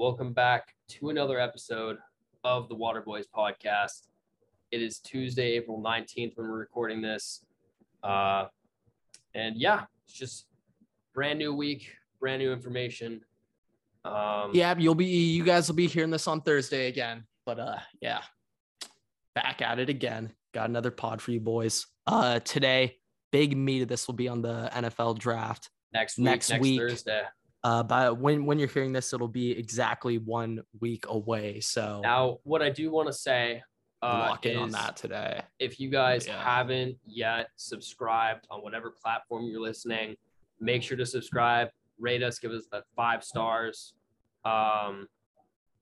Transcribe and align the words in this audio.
Welcome 0.00 0.32
back 0.32 0.74
to 0.88 1.10
another 1.10 1.38
episode 1.38 1.98
of 2.42 2.70
the 2.70 2.74
Water 2.74 3.02
Boys 3.02 3.26
podcast. 3.26 4.08
It 4.70 4.80
is 4.80 4.98
Tuesday, 4.98 5.52
April 5.56 5.78
19th 5.78 6.38
when 6.38 6.48
we're 6.48 6.56
recording 6.56 7.02
this. 7.02 7.44
Uh, 8.02 8.46
and 9.34 9.58
yeah, 9.58 9.82
it's 10.06 10.14
just 10.14 10.46
brand 11.12 11.38
new 11.38 11.54
week, 11.54 11.92
brand 12.18 12.40
new 12.40 12.50
information. 12.50 13.20
Um, 14.06 14.52
Yeah, 14.54 14.74
you'll 14.78 14.94
be 14.94 15.04
you 15.04 15.44
guys 15.44 15.68
will 15.68 15.76
be 15.76 15.86
hearing 15.86 16.10
this 16.10 16.26
on 16.26 16.40
Thursday 16.40 16.88
again. 16.88 17.24
But 17.44 17.60
uh 17.60 17.76
yeah. 18.00 18.22
Back 19.34 19.60
at 19.60 19.78
it 19.80 19.90
again. 19.90 20.32
Got 20.54 20.70
another 20.70 20.90
pod 20.90 21.20
for 21.20 21.30
you 21.30 21.40
boys. 21.40 21.86
Uh 22.06 22.40
today, 22.40 22.96
big 23.32 23.54
meat 23.54 23.82
of 23.82 23.88
this 23.88 24.06
will 24.06 24.14
be 24.14 24.28
on 24.28 24.40
the 24.40 24.70
NFL 24.72 25.18
draft. 25.18 25.68
next 25.92 26.16
week, 26.16 26.24
next 26.24 26.48
next, 26.48 26.62
week. 26.62 26.80
Thursday. 26.80 27.22
Uh 27.62 27.82
but 27.82 28.18
when 28.18 28.46
when 28.46 28.58
you're 28.58 28.68
hearing 28.68 28.92
this, 28.92 29.12
it'll 29.12 29.28
be 29.28 29.50
exactly 29.52 30.18
one 30.18 30.60
week 30.80 31.04
away. 31.08 31.60
So 31.60 32.00
Now, 32.02 32.38
what 32.44 32.62
I 32.62 32.70
do 32.70 32.90
want 32.90 33.08
to 33.08 33.12
say 33.12 33.62
uh, 34.02 34.26
lock 34.30 34.46
in 34.46 34.56
on 34.56 34.70
that 34.70 34.96
today. 34.96 35.42
if 35.58 35.78
you 35.78 35.90
guys 35.90 36.26
Yeah. 36.26 36.42
haven't 36.42 36.96
yet 37.06 37.48
subscribed 37.56 38.46
on 38.50 38.62
whatever 38.62 38.90
platform 38.90 39.44
you're 39.44 39.60
listening, 39.60 40.16
make 40.58 40.82
sure 40.82 40.96
to 40.96 41.04
subscribe, 41.04 41.68
rate 41.98 42.22
us, 42.22 42.38
give 42.38 42.50
us 42.52 42.64
that 42.72 42.84
five 42.96 43.22
stars. 43.22 43.92
Um, 44.46 45.06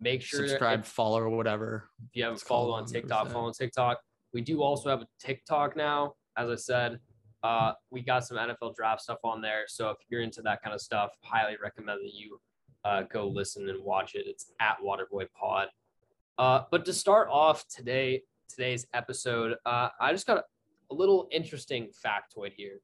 make 0.00 0.20
sure 0.20 0.48
Subscribe, 0.48 0.80
if, 0.80 0.86
follow, 0.86 1.20
or 1.20 1.28
whatever. 1.30 1.90
if 2.08 2.16
you 2.16 2.24
haven't 2.24 2.40
followed 2.40 2.72
on 2.74 2.86
TikTok, 2.86 3.28
follow 3.28 3.46
on 3.46 3.52
TikTok. 3.52 4.00
We 4.34 4.40
do 4.40 4.62
also 4.62 4.90
have 4.90 5.02
a 5.02 5.06
TikTok 5.20 5.76
now. 5.76 6.14
As 6.36 6.50
I 6.50 6.56
said, 6.56 6.98
uh, 7.42 7.72
we 7.90 8.02
got 8.02 8.26
some 8.26 8.36
NFL 8.36 8.74
draft 8.74 9.02
stuff 9.02 9.18
on 9.24 9.40
there. 9.40 9.64
So 9.68 9.90
if 9.90 9.98
you're 10.08 10.22
into 10.22 10.42
that 10.42 10.62
kind 10.62 10.74
of 10.74 10.80
stuff, 10.80 11.10
highly 11.22 11.56
recommend 11.62 12.00
that 12.02 12.14
you 12.14 12.40
uh, 12.84 13.02
go 13.02 13.28
listen 13.28 13.68
and 13.68 13.82
watch 13.84 14.14
it. 14.14 14.26
It's 14.26 14.52
at 14.60 14.76
Waterboy 14.84 15.28
Pod. 15.38 15.68
Uh, 16.38 16.62
but 16.70 16.84
to 16.84 16.92
start 16.92 17.28
off 17.30 17.66
today, 17.68 18.22
today's 18.48 18.86
episode, 18.94 19.56
uh, 19.66 19.88
I 20.00 20.12
just 20.12 20.26
got 20.26 20.44
a 20.90 20.94
little 20.94 21.28
interesting 21.30 21.88
factoid 22.04 22.52
here. 22.56 22.80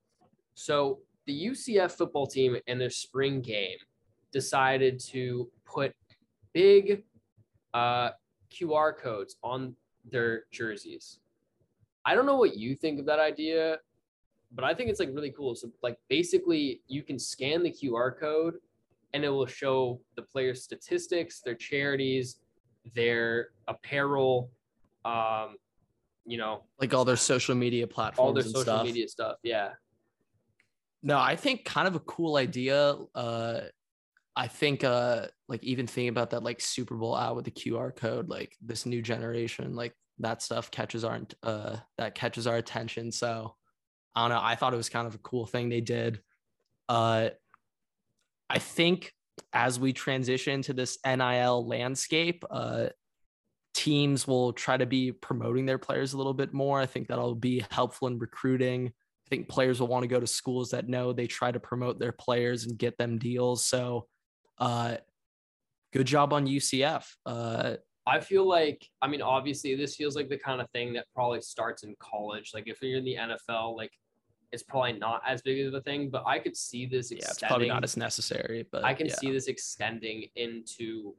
So 0.54 1.00
the 1.26 1.46
UCF 1.46 1.92
football 1.92 2.26
team 2.26 2.56
in 2.66 2.78
their 2.78 2.90
spring 2.90 3.40
game 3.40 3.78
decided 4.32 4.98
to 4.98 5.48
put 5.64 5.94
big 6.52 7.04
uh, 7.72 8.10
QR 8.52 8.96
codes 8.96 9.36
on 9.42 9.74
their 10.10 10.44
jerseys. 10.52 11.18
I 12.04 12.14
don't 12.14 12.26
know 12.26 12.36
what 12.36 12.56
you 12.56 12.74
think 12.74 13.00
of 13.00 13.06
that 13.06 13.18
idea, 13.18 13.78
but 14.54 14.64
I 14.64 14.72
think 14.74 14.88
it's 14.90 15.00
like 15.00 15.10
really 15.12 15.30
cool. 15.30 15.54
So 15.54 15.70
like 15.82 15.98
basically 16.08 16.80
you 16.86 17.02
can 17.02 17.18
scan 17.18 17.62
the 17.62 17.70
QR 17.70 18.18
code 18.18 18.54
and 19.12 19.24
it 19.24 19.28
will 19.28 19.46
show 19.46 20.00
the 20.16 20.22
players' 20.22 20.62
statistics, 20.62 21.40
their 21.40 21.54
charities, 21.54 22.36
their 22.94 23.48
apparel, 23.68 24.50
um, 25.04 25.56
you 26.24 26.38
know, 26.38 26.62
Like 26.80 26.94
all 26.94 27.04
their 27.04 27.16
social 27.16 27.54
media 27.54 27.86
platforms 27.86 28.26
all 28.26 28.32
their 28.32 28.42
social 28.44 28.62
stuff. 28.62 28.84
media 28.86 29.08
stuff. 29.08 29.36
Yeah. 29.42 29.70
No, 31.02 31.18
I 31.18 31.36
think 31.36 31.64
kind 31.64 31.86
of 31.86 31.96
a 31.96 32.00
cool 32.00 32.36
idea. 32.36 32.96
Uh, 33.14 33.60
I 34.36 34.48
think 34.48 34.82
uh, 34.84 35.26
like 35.48 35.62
even 35.62 35.86
thinking 35.86 36.08
about 36.08 36.30
that 36.30 36.42
like 36.42 36.60
Super 36.60 36.94
Bowl 36.96 37.16
ad 37.16 37.36
with 37.36 37.44
the 37.44 37.50
QR 37.50 37.94
code, 37.94 38.28
like 38.28 38.56
this 38.64 38.86
new 38.86 39.02
generation, 39.02 39.76
like 39.76 39.94
that 40.20 40.42
stuff 40.42 40.70
catches 40.70 41.04
our 41.04 41.20
uh 41.42 41.76
that 41.98 42.14
catches 42.14 42.46
our 42.46 42.56
attention. 42.56 43.12
So 43.12 43.54
I 44.14 44.22
don't 44.22 44.36
know. 44.36 44.40
I 44.42 44.54
thought 44.54 44.74
it 44.74 44.78
was 44.78 44.88
kind 44.88 45.06
of 45.06 45.14
a 45.14 45.18
cool 45.18 45.46
thing 45.46 45.68
they 45.68 45.80
did. 45.80 46.20
Uh, 46.88 47.30
I 48.48 48.58
think 48.58 49.12
as 49.52 49.80
we 49.80 49.92
transition 49.92 50.62
to 50.62 50.72
this 50.72 50.98
NIL 51.04 51.66
landscape, 51.66 52.44
uh, 52.50 52.86
teams 53.74 54.26
will 54.26 54.52
try 54.52 54.76
to 54.76 54.86
be 54.86 55.12
promoting 55.12 55.66
their 55.66 55.78
players 55.78 56.12
a 56.12 56.16
little 56.16 56.34
bit 56.34 56.54
more. 56.54 56.80
I 56.80 56.86
think 56.86 57.08
that'll 57.08 57.34
be 57.34 57.64
helpful 57.70 58.08
in 58.08 58.18
recruiting. 58.18 58.88
I 58.88 59.28
think 59.28 59.48
players 59.48 59.80
will 59.80 59.88
want 59.88 60.04
to 60.04 60.08
go 60.08 60.20
to 60.20 60.26
schools 60.26 60.70
that 60.70 60.88
know 60.88 61.12
they 61.12 61.26
try 61.26 61.50
to 61.50 61.58
promote 61.58 61.98
their 61.98 62.12
players 62.12 62.66
and 62.66 62.78
get 62.78 62.96
them 62.98 63.18
deals. 63.18 63.64
So, 63.64 64.06
uh, 64.58 64.96
good 65.92 66.06
job 66.06 66.32
on 66.32 66.46
UCF. 66.46 67.06
Uh, 67.24 67.76
I 68.06 68.20
feel 68.20 68.46
like, 68.46 68.86
I 69.00 69.08
mean, 69.08 69.22
obviously, 69.22 69.74
this 69.74 69.96
feels 69.96 70.14
like 70.14 70.28
the 70.28 70.36
kind 70.36 70.60
of 70.60 70.70
thing 70.70 70.92
that 70.92 71.06
probably 71.14 71.40
starts 71.40 71.84
in 71.84 71.96
college. 71.98 72.50
Like, 72.52 72.64
if 72.66 72.82
you're 72.82 72.98
in 72.98 73.04
the 73.04 73.16
NFL, 73.16 73.76
like, 73.76 73.92
it's 74.54 74.62
probably 74.62 74.92
not 74.92 75.20
as 75.26 75.42
big 75.42 75.66
of 75.66 75.74
a 75.74 75.80
thing, 75.80 76.08
but 76.08 76.22
I 76.26 76.38
could 76.38 76.56
see 76.56 76.86
this 76.86 77.10
yeah, 77.10 77.18
it's 77.18 77.30
extending. 77.30 77.48
probably 77.48 77.68
not 77.68 77.82
as 77.82 77.96
necessary, 77.96 78.64
but 78.70 78.84
I 78.84 78.94
can 78.94 79.08
yeah. 79.08 79.16
see 79.16 79.32
this 79.32 79.48
extending 79.48 80.28
into 80.36 81.14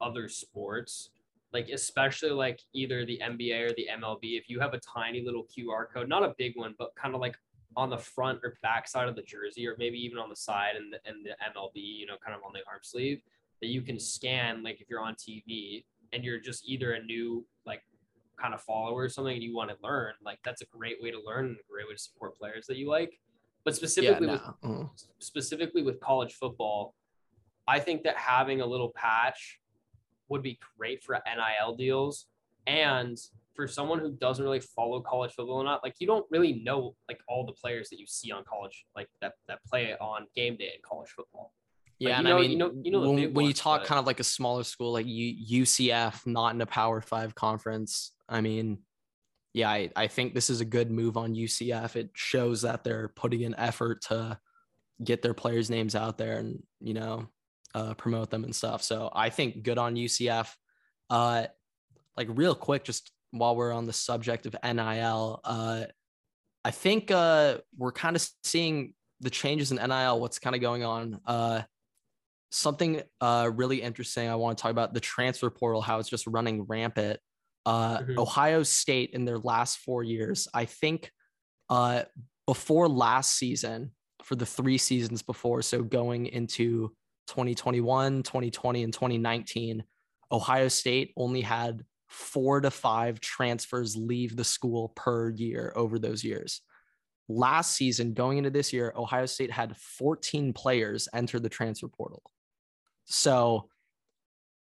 other 0.00 0.28
sports, 0.28 1.10
like 1.52 1.68
especially 1.68 2.30
like 2.30 2.60
either 2.74 3.06
the 3.06 3.20
NBA 3.22 3.70
or 3.70 3.72
the 3.74 3.88
MLB. 3.98 4.36
If 4.36 4.50
you 4.50 4.58
have 4.58 4.74
a 4.74 4.80
tiny 4.80 5.22
little 5.24 5.44
QR 5.44 5.88
code, 5.88 6.08
not 6.08 6.24
a 6.24 6.34
big 6.36 6.56
one, 6.56 6.74
but 6.78 6.94
kind 6.96 7.14
of 7.14 7.20
like 7.20 7.36
on 7.76 7.90
the 7.90 7.98
front 7.98 8.40
or 8.42 8.58
back 8.60 8.88
side 8.88 9.08
of 9.08 9.14
the 9.14 9.22
jersey, 9.22 9.68
or 9.68 9.76
maybe 9.78 9.96
even 9.98 10.18
on 10.18 10.28
the 10.28 10.36
side 10.36 10.74
and 10.76 10.92
the, 10.92 10.98
and 11.08 11.24
the 11.24 11.30
MLB, 11.30 11.74
you 11.74 12.06
know, 12.06 12.16
kind 12.24 12.36
of 12.36 12.42
on 12.44 12.52
the 12.52 12.60
arm 12.68 12.80
sleeve, 12.82 13.22
that 13.60 13.68
you 13.68 13.82
can 13.82 14.00
scan. 14.00 14.64
Like 14.64 14.80
if 14.80 14.90
you're 14.90 15.00
on 15.00 15.14
TV 15.14 15.84
and 16.12 16.24
you're 16.24 16.40
just 16.40 16.68
either 16.68 16.94
a 16.94 17.02
new 17.04 17.46
like 17.64 17.82
kind 18.40 18.54
of 18.54 18.60
follower 18.62 19.02
or 19.02 19.08
something 19.08 19.34
and 19.34 19.42
you 19.42 19.54
want 19.54 19.70
to 19.70 19.76
learn, 19.82 20.12
like 20.24 20.38
that's 20.44 20.62
a 20.62 20.66
great 20.66 20.96
way 21.00 21.10
to 21.10 21.20
learn 21.24 21.46
and 21.46 21.56
a 21.56 21.72
great 21.72 21.86
way 21.86 21.94
to 21.94 21.98
support 21.98 22.36
players 22.36 22.66
that 22.66 22.76
you 22.76 22.88
like. 22.88 23.18
But 23.64 23.74
yeah, 23.74 23.76
specifically 23.76 24.26
with 24.26 24.40
no. 24.62 24.68
mm. 24.70 24.90
specifically 25.18 25.82
with 25.82 26.00
college 26.00 26.34
football, 26.34 26.94
I 27.68 27.78
think 27.78 28.02
that 28.04 28.16
having 28.16 28.60
a 28.60 28.66
little 28.66 28.92
patch 28.96 29.60
would 30.28 30.42
be 30.42 30.58
great 30.78 31.02
for 31.02 31.20
NIL 31.26 31.74
deals. 31.74 32.26
And 32.66 33.18
for 33.54 33.66
someone 33.66 33.98
who 33.98 34.12
doesn't 34.12 34.44
really 34.44 34.60
follow 34.60 35.00
college 35.00 35.32
football 35.32 35.56
or 35.56 35.64
not, 35.64 35.82
like 35.82 35.96
you 35.98 36.06
don't 36.06 36.26
really 36.30 36.62
know 36.64 36.94
like 37.08 37.20
all 37.28 37.44
the 37.44 37.52
players 37.52 37.90
that 37.90 37.98
you 37.98 38.06
see 38.06 38.30
on 38.32 38.44
college, 38.44 38.86
like 38.96 39.08
that 39.20 39.34
that 39.48 39.62
play 39.64 39.94
on 40.00 40.26
game 40.34 40.56
day 40.56 40.72
in 40.74 40.80
college 40.82 41.10
football. 41.10 41.52
Yeah, 42.00 42.08
you 42.08 42.14
and 42.16 42.24
know- 42.24 42.38
I 42.38 42.40
you 42.42 42.48
mean, 42.48 42.58
know- 42.58 42.72
you 42.82 42.90
know 42.90 43.00
when, 43.00 43.34
when 43.34 43.46
you 43.46 43.52
talk 43.52 43.82
but- 43.82 43.86
kind 43.86 43.98
of 43.98 44.06
like 44.06 44.18
a 44.20 44.24
smaller 44.24 44.64
school 44.64 44.92
like 44.92 45.06
U- 45.06 45.62
UCF, 45.62 46.26
not 46.26 46.54
in 46.54 46.60
a 46.60 46.66
Power 46.66 47.00
Five 47.00 47.34
conference, 47.34 48.12
I 48.28 48.40
mean, 48.40 48.78
yeah, 49.52 49.68
I, 49.70 49.90
I 49.96 50.06
think 50.06 50.32
this 50.34 50.48
is 50.50 50.60
a 50.60 50.64
good 50.64 50.90
move 50.90 51.16
on 51.16 51.34
UCF. 51.34 51.96
It 51.96 52.10
shows 52.14 52.62
that 52.62 52.84
they're 52.84 53.08
putting 53.08 53.44
an 53.44 53.54
effort 53.58 54.02
to 54.02 54.38
get 55.04 55.22
their 55.22 55.34
players' 55.34 55.70
names 55.70 55.94
out 55.94 56.18
there 56.18 56.38
and 56.38 56.62
you 56.80 56.94
know 56.94 57.28
uh, 57.74 57.94
promote 57.94 58.30
them 58.30 58.44
and 58.44 58.54
stuff. 58.54 58.82
So 58.82 59.10
I 59.14 59.28
think 59.30 59.62
good 59.62 59.78
on 59.78 59.94
UCF. 59.96 60.54
Uh, 61.10 61.46
like 62.16 62.28
real 62.30 62.54
quick, 62.54 62.84
just 62.84 63.10
while 63.32 63.54
we're 63.56 63.72
on 63.72 63.86
the 63.86 63.92
subject 63.92 64.46
of 64.46 64.56
NIL, 64.64 65.40
uh, 65.44 65.84
I 66.64 66.70
think 66.70 67.10
uh, 67.10 67.58
we're 67.76 67.92
kind 67.92 68.16
of 68.16 68.28
seeing 68.44 68.94
the 69.20 69.30
changes 69.30 69.70
in 69.72 69.76
NIL. 69.78 70.20
What's 70.20 70.38
kind 70.38 70.54
of 70.56 70.62
going 70.62 70.82
on? 70.84 71.20
Uh, 71.26 71.62
something 72.50 73.02
uh, 73.20 73.50
really 73.54 73.80
interesting. 73.82 74.28
I 74.28 74.34
want 74.34 74.58
to 74.58 74.62
talk 74.62 74.70
about 74.70 74.92
the 74.94 75.00
transfer 75.00 75.50
portal, 75.50 75.80
how 75.80 75.98
it's 75.98 76.08
just 76.08 76.26
running 76.26 76.62
rampant. 76.64 77.20
Uh, 77.66 77.98
Mhm. 77.98 78.18
Ohio 78.18 78.62
State 78.62 79.10
in 79.12 79.24
their 79.24 79.38
last 79.38 79.78
four 79.78 80.02
years, 80.02 80.48
I 80.54 80.64
think, 80.64 81.12
uh, 81.68 82.04
before 82.46 82.88
last 82.88 83.36
season, 83.36 83.92
for 84.24 84.34
the 84.34 84.46
three 84.46 84.78
seasons 84.78 85.22
before, 85.22 85.62
so 85.62 85.82
going 85.82 86.26
into 86.26 86.94
2021, 87.26 88.22
2020, 88.22 88.82
and 88.82 88.92
2019, 88.92 89.84
Ohio 90.32 90.68
State 90.68 91.12
only 91.16 91.40
had 91.40 91.84
four 92.08 92.60
to 92.60 92.70
five 92.70 93.20
transfers 93.20 93.96
leave 93.96 94.36
the 94.36 94.44
school 94.44 94.88
per 94.96 95.30
year 95.30 95.72
over 95.76 95.98
those 95.98 96.24
years. 96.24 96.60
Last 97.28 97.76
season, 97.76 98.12
going 98.14 98.38
into 98.38 98.50
this 98.50 98.72
year, 98.72 98.92
Ohio 98.96 99.26
State 99.26 99.52
had 99.52 99.76
14 99.76 100.52
players 100.52 101.08
enter 101.14 101.38
the 101.38 101.48
transfer 101.48 101.86
portal. 101.88 102.22
So, 103.10 103.68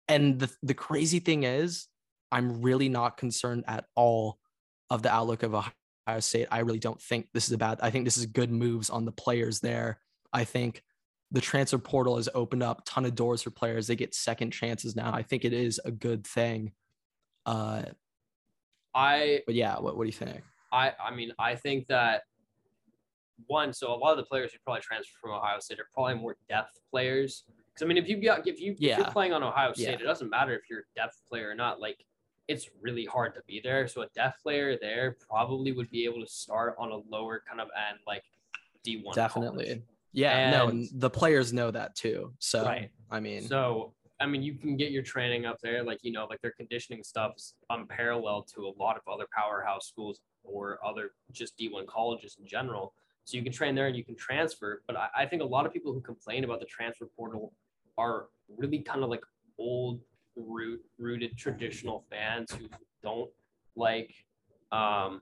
and 0.09 0.39
the, 0.39 0.51
the 0.63 0.75
crazy 0.75 1.21
thing 1.21 1.45
is, 1.45 1.87
I'm 2.33 2.63
really 2.63 2.89
not 2.89 3.17
concerned 3.17 3.65
at 3.69 3.85
all 3.95 4.39
of 4.91 5.03
the 5.03 5.13
outlook 5.13 5.43
of 5.43 5.55
Ohio 5.55 6.21
State. 6.21 6.49
I 6.51 6.61
really 6.61 6.79
don't 6.79 7.01
think 7.01 7.29
this 7.33 7.47
is 7.47 7.53
a 7.53 7.59
bad. 7.59 7.79
I 7.83 7.91
think 7.91 8.05
this 8.05 8.17
is 8.17 8.27
good 8.27 8.51
moves 8.51 8.91
on 8.91 9.05
the 9.05 9.13
players 9.13 9.61
there. 9.61 10.01
I 10.33 10.45
think 10.45 10.83
the 11.31 11.41
transfer 11.41 11.79
portal 11.79 12.17
has 12.17 12.29
opened 12.35 12.63
up 12.63 12.81
a 12.81 12.85
ton 12.85 13.05
of 13.05 13.15
doors 13.15 13.43
for 13.43 13.51
players. 13.51 13.87
They 13.87 13.97
get 13.97 14.15
second 14.15 14.51
chances 14.51 14.97
now. 14.97 15.13
I 15.13 15.23
think 15.23 15.45
it 15.45 15.53
is 15.53 15.79
a 15.85 15.91
good 15.91 16.27
thing. 16.27 16.73
Uh, 17.45 17.83
I 18.95 19.43
but 19.47 19.55
yeah, 19.55 19.79
what, 19.79 19.97
what 19.97 20.05
do 20.05 20.09
you 20.09 20.13
think? 20.13 20.43
I 20.73 20.93
I 21.03 21.15
mean 21.15 21.33
I 21.39 21.55
think 21.55 21.87
that 21.89 22.23
one, 23.47 23.73
so 23.73 23.93
a 23.93 23.97
lot 23.97 24.13
of 24.13 24.17
the 24.17 24.25
players 24.25 24.53
who 24.53 24.59
probably 24.65 24.83
transfer 24.83 25.13
from 25.21 25.33
Ohio 25.33 25.61
State 25.61 25.81
are 25.81 25.89
probably 25.95 26.15
more 26.15 26.37
depth 26.49 26.81
players. 26.91 27.45
Because 27.79 27.87
I 27.87 27.89
mean, 27.95 28.03
if 28.03 28.09
you 28.09 28.17
got 28.23 28.47
if 28.47 28.61
you 28.61 28.73
if 28.73 28.81
you're 28.99 29.11
playing 29.11 29.33
on 29.33 29.43
Ohio 29.43 29.73
State, 29.73 29.85
Yeah. 29.85 29.93
it 29.93 30.03
doesn't 30.03 30.31
matter 30.31 30.53
if 30.55 30.63
you're 30.69 30.81
a 30.81 30.95
depth 30.97 31.23
player 31.29 31.49
or 31.51 31.55
not. 31.55 31.81
Like 31.81 32.05
it's 32.49 32.69
really 32.81 33.05
hard 33.05 33.35
to 33.35 33.43
be 33.47 33.61
there. 33.63 33.87
So 33.87 34.03
a 34.03 34.07
depth 34.17 34.43
player 34.43 34.77
there 34.81 35.17
probably 35.29 35.71
would 35.73 35.91
be 35.91 36.05
able 36.05 36.21
to 36.21 36.27
start 36.27 36.75
on 36.79 36.91
a 36.91 36.97
lower 37.09 37.43
kind 37.47 37.61
of 37.61 37.69
end, 37.91 37.99
like 38.07 38.25
D1. 38.87 39.15
Definitely. 39.15 39.65
college. 39.67 39.83
Yeah, 40.13 40.51
no, 40.51 40.69
And- 40.69 40.89
and 40.91 41.01
the 41.01 41.11
players 41.11 41.53
know 41.53 41.71
that 41.71 41.95
too. 41.95 42.33
So 42.39 42.65
Right. 42.65 42.91
I 43.11 43.21
mean, 43.21 43.43
So 43.43 43.95
I 44.21 44.27
mean, 44.27 44.43
you 44.43 44.55
can 44.55 44.77
get 44.77 44.91
your 44.91 45.03
training 45.05 45.47
up 45.47 45.61
there, 45.61 45.85
like 45.85 46.03
you 46.03 46.11
know, 46.11 46.25
like 46.25 46.41
their 46.41 46.51
conditioning 46.53 47.05
stuff's 47.05 47.55
unparalleled 47.71 48.49
to 48.55 48.67
a 48.67 48.73
lot 48.77 48.97
of 48.97 49.03
other 49.07 49.27
powerhouse 49.33 49.87
schools 49.87 50.21
or 50.43 50.85
other 50.85 51.13
just 51.31 51.57
D1 51.57 51.87
colleges 51.87 52.37
in 52.41 52.47
general. 52.47 52.95
So 53.25 53.37
you 53.37 53.43
can 53.45 53.53
train 53.53 53.75
there 53.77 53.87
and 53.87 53.95
you 53.97 54.05
can 54.05 54.17
transfer. 54.17 54.83
But 54.87 54.97
I, 54.97 55.09
I 55.19 55.27
think 55.27 55.43
a 55.43 55.45
lot 55.45 55.67
of 55.67 55.73
people 55.73 55.93
who 55.93 56.01
complain 56.01 56.43
about 56.45 56.59
the 56.61 56.67
transfer 56.67 57.05
portal 57.15 57.53
are 57.99 58.27
really 58.57 58.79
kind 58.79 59.03
of 59.05 59.11
like 59.11 59.25
old 59.59 60.01
root 60.37 60.81
rooted 60.99 61.37
traditional 61.37 62.05
fans 62.09 62.51
who 62.53 62.69
don't 63.03 63.29
like 63.77 64.15
um 64.73 65.21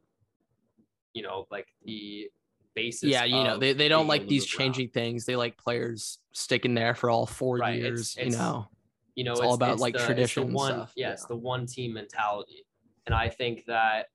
you 1.14 1.23
know 1.23 1.46
like 1.50 1.67
the 1.84 2.28
basis 2.75 3.08
yeah, 3.08 3.25
you 3.25 3.43
know, 3.43 3.56
they, 3.56 3.73
they 3.73 3.88
don't 3.88 4.06
like 4.06 4.28
these 4.28 4.44
changing 4.44 4.90
things. 4.90 5.25
They 5.25 5.34
like 5.34 5.56
players 5.56 6.19
sticking 6.32 6.75
there 6.75 6.94
for 6.94 7.08
all 7.08 7.25
four 7.25 7.56
Right, 7.56 7.78
years, 7.81 8.14
it's- 8.19 8.34
you 8.34 8.38
know. 8.38 8.69
you 9.14 9.25
know 9.25 9.32
It's 9.32 9.40
all 9.40 9.55
about, 9.55 9.79
like, 9.79 9.94
the, 9.94 10.05
tradition 10.05 10.52
one 10.52 10.72
stuff, 10.75 10.93
it's 10.94 11.22
yeah. 11.22 11.26
the 11.26 11.37
one 11.37 11.64
team 11.64 11.94
mentality 11.94 12.67
and 13.06 13.14
i 13.14 13.31
think 13.31 13.64
that 13.67 14.08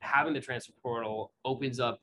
having 0.00 0.34
the 0.34 0.40
transfer 0.40 0.72
portal 0.82 1.30
opens 1.44 1.78
up 1.78 2.00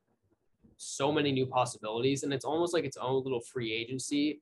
so 0.78 1.12
many 1.12 1.34
new 1.34 1.46
possibilities 1.46 2.24
and 2.24 2.34
it's 2.34 2.46
almost 2.46 2.74
like 2.74 2.86
its 2.86 2.96
own 2.96 3.22
little 3.24 3.42
free 3.42 3.74
agency 3.74 4.40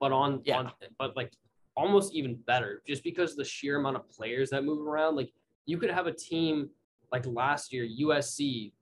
but 0.00 0.12
on 0.12 0.40
Yeah. 0.44 0.58
on 0.58 0.72
but 0.98 1.16
like 1.16 1.32
almost 1.76 2.14
even 2.14 2.34
better 2.46 2.82
just 2.86 3.02
because 3.04 3.36
the 3.36 3.44
sheer 3.44 3.76
amount 3.78 3.96
of 3.96 4.08
players 4.10 4.50
that 4.50 4.64
move 4.64 4.86
around 4.86 5.16
like 5.16 5.32
you 5.66 5.78
could 5.78 5.90
have 5.90 6.06
a 6.06 6.12
team 6.12 6.70
like 7.12 7.24
last 7.26 7.72
year 7.72 7.86
usc 8.06 8.72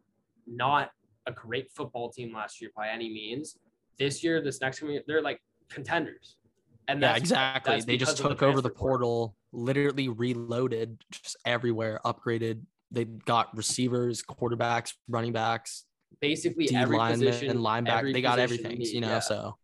not 0.47 0.91
a 1.27 1.33
great 1.33 1.71
football 1.73 2.11
team 2.11 2.33
last 2.33 2.61
year 2.61 2.71
by 2.77 2.89
any 2.89 3.09
means 3.09 3.59
this 3.99 4.23
year 4.23 4.41
this 4.41 4.61
next 4.61 4.79
coming 4.79 4.95
year 4.95 5.03
they're 5.07 5.23
like 5.23 5.41
contenders 5.69 6.37
and 6.87 7.01
Yeah, 7.01 7.09
that's 7.13 7.21
exactly. 7.21 7.81
They 7.81 7.97
just 7.97 8.19
of 8.21 8.25
the 8.25 8.29
took 8.31 8.43
over 8.43 8.61
the 8.61 8.69
portal. 8.69 9.35
literally 9.53 10.09
reloaded 10.09 11.03
just 11.11 11.35
everywhere, 11.47 11.99
upgraded. 12.05 12.61
They 12.91 13.05
got 13.07 13.57
receivers, 13.57 14.23
quarterbacks, 14.23 14.93
running 15.09 15.33
backs, 15.33 15.87
basically 16.21 16.67
D 16.67 16.77
every 16.77 16.99
position 16.99 17.51
and 17.51 17.61
linebacker. 17.61 18.13
They 18.13 18.21
got 18.21 18.39
everything, 18.39 18.83
you 18.83 19.01
know. 19.01 19.09
yeah. 19.09 19.21
So, 19.21 19.57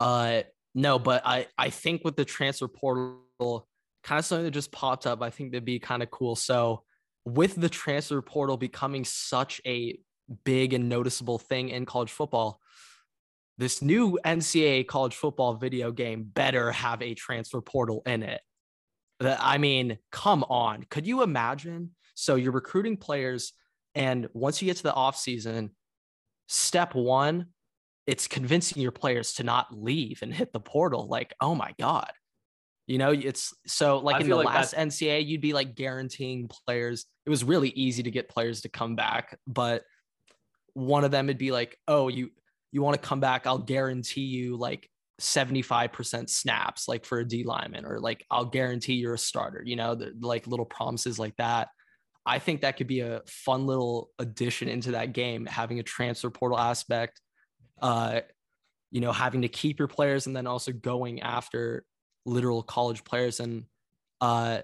uh, 0.00 0.42
no, 0.74 0.98
but 0.98 1.22
I 1.24 1.46
I 1.58 1.70
think 1.70 2.02
with 2.04 2.16
the 2.16 2.24
transfer 2.24 2.66
portal, 2.66 3.68
kind 4.02 4.18
of 4.18 4.24
something 4.24 4.44
that 4.44 4.52
just 4.52 4.72
popped 4.72 5.06
up. 5.06 5.22
I 5.22 5.30
think 5.30 5.52
that'd 5.52 5.64
be 5.64 5.78
kind 5.78 6.02
of 6.02 6.10
cool. 6.10 6.34
So, 6.34 6.82
with 7.24 7.54
the 7.54 7.68
transfer 7.68 8.20
portal 8.22 8.56
becoming 8.56 9.04
such 9.04 9.60
a 9.66 9.98
big 10.44 10.72
and 10.72 10.88
noticeable 10.88 11.38
thing 11.38 11.68
in 11.68 11.84
college 11.86 12.10
football, 12.10 12.60
this 13.58 13.82
new 13.82 14.18
NCAA 14.24 14.86
college 14.86 15.14
football 15.14 15.54
video 15.54 15.92
game 15.92 16.22
better 16.24 16.72
have 16.72 17.02
a 17.02 17.14
transfer 17.14 17.60
portal 17.60 18.02
in 18.06 18.22
it. 18.22 18.40
That 19.20 19.38
I 19.40 19.58
mean, 19.58 19.98
come 20.10 20.44
on. 20.44 20.84
Could 20.88 21.06
you 21.06 21.22
imagine? 21.22 21.90
So 22.14 22.36
you're 22.36 22.52
recruiting 22.52 22.96
players, 22.96 23.52
and 23.94 24.28
once 24.32 24.62
you 24.62 24.66
get 24.66 24.78
to 24.78 24.82
the 24.82 24.92
offseason, 24.92 25.70
step 26.46 26.94
one, 26.94 27.46
it's 28.06 28.26
convincing 28.26 28.82
your 28.82 28.92
players 28.92 29.34
to 29.34 29.44
not 29.44 29.66
leave 29.70 30.20
and 30.22 30.32
hit 30.32 30.52
the 30.52 30.60
portal. 30.60 31.06
Like, 31.06 31.34
oh 31.40 31.54
my 31.54 31.74
God. 31.78 32.10
You 32.86 32.98
know, 32.98 33.12
it's 33.12 33.54
so 33.66 33.98
like 33.98 34.16
I 34.16 34.20
in 34.20 34.28
the 34.28 34.36
like 34.36 34.46
last 34.46 34.74
NCA, 34.74 35.24
you'd 35.24 35.40
be 35.40 35.52
like 35.52 35.76
guaranteeing 35.76 36.48
players. 36.48 37.06
It 37.24 37.30
was 37.30 37.44
really 37.44 37.68
easy 37.70 38.02
to 38.02 38.10
get 38.10 38.28
players 38.28 38.62
to 38.62 38.68
come 38.68 38.96
back, 38.96 39.38
but 39.46 39.84
one 40.74 41.04
of 41.04 41.12
them 41.12 41.26
would 41.28 41.38
be 41.38 41.52
like, 41.52 41.78
oh, 41.86 42.08
you 42.08 42.30
you 42.72 42.82
want 42.82 43.00
to 43.00 43.08
come 43.08 43.20
back, 43.20 43.46
I'll 43.46 43.58
guarantee 43.58 44.22
you 44.22 44.56
like 44.56 44.88
75% 45.20 46.30
snaps, 46.30 46.88
like 46.88 47.04
for 47.04 47.20
a 47.20 47.24
D 47.24 47.44
lineman, 47.44 47.84
or 47.84 48.00
like 48.00 48.24
I'll 48.30 48.44
guarantee 48.44 48.94
you're 48.94 49.14
a 49.14 49.18
starter, 49.18 49.62
you 49.64 49.76
know, 49.76 49.94
the, 49.94 50.12
like 50.20 50.46
little 50.46 50.66
promises 50.66 51.18
like 51.18 51.36
that. 51.36 51.68
I 52.26 52.38
think 52.38 52.60
that 52.60 52.76
could 52.76 52.86
be 52.86 53.00
a 53.00 53.22
fun 53.26 53.66
little 53.66 54.10
addition 54.18 54.68
into 54.68 54.92
that 54.92 55.12
game, 55.12 55.46
having 55.46 55.78
a 55.78 55.82
transfer 55.82 56.30
portal 56.30 56.58
aspect, 56.58 57.20
uh, 57.80 58.20
you 58.90 59.00
know, 59.00 59.12
having 59.12 59.42
to 59.42 59.48
keep 59.48 59.78
your 59.78 59.88
players 59.88 60.26
and 60.26 60.34
then 60.34 60.46
also 60.46 60.72
going 60.72 61.20
after 61.22 61.84
literal 62.26 62.62
college 62.62 63.04
players 63.04 63.40
and 63.40 63.64
uh, 64.20 64.60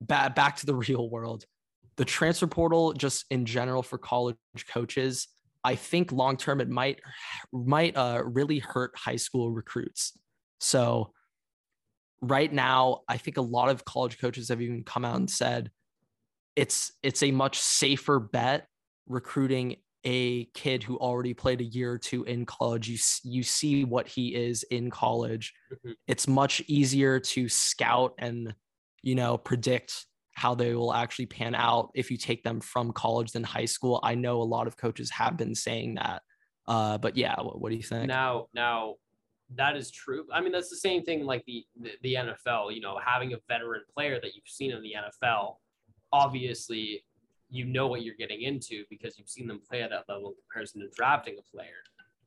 ba- 0.00 0.32
back 0.34 0.56
to 0.56 0.66
the 0.66 0.74
real 0.88 1.08
world. 1.08 1.44
The 1.96 2.04
transfer 2.04 2.46
portal, 2.46 2.92
just 2.92 3.24
in 3.30 3.44
general 3.44 3.82
for 3.82 3.98
college 3.98 4.36
coaches, 4.70 5.28
I 5.64 5.74
think 5.74 6.12
long 6.12 6.36
term 6.36 6.60
it 6.60 6.68
might 6.68 7.00
might 7.52 7.96
uh, 7.96 8.22
really 8.24 8.60
hurt 8.60 8.96
high 8.96 9.16
school 9.16 9.50
recruits. 9.50 10.12
So 10.60 11.12
right 12.20 12.52
now, 12.52 13.00
I 13.08 13.16
think 13.16 13.36
a 13.36 13.42
lot 13.42 13.68
of 13.68 13.84
college 13.84 14.18
coaches 14.18 14.48
have 14.48 14.62
even 14.62 14.84
come 14.84 15.04
out 15.04 15.16
and 15.16 15.28
said 15.28 15.70
it's 16.54 16.92
it's 17.02 17.22
a 17.22 17.32
much 17.32 17.58
safer 17.58 18.20
bet 18.20 18.66
recruiting 19.08 19.76
a 20.04 20.44
kid 20.46 20.82
who 20.82 20.96
already 20.98 21.34
played 21.34 21.60
a 21.60 21.64
year 21.64 21.92
or 21.92 21.98
two 21.98 22.24
in 22.24 22.46
college. 22.46 22.88
You 22.88 22.98
you 23.24 23.42
see 23.42 23.84
what 23.84 24.06
he 24.06 24.34
is 24.34 24.62
in 24.64 24.90
college. 24.90 25.52
Mhm. 25.72 25.94
It's 26.06 26.28
much 26.28 26.62
easier 26.66 27.20
to 27.20 27.48
scout 27.48 28.14
and 28.18 28.54
you 29.02 29.14
know 29.14 29.38
predict 29.38 30.06
how 30.34 30.54
they 30.54 30.72
will 30.74 30.94
actually 30.94 31.26
pan 31.26 31.54
out 31.54 31.90
if 31.94 32.12
you 32.12 32.16
take 32.16 32.44
them 32.44 32.60
from 32.60 32.92
college 32.92 33.32
than 33.32 33.42
high 33.42 33.64
school. 33.64 33.98
I 34.04 34.14
know 34.14 34.40
a 34.40 34.44
lot 34.44 34.68
of 34.68 34.76
coaches 34.76 35.10
have 35.10 35.36
been 35.36 35.54
saying 35.54 35.96
that. 35.96 36.22
Uh, 36.68 36.96
but 36.96 37.16
yeah, 37.16 37.34
what, 37.40 37.60
what 37.60 37.70
do 37.70 37.76
you 37.76 37.82
think? 37.82 38.06
Now, 38.06 38.46
now 38.54 38.94
that 39.56 39.76
is 39.76 39.90
true. 39.90 40.26
I 40.32 40.40
mean, 40.40 40.52
that's 40.52 40.70
the 40.70 40.76
same 40.76 41.02
thing 41.02 41.24
like 41.24 41.44
the, 41.46 41.64
the 41.80 41.90
the 42.02 42.14
NFL. 42.14 42.74
You 42.74 42.80
know, 42.80 42.98
having 43.04 43.32
a 43.32 43.38
veteran 43.48 43.82
player 43.92 44.20
that 44.22 44.34
you've 44.34 44.46
seen 44.46 44.70
in 44.70 44.82
the 44.82 44.94
NFL, 44.96 45.56
obviously, 46.12 47.04
you 47.50 47.64
know 47.64 47.86
what 47.86 48.02
you're 48.02 48.14
getting 48.14 48.42
into 48.42 48.84
because 48.90 49.18
you've 49.18 49.28
seen 49.28 49.46
them 49.46 49.60
play 49.68 49.82
at 49.82 49.90
that 49.90 50.04
level 50.08 50.30
in 50.30 50.34
comparison 50.42 50.80
to 50.82 50.88
drafting 50.94 51.36
a 51.38 51.56
player. 51.56 51.82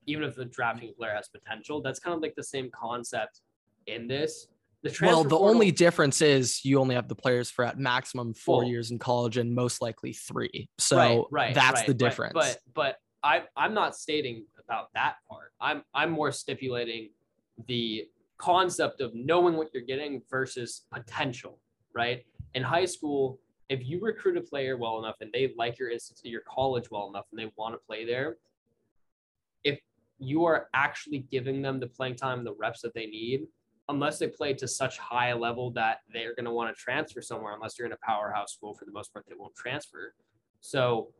Even 0.07 0.23
if 0.23 0.35
the 0.35 0.45
drafting 0.45 0.89
a 0.89 0.93
player 0.93 1.13
has 1.13 1.27
potential, 1.27 1.81
that's 1.81 1.99
kind 1.99 2.15
of 2.15 2.21
like 2.21 2.35
the 2.35 2.43
same 2.43 2.69
concept 2.71 3.41
in 3.87 4.07
this. 4.07 4.47
The 4.83 4.97
well, 5.01 5.23
the 5.23 5.29
portal- 5.29 5.49
only 5.49 5.71
difference 5.71 6.21
is 6.21 6.65
you 6.65 6.79
only 6.79 6.95
have 6.95 7.07
the 7.07 7.15
players 7.15 7.51
for 7.51 7.63
at 7.63 7.77
maximum 7.77 8.33
four 8.33 8.59
Well- 8.59 8.67
years 8.67 8.89
in 8.89 8.97
college 8.97 9.37
and 9.37 9.53
most 9.53 9.81
likely 9.81 10.13
three. 10.13 10.69
So 10.79 10.97
right, 10.97 11.23
right, 11.29 11.53
that's 11.53 11.81
right, 11.81 11.85
the 11.85 11.93
right. 11.93 11.99
difference. 11.99 12.33
But 12.33 12.57
but 12.73 12.95
I 13.23 13.43
I'm 13.55 13.75
not 13.75 13.95
stating 13.95 14.45
about 14.63 14.87
that 14.95 15.17
part. 15.29 15.51
I'm 15.59 15.83
I'm 15.93 16.09
more 16.09 16.31
stipulating 16.31 17.11
the 17.67 18.07
concept 18.39 19.01
of 19.01 19.13
knowing 19.13 19.55
what 19.55 19.69
you're 19.71 19.83
getting 19.83 20.23
versus 20.31 20.81
potential, 20.91 21.59
right? 21.93 22.25
In 22.55 22.63
high 22.63 22.85
school, 22.85 23.39
if 23.71 23.87
you 23.87 24.01
recruit 24.01 24.35
a 24.35 24.41
player 24.41 24.75
well 24.75 24.99
enough 24.99 25.15
and 25.21 25.31
they 25.31 25.53
like 25.57 25.79
your 25.79 25.91
your 26.23 26.41
college 26.41 26.91
well 26.91 27.07
enough 27.07 27.25
and 27.31 27.39
they 27.39 27.49
want 27.55 27.73
to 27.73 27.79
play 27.87 28.05
there, 28.05 28.35
if 29.63 29.79
you 30.19 30.43
are 30.43 30.67
actually 30.73 31.19
giving 31.31 31.61
them 31.61 31.79
the 31.79 31.87
playing 31.87 32.17
time, 32.17 32.43
the 32.43 32.53
reps 32.53 32.81
that 32.81 32.93
they 32.93 33.05
need, 33.05 33.47
unless 33.87 34.19
they 34.19 34.27
play 34.27 34.53
to 34.53 34.67
such 34.67 34.97
high 34.97 35.31
level 35.31 35.71
that 35.71 35.99
they're 36.11 36.35
going 36.35 36.45
to 36.45 36.51
want 36.51 36.75
to 36.75 36.79
transfer 36.79 37.21
somewhere, 37.21 37.53
unless 37.53 37.79
you're 37.79 37.87
in 37.87 37.93
a 37.93 38.05
powerhouse 38.05 38.51
school, 38.53 38.73
for 38.73 38.83
the 38.83 38.91
most 38.91 39.13
part, 39.13 39.25
they 39.29 39.35
won't 39.39 39.55
transfer. 39.55 40.13
So, 40.59 41.13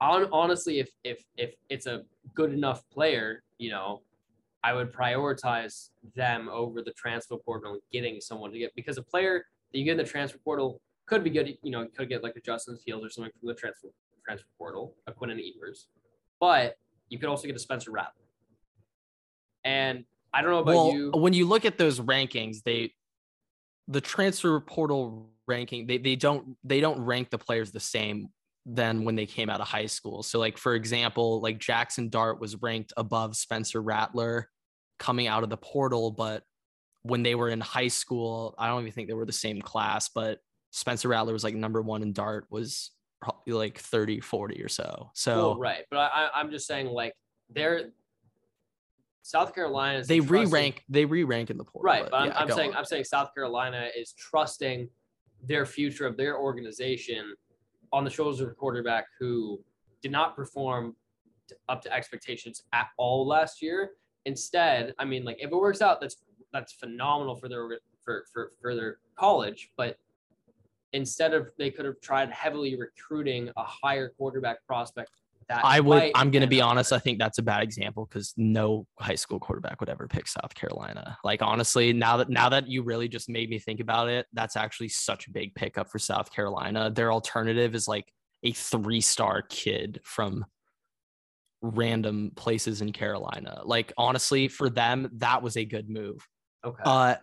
on, 0.00 0.28
honestly, 0.32 0.80
if 0.80 0.90
if 1.04 1.22
if 1.36 1.54
it's 1.68 1.86
a 1.86 2.02
good 2.34 2.52
enough 2.52 2.82
player, 2.90 3.44
you 3.58 3.70
know, 3.70 4.02
I 4.64 4.72
would 4.72 4.92
prioritize 4.92 5.90
them 6.16 6.48
over 6.48 6.82
the 6.82 6.92
transfer 6.94 7.36
portal 7.36 7.74
and 7.74 7.82
getting 7.92 8.20
someone 8.20 8.50
to 8.50 8.58
get 8.58 8.74
because 8.74 8.98
a 8.98 9.02
player 9.04 9.44
that 9.70 9.78
you 9.78 9.84
get 9.84 9.92
in 9.92 9.98
the 9.98 10.04
transfer 10.04 10.38
portal 10.38 10.80
could 11.08 11.24
be 11.24 11.30
good. 11.30 11.56
You 11.62 11.70
know, 11.70 11.82
you 11.82 11.90
could 11.96 12.08
get 12.08 12.22
like 12.22 12.36
a 12.36 12.40
Justin 12.40 12.76
Fields 12.76 13.04
or 13.04 13.10
something 13.10 13.32
from 13.40 13.48
the 13.48 13.54
transfer 13.54 13.88
transfer 14.24 14.46
portal, 14.58 14.94
a 15.06 15.12
Quinn 15.12 15.30
Ewers, 15.30 15.86
but 16.38 16.76
you 17.08 17.18
could 17.18 17.28
also 17.28 17.46
get 17.46 17.56
a 17.56 17.58
Spencer 17.58 17.90
Rattler. 17.90 18.12
And 19.64 20.04
I 20.32 20.42
don't 20.42 20.50
know 20.50 20.58
about 20.58 20.74
well, 20.74 20.92
you. 20.92 21.10
when 21.14 21.32
you 21.32 21.46
look 21.46 21.64
at 21.64 21.78
those 21.78 22.00
rankings, 22.00 22.62
they 22.62 22.92
the 23.88 24.00
transfer 24.00 24.60
portal 24.60 25.30
ranking, 25.46 25.86
they 25.86 25.98
they 25.98 26.16
don't 26.16 26.56
they 26.62 26.80
don't 26.80 27.00
rank 27.00 27.30
the 27.30 27.38
players 27.38 27.70
the 27.70 27.80
same 27.80 28.28
than 28.66 29.04
when 29.04 29.16
they 29.16 29.24
came 29.24 29.48
out 29.48 29.60
of 29.60 29.68
high 29.68 29.86
school. 29.86 30.22
So 30.22 30.38
like 30.38 30.58
for 30.58 30.74
example, 30.74 31.40
like 31.40 31.58
Jaxson 31.58 32.10
Dart 32.10 32.40
was 32.40 32.60
ranked 32.60 32.92
above 32.96 33.34
Spencer 33.36 33.80
Rattler 33.80 34.50
coming 34.98 35.26
out 35.26 35.42
of 35.42 35.48
the 35.48 35.56
portal, 35.56 36.10
but 36.10 36.42
when 37.02 37.22
they 37.22 37.34
were 37.34 37.48
in 37.48 37.60
high 37.60 37.88
school, 37.88 38.54
I 38.58 38.66
don't 38.66 38.82
even 38.82 38.92
think 38.92 39.08
they 39.08 39.14
were 39.14 39.24
the 39.24 39.32
same 39.32 39.62
class, 39.62 40.10
but 40.10 40.40
Spencer 40.70 41.08
Rattler 41.08 41.32
was 41.32 41.44
like 41.44 41.54
number 41.54 41.80
1 41.82 42.02
and 42.02 42.14
Dart 42.14 42.46
was 42.50 42.90
probably 43.20 43.54
like 43.54 43.78
30 43.78 44.20
40 44.20 44.62
or 44.62 44.68
so. 44.68 45.10
So 45.14 45.36
well, 45.36 45.58
right, 45.58 45.84
but 45.90 45.98
I, 45.98 46.28
I'm 46.34 46.50
just 46.50 46.66
saying 46.66 46.86
like 46.86 47.14
they're 47.50 47.90
South 49.22 49.54
Carolina. 49.54 49.98
is 49.98 50.08
they 50.08 50.18
trusting- 50.20 50.50
re-rank 50.50 50.84
they 50.88 51.04
re-rank 51.04 51.50
in 51.50 51.58
the 51.58 51.64
portal. 51.64 51.82
Right, 51.86 52.04
but 52.10 52.14
I'm, 52.16 52.28
yeah, 52.28 52.38
I'm 52.38 52.50
saying 52.50 52.70
on. 52.70 52.76
I'm 52.76 52.84
saying 52.84 53.04
South 53.04 53.34
Carolina 53.34 53.88
is 53.96 54.12
trusting 54.12 54.88
their 55.42 55.66
future 55.66 56.06
of 56.06 56.16
their 56.16 56.38
organization 56.38 57.34
on 57.92 58.04
the 58.04 58.10
shoulders 58.10 58.40
of 58.40 58.48
a 58.48 58.52
quarterback 58.52 59.06
who 59.18 59.60
did 60.02 60.12
not 60.12 60.36
perform 60.36 60.94
up 61.68 61.82
to 61.82 61.92
expectations 61.92 62.62
at 62.72 62.88
all 62.96 63.26
last 63.26 63.62
year. 63.62 63.92
Instead, 64.26 64.94
I 64.98 65.04
mean, 65.04 65.24
like 65.24 65.38
if 65.40 65.50
it 65.50 65.56
works 65.56 65.80
out, 65.80 66.00
that's 66.00 66.16
that's 66.52 66.72
phenomenal 66.72 67.36
for 67.36 67.48
their 67.48 67.68
for 68.04 68.24
for 68.32 68.52
for 68.60 68.74
their 68.74 68.98
college, 69.18 69.70
but 69.76 69.98
instead 70.92 71.34
of 71.34 71.48
they 71.58 71.70
could 71.70 71.84
have 71.84 72.00
tried 72.00 72.30
heavily 72.30 72.78
recruiting 72.78 73.50
a 73.56 73.64
higher 73.64 74.10
quarterback 74.16 74.64
prospect 74.66 75.10
that 75.48 75.64
I 75.64 75.80
would. 75.80 76.10
I'm 76.14 76.30
going 76.30 76.42
to 76.42 76.48
be 76.48 76.60
honest. 76.60 76.92
I 76.92 76.98
think 76.98 77.18
that's 77.18 77.38
a 77.38 77.42
bad 77.42 77.62
example 77.62 78.06
because 78.06 78.34
no 78.36 78.86
high 78.98 79.14
school 79.14 79.38
quarterback 79.38 79.80
would 79.80 79.88
ever 79.88 80.06
pick 80.06 80.28
South 80.28 80.54
Carolina. 80.54 81.16
Like 81.24 81.40
honestly, 81.42 81.92
now 81.92 82.18
that 82.18 82.28
now 82.28 82.50
that 82.50 82.68
you 82.68 82.82
really 82.82 83.08
just 83.08 83.28
made 83.28 83.48
me 83.48 83.58
think 83.58 83.80
about 83.80 84.08
it, 84.08 84.26
that's 84.32 84.56
actually 84.56 84.90
such 84.90 85.26
a 85.26 85.30
big 85.30 85.54
pickup 85.54 85.90
for 85.90 85.98
South 85.98 86.30
Carolina. 86.30 86.90
Their 86.90 87.12
alternative 87.12 87.74
is 87.74 87.88
like 87.88 88.12
a 88.42 88.52
three 88.52 89.00
star 89.00 89.42
kid 89.42 90.00
from 90.04 90.44
random 91.62 92.32
places 92.36 92.82
in 92.82 92.92
Carolina. 92.92 93.62
Like 93.64 93.92
honestly, 93.96 94.48
for 94.48 94.68
them, 94.68 95.10
that 95.14 95.42
was 95.42 95.56
a 95.56 95.64
good 95.64 95.88
move. 95.88 96.26
okay. 96.64 96.82
Uh, 96.84 97.14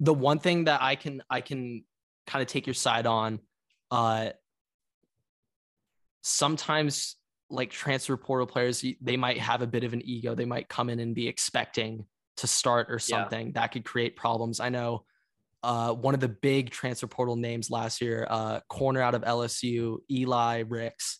the 0.00 0.14
one 0.14 0.38
thing 0.38 0.64
that 0.64 0.82
I 0.82 0.96
can 0.96 1.22
I 1.30 1.40
can 1.40 1.84
kind 2.28 2.42
of 2.42 2.48
take 2.48 2.66
your 2.66 2.74
side 2.74 3.06
on, 3.06 3.40
uh, 3.90 4.30
sometimes 6.22 7.16
like 7.50 7.70
transfer 7.70 8.16
portal 8.16 8.46
players, 8.46 8.84
they 9.00 9.16
might 9.16 9.38
have 9.38 9.62
a 9.62 9.66
bit 9.66 9.82
of 9.84 9.94
an 9.94 10.02
ego. 10.04 10.34
They 10.34 10.44
might 10.44 10.68
come 10.68 10.90
in 10.90 11.00
and 11.00 11.14
be 11.14 11.26
expecting 11.26 12.04
to 12.36 12.46
start 12.46 12.90
or 12.90 12.94
Yeah. 12.94 13.22
something 13.22 13.52
that 13.52 13.72
could 13.72 13.84
create 13.84 14.14
problems. 14.16 14.60
I 14.60 14.68
know 14.68 15.04
uh, 15.64 15.92
one 15.92 16.14
of 16.14 16.20
the 16.20 16.28
big 16.28 16.70
transfer 16.70 17.08
portal 17.08 17.34
names 17.34 17.68
last 17.68 18.00
year, 18.00 18.26
uh, 18.30 18.60
corner 18.68 19.00
out 19.00 19.14
of 19.16 19.24
LSU, 19.24 19.98
Eli 20.08 20.60
Ricks. 20.60 21.18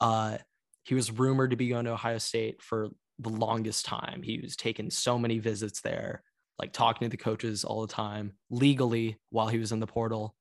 Uh, 0.00 0.38
he 0.84 0.94
was 0.94 1.10
rumored 1.10 1.50
to 1.50 1.56
be 1.56 1.68
going 1.68 1.86
to 1.86 1.92
Ohio 1.92 2.18
State 2.18 2.62
for 2.62 2.90
the 3.18 3.30
longest 3.30 3.86
time. 3.86 4.22
He 4.22 4.38
was 4.40 4.54
taking 4.54 4.90
so 4.90 5.18
many 5.18 5.38
visits 5.40 5.80
there, 5.80 6.22
like 6.58 6.72
talking 6.72 7.06
to 7.06 7.10
the 7.10 7.22
coaches 7.22 7.64
all 7.64 7.80
the 7.80 7.92
time, 7.92 8.34
legally 8.48 9.18
while 9.30 9.48
he 9.48 9.58
was 9.58 9.72
in 9.72 9.80
the 9.80 9.86
portal. 9.88 10.36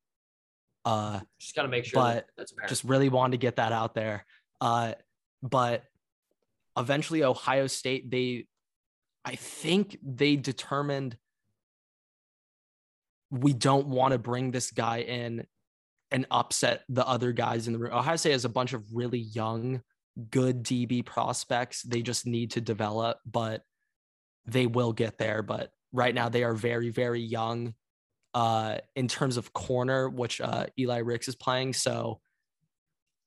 Uh, 0.90 1.20
just 1.40 1.56
got 1.56 1.62
to 1.64 1.68
make 1.68 1.86
sure 1.86 2.02
but 2.02 2.26
that's 2.36 2.52
apparent. 2.52 2.70
just 2.70 2.84
really 2.84 3.10
wanted 3.10 3.34
to 3.34 3.38
get 3.38 3.58
that 3.58 3.72
out 3.72 3.94
there. 3.94 4.26
Uh, 4.60 4.94
but 5.44 5.84
eventually, 6.76 7.24
Ohio 7.24 7.68
State, 7.68 8.10
they, 8.10 8.48
I 9.24 9.36
think 9.36 10.00
they 10.02 10.36
determined 10.36 11.16
we 13.30 13.54
don't 13.54 13.86
want 13.86 14.14
to 14.14 14.18
bring 14.18 14.50
this 14.50 14.72
guy 14.72 15.02
in 15.02 15.46
and 16.10 16.26
upset 16.32 16.82
the 16.90 17.08
other 17.08 17.34
guys 17.34 17.68
in 17.68 17.74
the 17.74 17.80
room. 17.80 17.94
Ohio 17.94 18.16
State 18.16 18.32
has 18.32 18.46
a 18.46 18.50
bunch 18.50 18.74
of 18.74 18.84
really 18.92 19.20
young, 19.20 19.84
good 20.32 20.64
DB 20.64 21.06
prospects. 21.06 21.84
They 21.84 22.02
just 22.02 22.26
need 22.26 22.52
to 22.52 22.62
develop, 22.62 23.20
but 23.32 23.62
they 24.48 24.66
will 24.66 24.94
get 24.94 25.20
there. 25.20 25.44
But 25.44 25.70
right 25.94 26.16
now, 26.16 26.30
they 26.30 26.44
are 26.44 26.56
very, 26.56 26.90
very 26.90 27.22
young 27.22 27.76
uh, 28.34 28.78
in 28.96 29.08
terms 29.08 29.38
of 29.38 29.54
corner, 29.54 30.10
which 30.10 30.42
uh, 30.42 30.66
Eli 30.78 31.00
Ricks 31.00 31.28
is 31.28 31.36
playing. 31.36 31.74
So 31.74 32.20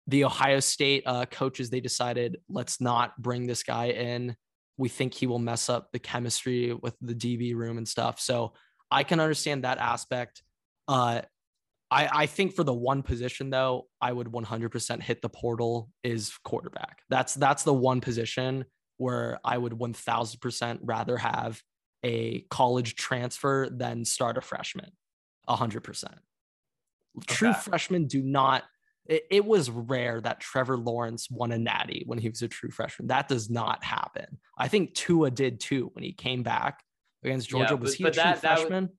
the 0.07 0.25
Ohio 0.25 0.61
State 0.61 1.05
uh, 1.07 1.27
coaches, 1.27 1.71
they 1.71 1.81
decided, 1.81 2.39
let's 2.49 2.81
not 2.81 3.21
bring 3.21 3.47
this 3.47 3.63
guy 3.63 3.87
in. 3.87 4.37
We 4.77 4.89
think 4.89 5.15
he 5.15 5.27
will 5.27 5.39
mess 5.39 5.69
up 5.69 5.93
the 5.93 5.99
chemistry 5.99 6.73
with 6.73 6.95
the 7.01 7.15
DB 7.15 7.55
room 7.55 7.79
and 7.79 7.87
stuff. 7.87 8.21
So 8.21 8.55
I 8.91 9.05
can 9.05 9.21
understand 9.21 9.65
that 9.65 9.79
aspect. 9.79 10.43
Uh, 10.89 11.23
I, 11.91 12.09
I 12.13 12.27
think 12.27 12.55
for 12.55 12.65
the 12.65 12.73
one 12.73 13.03
position 13.03 13.51
though, 13.51 13.87
I 14.01 14.13
would 14.13 14.29
100% 14.29 15.03
hit 15.03 15.23
the 15.23 15.29
portal 15.29 15.91
is 16.03 16.33
quarterback. 16.43 17.03
That's 17.11 17.35
that's 17.35 17.65
the 17.65 17.75
one 17.75 18.01
position 18.01 18.65
where 18.97 19.39
I 19.45 19.59
would 19.59 19.73
1000% 19.73 20.79
rather 20.83 21.17
have 21.17 21.61
a 22.03 22.41
college 22.51 22.95
transfer 22.97 23.69
than 23.71 24.05
start 24.05 24.37
a 24.37 24.41
freshman. 24.41 24.91
100%. 25.49 26.05
True 27.27 27.51
Okay. 27.51 27.59
freshmen 27.61 28.07
do 28.07 28.23
not 28.23 28.65
it, 29.05 29.25
it 29.33 29.45
was 29.45 29.69
rare 29.69 30.21
that 30.21 30.39
Trevor 30.39 30.77
Lawrence 30.79 31.29
won 31.29 31.51
a 31.51 31.59
natty 31.59 32.05
when 32.07 32.19
he 32.19 32.29
was 32.29 32.41
a 32.43 32.47
true 32.49 32.71
freshman. 32.71 33.09
That 33.09 33.27
does 33.27 33.51
not 33.51 33.83
happen. 33.83 34.39
I 34.57 34.69
think 34.69 34.95
Tua 34.95 35.33
did 35.33 35.59
too 35.59 35.91
when 35.95 36.05
he 36.05 36.13
came 36.13 36.45
back 36.45 36.85
against 37.25 37.51
Yeah, 37.51 37.59
Georgia. 37.67 37.77
was 37.77 37.91
but- 37.93 37.99
he 37.99 38.05
but 38.05 38.13
a 38.13 38.15
true 38.15 38.23
that- 38.23 38.39
freshman? 38.41 38.91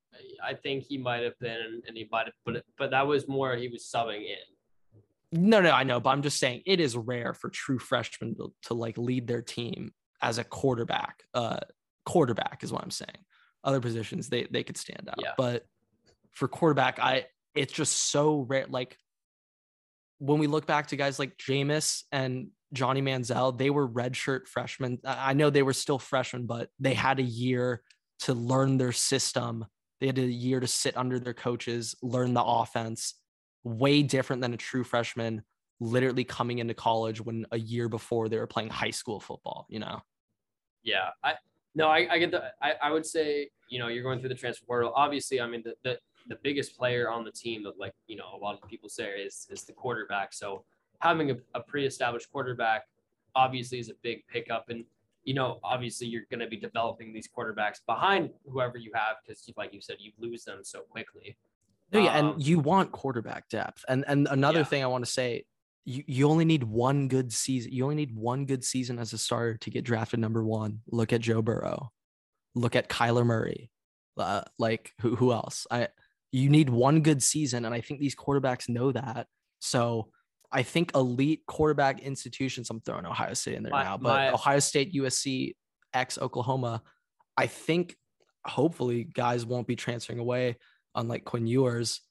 I 0.43 0.55
think 0.55 0.83
he 0.83 0.97
might 0.97 1.23
have 1.23 1.39
been, 1.39 1.57
and- 1.57 1.83
and 1.87 1.95
he 1.97 2.07
might 2.11 2.25
have, 2.25 2.33
but 2.45 2.65
but 2.77 2.91
that 2.91 3.07
was 3.07 3.29
more 3.29 3.55
he 3.55 3.69
was 3.69 3.83
subbing 3.85 4.25
in. 4.25 5.49
No, 5.49 5.61
no, 5.61 5.71
I 5.71 5.83
know, 5.83 6.01
but 6.01 6.09
I'm 6.09 6.21
just 6.21 6.37
saying 6.37 6.63
it 6.65 6.81
is 6.81 6.97
rare 6.97 7.33
for 7.33 7.49
true 7.49 7.79
freshmen 7.79 8.35
to, 8.35 8.53
to 8.63 8.73
like 8.73 8.97
lead 8.97 9.25
their 9.25 9.41
team 9.41 9.93
as 10.21 10.37
a 10.37 10.43
quarterback. 10.43 11.23
Uh, 11.33 11.61
quarterback 12.05 12.63
is 12.63 12.71
what 12.71 12.83
I'm 12.83 12.91
saying. 12.91 13.25
Other 13.63 13.79
positions 13.79 14.29
they 14.29 14.47
they 14.51 14.63
could 14.63 14.77
stand 14.77 15.07
out, 15.09 15.15
Yeah. 15.21 15.33
but 15.37 15.65
for 16.31 16.47
quarterback, 16.47 16.99
I 16.99 17.25
it's 17.55 17.73
just 17.73 17.93
so 18.11 18.41
rare. 18.41 18.65
Like 18.67 18.97
when 20.19 20.39
we 20.39 20.47
look 20.47 20.65
back 20.65 20.87
to 20.87 20.95
guys 20.95 21.19
like 21.19 21.37
Jameis 21.37 22.03
and 22.11 22.47
Johnny 22.73 23.01
Manziel, 23.01 23.57
they 23.57 23.69
were 23.69 23.87
redshirt 23.87 24.47
freshmen. 24.47 24.99
I 25.05 25.31
I 25.31 25.33
know 25.33 25.49
they 25.49 25.63
were 25.63 25.73
still 25.73 25.99
freshmen, 25.99 26.45
but 26.45 26.69
they 26.79 26.93
had 26.93 27.19
a 27.19 27.23
year 27.23 27.83
to 28.21 28.33
learn 28.33 28.77
their 28.77 28.91
system. 28.91 29.65
They 29.99 30.07
had 30.07 30.17
a 30.17 30.25
year 30.25 30.59
to 30.59 30.67
sit 30.67 30.97
under 30.97 31.19
their 31.19 31.33
coaches, 31.33 31.95
learn 32.01 32.33
the 32.33 32.43
offense. 32.43 33.15
Way 33.63 34.03
different 34.03 34.41
than 34.41 34.53
a 34.53 34.57
true 34.57 34.83
freshman 34.83 35.43
literally 35.79 36.23
coming 36.23 36.59
into 36.59 36.73
college 36.73 37.21
when 37.21 37.45
a 37.51 37.59
year 37.59 37.87
before 37.89 38.29
they 38.29 38.37
were 38.37 38.47
playing 38.47 38.69
high 38.69 38.91
school 38.91 39.19
football, 39.19 39.65
you 39.69 39.79
know? 39.79 40.01
Yeah, 40.83 41.09
I 41.23 41.35
no, 41.75 41.87
I, 41.87 42.07
I 42.11 42.17
get 42.19 42.31
the. 42.31 42.43
I, 42.61 42.73
I 42.81 42.91
would 42.91 43.05
say 43.05 43.49
you 43.69 43.79
know 43.79 43.87
you're 43.87 44.03
going 44.03 44.19
through 44.19 44.29
the 44.29 44.35
transfer 44.35 44.65
portal. 44.65 44.91
Obviously, 44.95 45.41
I 45.41 45.47
mean 45.47 45.63
the, 45.63 45.73
the 45.83 45.97
the 46.27 46.37
biggest 46.43 46.77
player 46.77 47.09
on 47.09 47.23
the 47.23 47.31
team 47.31 47.63
that 47.63 47.77
like 47.77 47.93
you 48.07 48.15
know 48.15 48.25
a 48.33 48.37
lot 48.37 48.57
of 48.61 48.67
people 48.69 48.89
say 48.89 49.09
is 49.21 49.47
is 49.49 49.63
the 49.63 49.73
quarterback. 49.73 50.33
So 50.33 50.63
having 50.99 51.31
a, 51.31 51.35
a 51.55 51.59
pre-established 51.61 52.31
quarterback 52.31 52.83
obviously 53.35 53.79
is 53.79 53.89
a 53.89 53.95
big 54.03 54.25
pickup, 54.27 54.69
and 54.69 54.85
you 55.23 55.33
know 55.33 55.59
obviously 55.63 56.07
you're 56.07 56.23
going 56.29 56.39
to 56.39 56.47
be 56.47 56.57
developing 56.57 57.11
these 57.13 57.27
quarterbacks 57.27 57.79
behind 57.85 58.29
whoever 58.47 58.77
you 58.77 58.91
have 58.93 59.17
because 59.25 59.49
like 59.57 59.73
you 59.73 59.81
said 59.81 59.97
you 59.99 60.11
lose 60.19 60.43
them 60.43 60.59
so 60.63 60.81
quickly. 60.81 61.35
No, 61.91 61.99
yeah, 61.99 62.17
Um, 62.17 62.33
and 62.33 62.43
you 62.47 62.57
want 62.59 62.91
quarterback 62.91 63.49
depth. 63.49 63.83
And 63.87 64.03
and 64.07 64.27
another 64.31 64.59
Yeah. 64.59 64.65
thing 64.65 64.83
I 64.83 64.87
want 64.87 65.05
to 65.05 65.11
say, 65.11 65.45
you, 65.85 66.03
you 66.07 66.29
only 66.29 66.45
need 66.45 66.63
one 66.63 67.07
good 67.07 67.31
season. 67.33 67.71
You 67.71 67.83
only 67.83 67.95
need 67.95 68.15
one 68.15 68.45
good 68.45 68.63
season 68.63 68.99
as 68.99 69.13
a 69.13 69.17
starter 69.17 69.57
to 69.57 69.69
get 69.69 69.83
drafted 69.83 70.19
number 70.19 70.43
one. 70.43 70.79
Look 70.87 71.11
at 71.13 71.21
Joe 71.21 71.41
Burrow. 71.41 71.91
Look 72.55 72.75
at 72.75 72.89
Kyler 72.89 73.25
Murray. 73.25 73.69
Uh, 74.17 74.43
like 74.59 74.91
who 75.01 75.15
who 75.15 75.33
else? 75.33 75.65
I 75.71 75.87
you 76.31 76.49
need 76.49 76.69
one 76.69 77.01
good 77.01 77.21
season, 77.21 77.65
and 77.65 77.73
I 77.73 77.81
think 77.81 77.99
these 77.99 78.15
quarterbacks 78.15 78.69
know 78.69 78.91
that. 78.91 79.27
So 79.59 80.09
I 80.51 80.63
think 80.63 80.91
elite 80.95 81.41
quarterback 81.47 82.01
institutions. 82.01 82.69
I'm 82.69 82.79
throwing 82.81 83.05
Ohio 83.05 83.33
State 83.33 83.55
in 83.55 83.63
there 83.63 83.71
My- 83.71 83.83
now, 83.83 83.97
but 83.97 84.09
my- 84.09 84.31
Ohio 84.31 84.59
State, 84.59 84.93
USC, 84.93 85.55
ex 85.93 86.17
Oklahoma. 86.17 86.83
I 87.35 87.47
think 87.47 87.95
hopefully 88.45 89.03
guys 89.03 89.45
won't 89.45 89.67
be 89.67 89.75
transferring 89.75 90.19
away 90.19 90.57
unlike 90.95 91.25
Quinn 91.25 91.47
Ewers, 91.47 92.01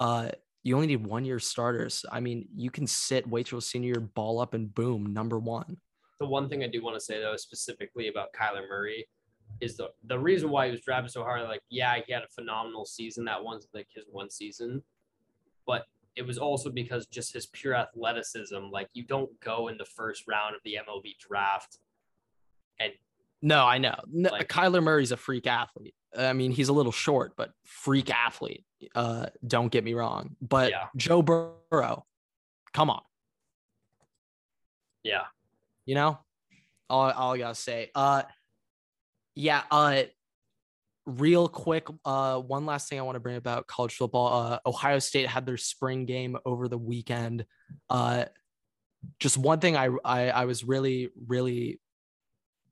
uh, 0.00 0.30
you 0.62 0.74
only 0.74 0.86
need 0.86 1.06
one 1.06 1.24
year 1.24 1.38
starters. 1.38 2.04
I 2.10 2.20
mean, 2.20 2.48
you 2.54 2.70
can 2.70 2.86
sit, 2.86 3.28
wait 3.28 3.46
till 3.46 3.60
senior 3.60 4.00
ball 4.00 4.40
up, 4.40 4.54
and 4.54 4.72
boom, 4.74 5.12
number 5.12 5.38
one. 5.38 5.78
The 6.20 6.26
one 6.26 6.48
thing 6.48 6.62
I 6.62 6.68
do 6.68 6.82
want 6.82 6.96
to 6.96 7.00
say 7.00 7.20
though, 7.20 7.36
specifically 7.36 8.08
about 8.08 8.32
Kyler 8.32 8.68
Murray, 8.68 9.06
is 9.60 9.76
the 9.76 9.88
the 10.04 10.18
reason 10.18 10.50
why 10.50 10.66
he 10.66 10.70
was 10.70 10.80
drafted 10.80 11.12
so 11.12 11.24
hard. 11.24 11.42
Like, 11.42 11.62
yeah, 11.68 11.96
he 12.04 12.12
had 12.12 12.22
a 12.22 12.28
phenomenal 12.28 12.84
season. 12.84 13.24
That 13.24 13.42
one's 13.42 13.66
like 13.74 13.88
his 13.92 14.04
one 14.10 14.30
season, 14.30 14.82
but 15.66 15.86
it 16.14 16.22
was 16.22 16.38
also 16.38 16.70
because 16.70 17.06
just 17.06 17.32
his 17.32 17.46
pure 17.46 17.74
athleticism. 17.74 18.70
Like, 18.70 18.88
you 18.92 19.04
don't 19.04 19.30
go 19.40 19.68
in 19.68 19.78
the 19.78 19.84
first 19.84 20.24
round 20.28 20.54
of 20.54 20.60
the 20.64 20.78
MLB 20.86 21.16
draft. 21.18 21.78
No, 23.42 23.66
I 23.66 23.78
know. 23.78 23.96
No, 24.10 24.30
Like- 24.30 24.48
Kyler 24.48 24.82
Murray's 24.82 25.12
a 25.12 25.16
freak 25.16 25.46
athlete. 25.46 25.94
I 26.16 26.32
mean, 26.32 26.52
he's 26.52 26.68
a 26.68 26.72
little 26.72 26.92
short, 26.92 27.32
but 27.36 27.52
freak 27.64 28.10
athlete. 28.10 28.64
Uh, 28.94 29.26
don't 29.46 29.70
get 29.72 29.82
me 29.82 29.94
wrong. 29.94 30.36
But 30.40 30.70
Yeah. 30.70 30.88
Joe 30.96 31.22
Burrow, 31.22 32.04
come 32.72 32.90
on, 32.90 33.02
Yeah, 35.02 35.24
you 35.86 35.94
know, 35.94 36.18
all, 36.88 37.10
all 37.10 37.34
I 37.34 37.38
gotta 37.38 37.54
say. 37.54 37.90
Uh, 37.94 38.22
yeah. 39.34 39.62
Uh, 39.70 40.02
real 41.06 41.48
quick. 41.48 41.88
Uh, 42.04 42.38
one 42.38 42.66
last 42.66 42.88
thing 42.88 42.98
I 42.98 43.02
want 43.02 43.16
to 43.16 43.20
bring 43.20 43.36
about 43.36 43.66
college 43.66 43.94
football. 43.96 44.52
Uh, 44.52 44.58
Ohio 44.66 44.98
State 45.00 45.26
had 45.26 45.46
their 45.46 45.56
spring 45.56 46.04
game 46.06 46.36
over 46.44 46.68
the 46.68 46.78
weekend. 46.78 47.44
Uh, 47.90 48.26
just 49.18 49.36
one 49.36 49.58
thing 49.58 49.76
I, 49.76 49.88
I 50.04 50.30
I 50.30 50.44
was 50.44 50.62
really 50.62 51.10
really 51.26 51.80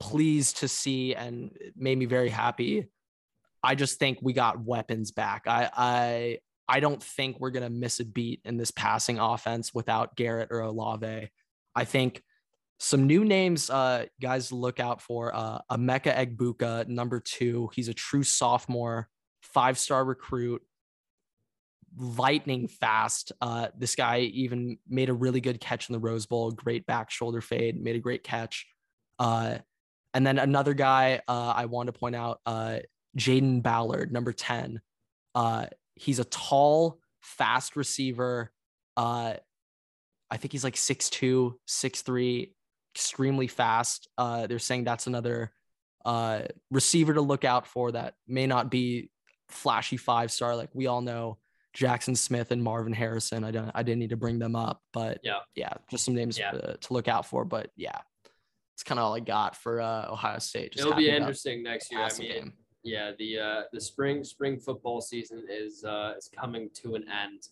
pleased 0.01 0.59
to 0.59 0.69
see 0.69 1.15
and 1.15 1.57
made 1.77 1.99
me 1.99 2.07
very 2.07 2.31
happy. 2.31 2.89
I 3.63 3.75
just 3.75 3.99
think 3.99 4.19
we 4.23 4.33
got 4.33 4.65
weapons 4.65 5.13
back. 5.13 5.45
I 5.47 5.71
I 5.77 6.39
I 6.67 6.81
don't 6.81 7.03
think 7.03 7.39
we're 7.39 7.51
gonna 7.51 7.71
miss 7.71 8.01
a 8.01 8.05
beat 8.05 8.41
in 8.45 8.57
this 8.57 8.71
passing 8.71 9.19
offense 9.19 9.75
without 9.75 10.17
Garrett 10.17 10.49
or 10.51 10.61
Olave. 10.61 11.31
I 11.75 11.85
think 11.85 12.23
some 12.79 13.07
new 13.07 13.25
names, 13.27 13.69
uh, 13.69 14.07
guys 14.23 14.51
look 14.51 14.81
out 14.81 15.03
for. 15.03 15.35
Uh, 15.35 15.59
Emeka 15.71 16.15
Egbuka, 16.17 16.89
number 16.89 17.21
two. 17.21 17.69
He's 17.75 17.89
a 17.89 17.95
true 17.95 18.23
sophomore, 18.23 19.09
five 19.43 19.79
star 19.79 20.03
recruit, 20.03 20.63
lightning 21.97 22.69
fast. 22.69 23.33
Uh, 23.43 23.69
this 23.77 23.95
guy 23.95 24.21
even 24.21 24.79
made 24.89 25.11
a 25.11 25.15
really 25.15 25.43
good 25.43 25.61
catch 25.61 25.91
in 25.91 25.93
the 25.93 25.99
Rose 25.99 26.25
Bowl. 26.25 26.51
Great 26.53 26.87
back 26.87 27.11
shoulder 27.11 27.43
fade, 27.43 27.81
made 27.81 27.97
a 27.97 28.01
great 28.01 28.25
catch. 28.25 28.67
Uh, 29.19 29.59
and 30.15 30.27
then 30.27 30.39
another 30.39 30.75
guy 30.75 31.21
uh, 31.29 31.53
I 31.57 31.67
want 31.67 31.87
to 31.89 31.93
point 31.93 32.17
out, 32.17 32.41
uh, 32.47 32.79
Jayden 33.19 33.63
Ballard, 33.63 34.13
number 34.13 34.33
10. 34.33 34.81
Uh, 35.35 35.67
he's 35.97 36.19
a 36.19 36.25
tall, 36.25 36.99
fast 37.21 37.77
receiver. 37.77 38.51
Uh, 38.97 39.35
I 40.31 40.37
think 40.37 40.53
he's 40.53 40.65
like 40.65 40.75
6'2, 40.77 41.55
6'3, 41.69 42.53
extremely 42.95 43.47
fast. 43.47 44.09
Uh, 44.17 44.47
they're 44.47 44.59
saying 44.59 44.85
that's 44.85 45.07
another 45.07 45.53
uh, 46.05 46.43
receiver 46.71 47.15
to 47.15 47.21
look 47.21 47.45
out 47.45 47.67
for 47.67 47.93
that 47.93 48.15
may 48.27 48.47
not 48.47 48.71
be 48.71 49.11
flashy 49.49 49.97
five 49.97 50.31
star. 50.31 50.55
Like 50.57 50.71
we 50.73 50.87
all 50.87 51.01
know 51.01 51.39
Jaxon 51.77 52.17
Smith 52.17 52.51
and 52.53 52.63
Marvin 52.63 52.93
Harrison. 52.93 53.45
I 53.45 53.51
don't, 53.51 53.71
I 53.75 53.83
didn't 53.83 53.99
need 54.01 54.11
to 54.11 54.17
bring 54.17 54.39
them 54.39 54.57
up, 54.57 54.81
but 54.93 55.19
Yeah. 55.23 55.41
yeah, 55.55 55.73
just 55.91 56.05
some 56.05 56.15
names 56.15 56.39
Yeah. 56.39 56.53
uh, 56.53 56.75
to 56.81 56.93
look 56.93 57.07
out 57.09 57.27
for. 57.27 57.45
But 57.45 57.71
yeah, 57.77 57.99
it's 58.81 58.89
kind 58.89 58.99
of 58.99 59.05
all 59.05 59.15
I 59.15 59.21
got 59.21 59.55
for 59.55 59.79
uh, 59.83 60.11
Ohio 60.11 60.39
State. 60.39 60.73
Just 60.73 60.87
It'll 60.87 60.97
be 60.97 61.11
interesting 61.11 61.63
next 61.63 61.93
year. 61.93 62.01
I 62.01 62.09
mean, 62.19 62.33
game. 62.33 62.53
yeah, 62.83 63.13
the 63.19 63.39
uh, 63.39 63.61
the 63.75 63.81
spring 63.81 64.25
spring 64.25 64.59
football 64.59 65.03
season 65.03 65.45
is 65.51 65.85
uh, 65.85 66.15
is 66.17 66.31
coming 66.35 66.71
to 66.77 66.95
an 66.95 67.05
end. 67.07 67.49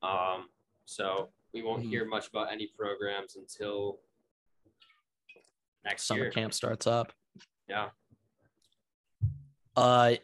Um, 0.00 0.46
so 0.84 1.30
we 1.52 1.62
won't 1.64 1.82
Mhm. 1.82 1.88
hear 1.88 2.04
much 2.04 2.28
about 2.28 2.52
any 2.52 2.68
programs 2.68 3.34
until 3.34 3.98
next 5.84 6.04
summer 6.04 6.22
year. 6.22 6.30
camp 6.30 6.54
starts 6.54 6.86
up. 6.86 7.12
Yeah. 7.68 7.88
Uh, 9.74 10.14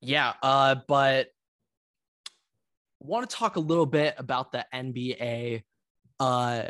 yeah. 0.00 0.32
Uh, 0.42 0.74
but 0.88 1.28
want 2.98 3.30
to 3.30 3.36
talk 3.36 3.54
a 3.54 3.60
little 3.60 3.86
bit 3.86 4.16
about 4.18 4.50
the 4.50 4.66
NBA. 4.74 5.62
Uh, 6.18 6.64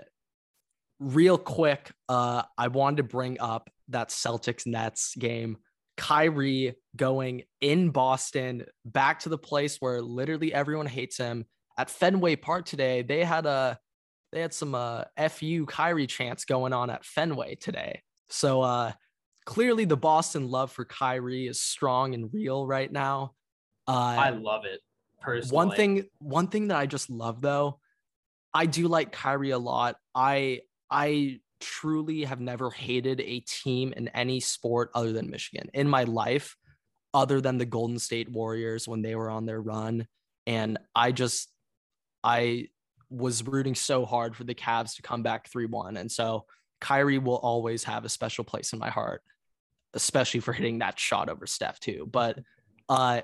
real 1.00 1.38
quick. 1.38 1.92
Uh, 2.08 2.42
I 2.56 2.68
wanted 2.68 2.98
to 2.98 3.02
bring 3.04 3.40
up 3.40 3.70
that 3.88 4.08
Celtics 4.10 4.66
Nets 4.66 5.14
game. 5.16 5.58
Kyrie 5.96 6.76
going 6.94 7.42
in 7.60 7.90
Boston 7.90 8.64
back 8.84 9.20
to 9.20 9.28
the 9.28 9.36
place 9.36 9.78
where 9.80 10.00
literally 10.00 10.54
everyone 10.54 10.86
hates 10.86 11.16
him 11.18 11.44
at 11.76 11.90
Fenway 11.90 12.36
Park 12.36 12.66
today. 12.66 13.02
They 13.02 13.24
had 13.24 13.46
a 13.46 13.78
they 14.32 14.40
had 14.40 14.54
some 14.54 14.74
uh 14.74 15.04
fu 15.28 15.66
Kyrie 15.66 16.06
chants 16.06 16.44
going 16.44 16.72
on 16.72 16.88
at 16.88 17.04
Fenway 17.04 17.56
today. 17.56 18.02
So 18.28 18.62
uh 18.62 18.92
clearly 19.44 19.86
the 19.86 19.96
Boston 19.96 20.48
love 20.48 20.70
for 20.70 20.84
Kyrie 20.84 21.48
is 21.48 21.60
strong 21.60 22.14
and 22.14 22.32
real 22.32 22.64
right 22.66 22.90
now. 22.90 23.32
Uh 23.88 24.16
I 24.18 24.30
love 24.30 24.64
it 24.66 24.80
personally. 25.20 25.54
one 25.54 25.70
thing 25.76 26.04
one 26.20 26.46
thing 26.46 26.68
that 26.68 26.78
I 26.78 26.86
just 26.86 27.10
love 27.10 27.40
though, 27.40 27.80
I 28.54 28.66
do 28.66 28.86
like 28.86 29.10
Kyrie 29.10 29.50
a 29.50 29.58
lot. 29.58 29.96
I 30.14 30.60
I 30.90 31.40
truly 31.60 32.24
have 32.24 32.40
never 32.40 32.70
hated 32.70 33.20
a 33.20 33.40
team 33.40 33.92
in 33.96 34.08
any 34.08 34.40
sport 34.40 34.90
other 34.94 35.12
than 35.12 35.30
Michigan 35.30 35.70
in 35.74 35.88
my 35.88 36.04
life, 36.04 36.56
other 37.12 37.40
than 37.40 37.58
the 37.58 37.66
Golden 37.66 37.98
State 37.98 38.30
Warriors 38.30 38.86
when 38.86 39.02
they 39.02 39.14
were 39.14 39.30
on 39.30 39.46
their 39.46 39.60
run. 39.60 40.06
And 40.46 40.78
I 40.94 41.12
just 41.12 41.50
I 42.22 42.68
was 43.10 43.46
rooting 43.46 43.74
so 43.74 44.04
hard 44.04 44.36
for 44.36 44.44
the 44.44 44.54
Cavs 44.54 44.96
to 44.96 45.02
come 45.02 45.22
back 45.22 45.50
3-1. 45.50 45.98
And 45.98 46.10
so 46.10 46.44
Kyrie 46.80 47.18
will 47.18 47.36
always 47.36 47.84
have 47.84 48.04
a 48.04 48.10
special 48.10 48.44
place 48.44 48.72
in 48.72 48.78
my 48.78 48.90
heart, 48.90 49.22
especially 49.94 50.40
for 50.40 50.52
hitting 50.52 50.80
that 50.80 50.98
shot 50.98 51.28
over 51.28 51.46
Steph 51.46 51.80
too. 51.80 52.08
But 52.10 52.38
uh 52.88 53.22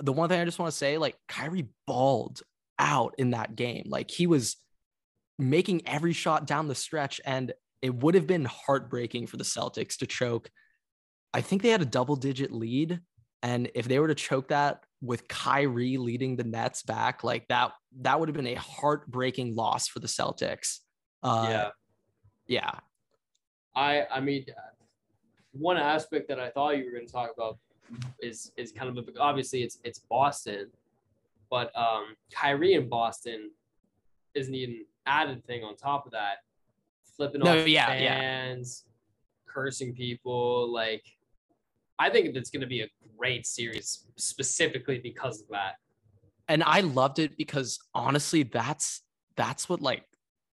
the 0.00 0.12
one 0.12 0.28
thing 0.28 0.40
I 0.40 0.44
just 0.44 0.58
want 0.58 0.72
to 0.72 0.76
say, 0.76 0.98
like 0.98 1.16
Kyrie 1.28 1.68
balled 1.86 2.42
out 2.78 3.14
in 3.18 3.30
that 3.30 3.54
game. 3.54 3.84
Like 3.86 4.10
he 4.10 4.26
was 4.26 4.56
making 5.38 5.86
every 5.86 6.12
shot 6.12 6.46
down 6.46 6.68
the 6.68 6.74
stretch, 6.74 7.20
and 7.24 7.52
it 7.82 7.94
would 7.94 8.14
have 8.14 8.26
been 8.26 8.44
heartbreaking 8.44 9.26
for 9.26 9.36
the 9.36 9.44
Celtics 9.44 9.96
to 9.98 10.06
choke. 10.06 10.50
I 11.32 11.40
think 11.40 11.62
they 11.62 11.70
had 11.70 11.82
a 11.82 11.86
double 11.86 12.16
digit 12.16 12.52
lead. 12.52 13.00
And 13.42 13.70
if 13.74 13.86
they 13.86 13.98
were 13.98 14.08
to 14.08 14.14
choke 14.14 14.48
that 14.48 14.84
with 15.02 15.28
Kyrie 15.28 15.98
leading 15.98 16.36
the 16.36 16.44
Nets 16.44 16.82
back, 16.82 17.22
like 17.22 17.46
that, 17.48 17.72
that 18.00 18.18
would 18.18 18.28
have 18.28 18.36
been 18.36 18.46
a 18.46 18.54
heartbreaking 18.54 19.54
loss 19.54 19.86
for 19.86 19.98
the 19.98 20.06
Celtics. 20.06 20.78
Uh, 21.22 21.46
yeah. 21.50 21.70
yeah. 22.46 22.70
I 23.76 24.06
I 24.10 24.20
mean, 24.20 24.46
one 25.52 25.76
aspect 25.76 26.28
that 26.28 26.40
I 26.40 26.48
thought 26.50 26.78
you 26.78 26.86
were 26.86 26.92
going 26.92 27.06
to 27.06 27.12
talk 27.12 27.32
about 27.36 27.58
is 28.22 28.52
is 28.56 28.72
kind 28.72 28.96
of 28.96 28.96
a, 28.96 29.20
obviously 29.20 29.62
it's 29.62 29.78
it's 29.84 29.98
Boston, 29.98 30.70
but 31.50 31.70
um, 31.76 32.16
Kyrie 32.32 32.74
in 32.74 32.88
Boston 32.88 33.50
isn't 34.34 34.54
even 34.54 34.84
added 35.06 35.44
thing 35.46 35.64
on 35.64 35.76
top 35.76 36.06
of 36.06 36.12
that, 36.12 36.38
flipping 37.16 37.40
No, 37.42 37.60
off 37.60 37.68
yeah, 37.68 37.94
yeah. 37.94 38.18
fans, 38.18 38.84
cursing 39.46 39.94
people. 39.94 40.72
Like, 40.72 41.04
I 41.98 42.10
think 42.10 42.34
it's 42.34 42.50
going 42.50 42.62
to 42.62 42.66
be 42.66 42.82
a 42.82 42.88
great 43.16 43.46
series 43.46 44.06
specifically 44.16 44.98
because 44.98 45.40
of 45.42 45.48
that. 45.50 45.74
and 46.48 46.62
I 46.64 46.80
loved 46.80 47.18
it 47.18 47.36
because 47.36 47.78
honestly, 47.94 48.42
that's 48.42 49.02
that's 49.36 49.68
what 49.68 49.80
like 49.80 50.04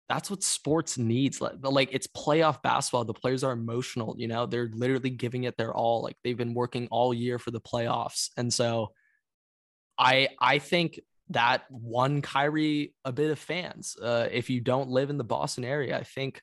that's 0.10 0.30
what 0.30 0.44
sports 0.44 0.98
needs. 0.98 1.40
Like, 1.40 1.54
like 1.64 1.90
it's 1.92 2.08
playoff 2.08 2.62
basketball. 2.64 3.06
The 3.06 3.14
players 3.14 3.44
are 3.44 3.52
emotional. 3.52 4.16
You 4.18 4.28
know, 4.28 4.46
they're 4.48 4.70
literally 4.74 5.12
giving 5.12 5.44
it 5.46 5.56
their 5.58 5.74
all. 5.74 6.02
Like 6.04 6.18
they've 6.24 6.38
been 6.38 6.54
working 6.54 6.88
all 6.92 7.14
year 7.14 7.40
for 7.40 7.52
the 7.52 7.62
playoffs, 7.62 8.30
and 8.38 8.54
so 8.54 8.92
I 9.98 10.30
I 10.40 10.60
think 10.60 11.00
that 11.30 11.64
won 11.70 12.22
Kyrie 12.22 12.94
a 13.06 13.12
bit 13.12 13.32
of 13.32 13.40
fans. 13.40 13.96
Uh, 14.02 14.28
if 14.32 14.50
you 14.50 14.62
don't 14.62 14.90
live 14.90 15.10
in 15.10 15.18
the 15.18 15.24
Boston 15.24 15.64
area, 15.64 15.98
I 15.98 16.04
think 16.04 16.42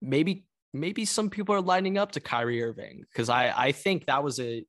maybe 0.00 0.46
maybe 0.72 1.04
some 1.04 1.30
people 1.30 1.54
are 1.54 1.60
lining 1.60 1.98
up 1.98 2.12
to 2.12 2.20
Kyrie 2.20 2.62
Irving 2.62 3.04
because 3.10 3.28
I 3.28 3.52
I 3.56 3.72
think 3.72 4.06
that 4.06 4.24
was 4.24 4.40
a 4.40 4.64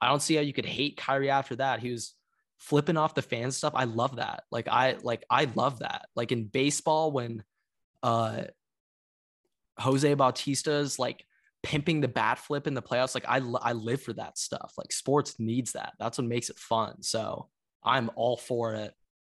I 0.00 0.08
don't 0.08 0.22
see 0.22 0.34
how 0.34 0.42
you 0.42 0.52
could 0.52 0.66
hate 0.66 0.96
Kyrie 0.96 1.30
after 1.30 1.56
that. 1.56 1.80
He 1.80 1.90
was 1.90 2.14
flipping 2.58 2.96
off 2.96 3.14
the 3.14 3.22
fan 3.22 3.50
stuff. 3.50 3.72
I 3.76 3.84
love 3.84 4.16
that. 4.16 4.44
Like 4.50 4.68
I 4.68 4.96
like 5.02 5.24
I 5.30 5.44
love 5.54 5.80
that. 5.80 6.06
Like 6.16 6.32
in 6.32 6.44
baseball 6.44 7.12
when 7.12 7.42
uh 8.02 8.44
Jose 9.78 10.14
Bautista's 10.14 10.98
like 10.98 11.24
pimping 11.62 12.00
the 12.00 12.08
bat 12.08 12.38
flip 12.38 12.66
in 12.66 12.74
the 12.74 12.82
playoffs, 12.82 13.14
like 13.14 13.28
I 13.28 13.38
I 13.60 13.72
live 13.72 14.02
for 14.02 14.12
that 14.14 14.38
stuff. 14.38 14.74
Like 14.78 14.92
sports 14.92 15.38
needs 15.38 15.72
that. 15.72 15.92
That's 15.98 16.18
what 16.18 16.26
makes 16.26 16.50
it 16.50 16.58
fun. 16.58 17.02
So 17.02 17.48
I'm 17.84 18.10
all 18.14 18.36
for 18.36 18.74
it. 18.74 18.94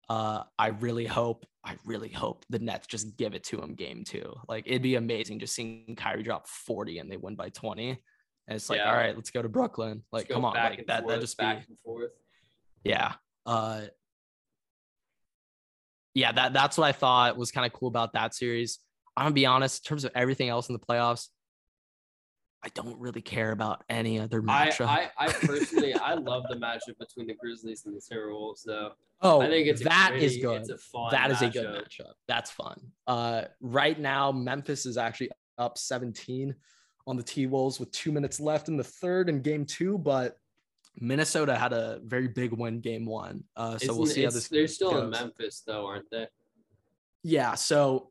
Uh 0.09 0.45
I 0.59 0.69
really 0.69 1.07
hope 1.07 1.47
I 1.65 1.77
really 1.85 2.11
hope 2.11 2.45
the 2.49 2.59
Nets 2.61 2.87
just 2.87 3.17
give 3.17 3.35
it 3.35 3.43
to 3.45 3.61
him 3.61 3.75
game 3.75 4.05
2. 4.05 4.33
Like 4.49 4.67
it'd 4.67 4.83
be 4.83 4.95
amazing 4.95 5.41
just 5.41 5.55
seeing 5.55 5.97
Kyrie 5.97 6.23
drop 6.23 6.47
40 6.49 6.99
and 7.01 7.11
they 7.11 7.17
win 7.17 7.35
by 7.35 7.49
20. 7.49 7.91
And 7.91 7.99
it's 8.49 8.71
like, 8.71 8.79
Yeah. 8.79 8.91
all 8.91 8.97
right, 8.97 9.17
let's 9.17 9.31
go 9.31 9.43
to 9.43 9.49
Brooklyn. 9.49 10.05
Like, 10.13 10.29
come 10.29 10.45
on, 10.45 10.55
like 10.55 10.87
that. 10.87 11.03
forth, 11.03 11.15
That 11.15 11.21
just 11.21 11.37
be 11.39 11.45
back 11.45 11.67
and 11.69 11.77
forth. 11.85 12.13
yeah. 12.85 13.15
Uh 13.45 13.83
yeah, 16.15 16.33
that 16.33 16.53
that's 16.53 16.79
what 16.79 16.87
I 16.87 16.93
thought 16.93 17.37
was 17.37 17.51
kind 17.51 17.67
of 17.67 17.73
cool 17.73 17.89
about 17.89 18.13
that 18.15 18.35
series. 18.35 18.79
I'm 19.17 19.25
gonna 19.27 19.35
be 19.35 19.47
honest, 19.47 19.85
in 19.85 19.89
terms 19.89 20.05
of 20.05 20.13
everything 20.15 20.49
else 20.49 20.69
in 20.69 20.73
the 20.75 20.79
playoffs, 20.79 21.29
I 22.67 22.69
don't 22.71 22.99
really 22.99 23.23
care 23.23 23.53
about 23.53 23.85
any 23.89 24.19
other 24.19 24.43
matchup. 24.43 24.87
I, 24.89 25.09
I 25.17 25.29
personally 25.29 25.95
I 25.95 26.15
love 26.31 26.43
the 26.49 26.57
matchup 26.57 26.99
between 26.99 27.29
the 27.29 27.35
Grizzlies 27.35 27.87
and 27.87 27.95
the 27.95 28.01
Timberwolves 28.01 28.65
though. 28.65 28.91
oh, 29.23 29.41
I 29.41 29.49
think 29.49 29.69
it's 29.69 29.85
that 29.85 30.09
pretty- 30.11 30.27
is 30.27 30.39
good. 30.39 30.63
It's 30.63 30.71
a 30.71 30.77
fun. 30.79 31.13
That 31.13 31.31
is 31.31 31.43
a 31.43 31.49
good 31.49 31.65
matchup. 31.65 32.15
That's 32.27 32.51
fun. 32.51 32.81
Uh, 33.07 33.43
right 33.61 33.97
now, 33.97 34.33
Memphis 34.33 34.85
is 34.85 34.97
actually 34.99 35.31
up 35.59 35.79
17 35.79 36.57
on 37.07 37.17
the 37.17 37.23
T 37.23 37.47
Wolves 37.47 37.79
with 37.79 37.93
two 37.93 38.11
minutes 38.11 38.41
left 38.41 38.67
in 38.67 38.77
the 38.77 38.83
third 38.83 39.29
in 39.29 39.43
game 39.43 39.65
two, 39.65 39.97
but 39.97 40.37
Minnesota 40.99 41.55
had 41.55 41.73
a 41.73 42.01
very 42.05 42.27
big 42.27 42.53
win 42.53 42.81
game 42.81 43.07
one. 43.07 43.45
Uh, 43.55 43.79
so 43.79 43.95
we'll 43.95 44.07
see 44.07 44.25
how 44.25 44.31
this 44.31 44.49
They're 44.49 44.67
still 44.67 45.05
in. 45.05 45.11
Memphis 45.11 45.63
though, 45.65 45.87
aren't 45.87 46.11
they? 46.11 46.27
Yeah. 47.23 47.55
So 47.55 48.11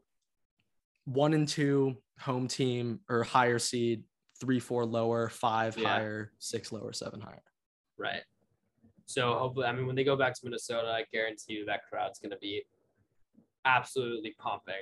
one 1.04 1.34
and 1.34 1.46
two 1.46 1.98
home 2.22 2.48
team 2.48 3.02
or 3.10 3.24
higher 3.24 3.60
seed, 3.60 4.04
three, 4.40 4.60
four 4.60 4.86
lower, 4.86 5.30
five 5.30 5.78
Yeah. 5.78 5.90
higher, 5.90 6.32
six 6.40 6.72
lower, 6.72 6.94
seven 6.94 7.22
higher. 7.22 7.44
Right. 7.98 8.24
So 9.06 9.36
hopefully, 9.36 9.68
I 9.68 9.72
mean, 9.72 9.86
when 9.86 9.96
they 9.96 10.04
go 10.04 10.16
back 10.16 10.34
to 10.34 10.42
Minnesota, 10.44 10.88
I 10.88 11.06
guarantee 11.14 11.54
you 11.54 11.66
that 11.66 11.82
crowd's 11.88 12.20
going 12.20 12.32
to 12.32 12.38
be 12.38 12.64
absolutely 13.64 14.36
pumping, 14.40 14.74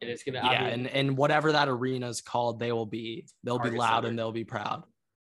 and 0.00 0.10
it's 0.10 0.22
going 0.22 0.34
to. 0.34 0.40
Yeah. 0.40 0.66
And, 0.66 0.86
and 0.88 1.16
whatever 1.16 1.52
that 1.52 1.68
arena 1.68 2.08
is 2.08 2.20
called, 2.20 2.58
they 2.58 2.72
will 2.72 2.86
be, 2.86 3.26
they'll 3.44 3.58
be 3.58 3.70
loud 3.70 3.98
Center. 3.98 4.08
and 4.08 4.18
they'll 4.18 4.32
be 4.32 4.44
proud. 4.44 4.84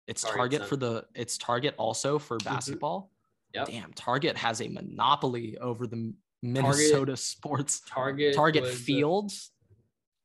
It's 0.07 0.21
Target 0.21 0.37
Target, 0.37 0.67
for 0.67 0.75
the, 0.75 1.05
it's 1.13 1.37
Target 1.37 1.75
also 1.77 2.19
for 2.19 2.37
mm-hmm. 2.37 2.53
basketball. 2.53 3.11
Yep. 3.53 3.67
Damn. 3.67 3.93
Target 3.93 4.37
has 4.37 4.61
a 4.61 4.67
monopoly 4.67 5.57
over 5.59 5.87
the 5.87 6.13
Minnesota 6.43 7.15
sports. 7.15 7.81
Target. 7.87 8.35
Target 8.35 8.67
Fields. 8.67 9.51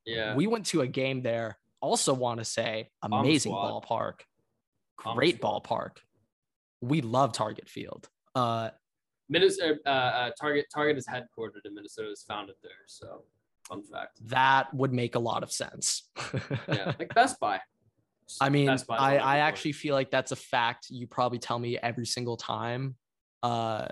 Yeah. 0.05 0.35
We 0.35 0.47
went 0.47 0.65
to 0.67 0.81
a 0.81 0.87
game 0.87 1.21
there. 1.21 1.57
Also, 1.81 2.13
want 2.13 2.39
to 2.39 2.45
say 2.45 2.89
amazing 3.01 3.51
ballpark, 3.51 4.21
great 4.95 5.41
ballpark. 5.41 5.97
We 6.81 7.01
love 7.01 7.33
Target 7.33 7.69
Field. 7.69 8.07
Uh, 8.35 8.69
Minnesota 9.29 9.79
uh, 9.85 9.89
uh, 9.89 10.31
Target 10.39 10.65
Target 10.73 10.97
is 10.97 11.07
headquartered 11.07 11.65
in 11.65 11.73
Minnesota. 11.73 12.11
Is 12.11 12.23
founded 12.27 12.55
there. 12.61 12.71
So 12.87 13.23
fun 13.67 13.83
fact. 13.83 14.19
that 14.27 14.73
would 14.73 14.93
make 14.93 15.15
a 15.15 15.19
lot 15.19 15.41
of 15.43 15.51
sense. 15.51 16.09
Yeah, 16.67 16.93
like 16.99 17.13
Best 17.15 17.39
Buy. 17.39 17.59
I 18.39 18.49
mean, 18.49 18.67
Buy's 18.67 18.85
I, 18.87 18.93
one 18.93 18.99
of 18.99 19.19
the 19.19 19.25
I 19.25 19.37
actually 19.39 19.71
feel 19.73 19.95
like 19.95 20.11
that's 20.11 20.31
a 20.31 20.35
fact 20.35 20.87
you 20.89 21.07
probably 21.07 21.39
tell 21.39 21.59
me 21.59 21.77
every 21.77 22.05
single 22.05 22.37
time 22.37 22.95
uh, 23.43 23.87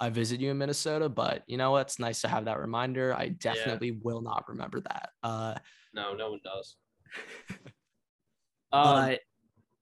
I 0.00 0.10
visit 0.10 0.40
you 0.40 0.50
in 0.50 0.58
Minnesota. 0.58 1.08
But 1.08 1.44
you 1.46 1.56
know 1.56 1.72
what? 1.72 1.82
It's 1.82 1.98
nice 1.98 2.22
to 2.22 2.28
have 2.28 2.46
that 2.46 2.58
reminder. 2.58 3.14
I 3.14 3.28
definitely 3.28 3.92
will 4.02 4.22
not 4.22 4.48
remember 4.48 4.80
that. 4.80 5.10
Uh, 5.22 5.54
no, 5.94 6.14
no 6.14 6.30
one 6.30 6.40
does. 6.42 6.76
uh, 8.72 8.76
Um, 8.76 9.16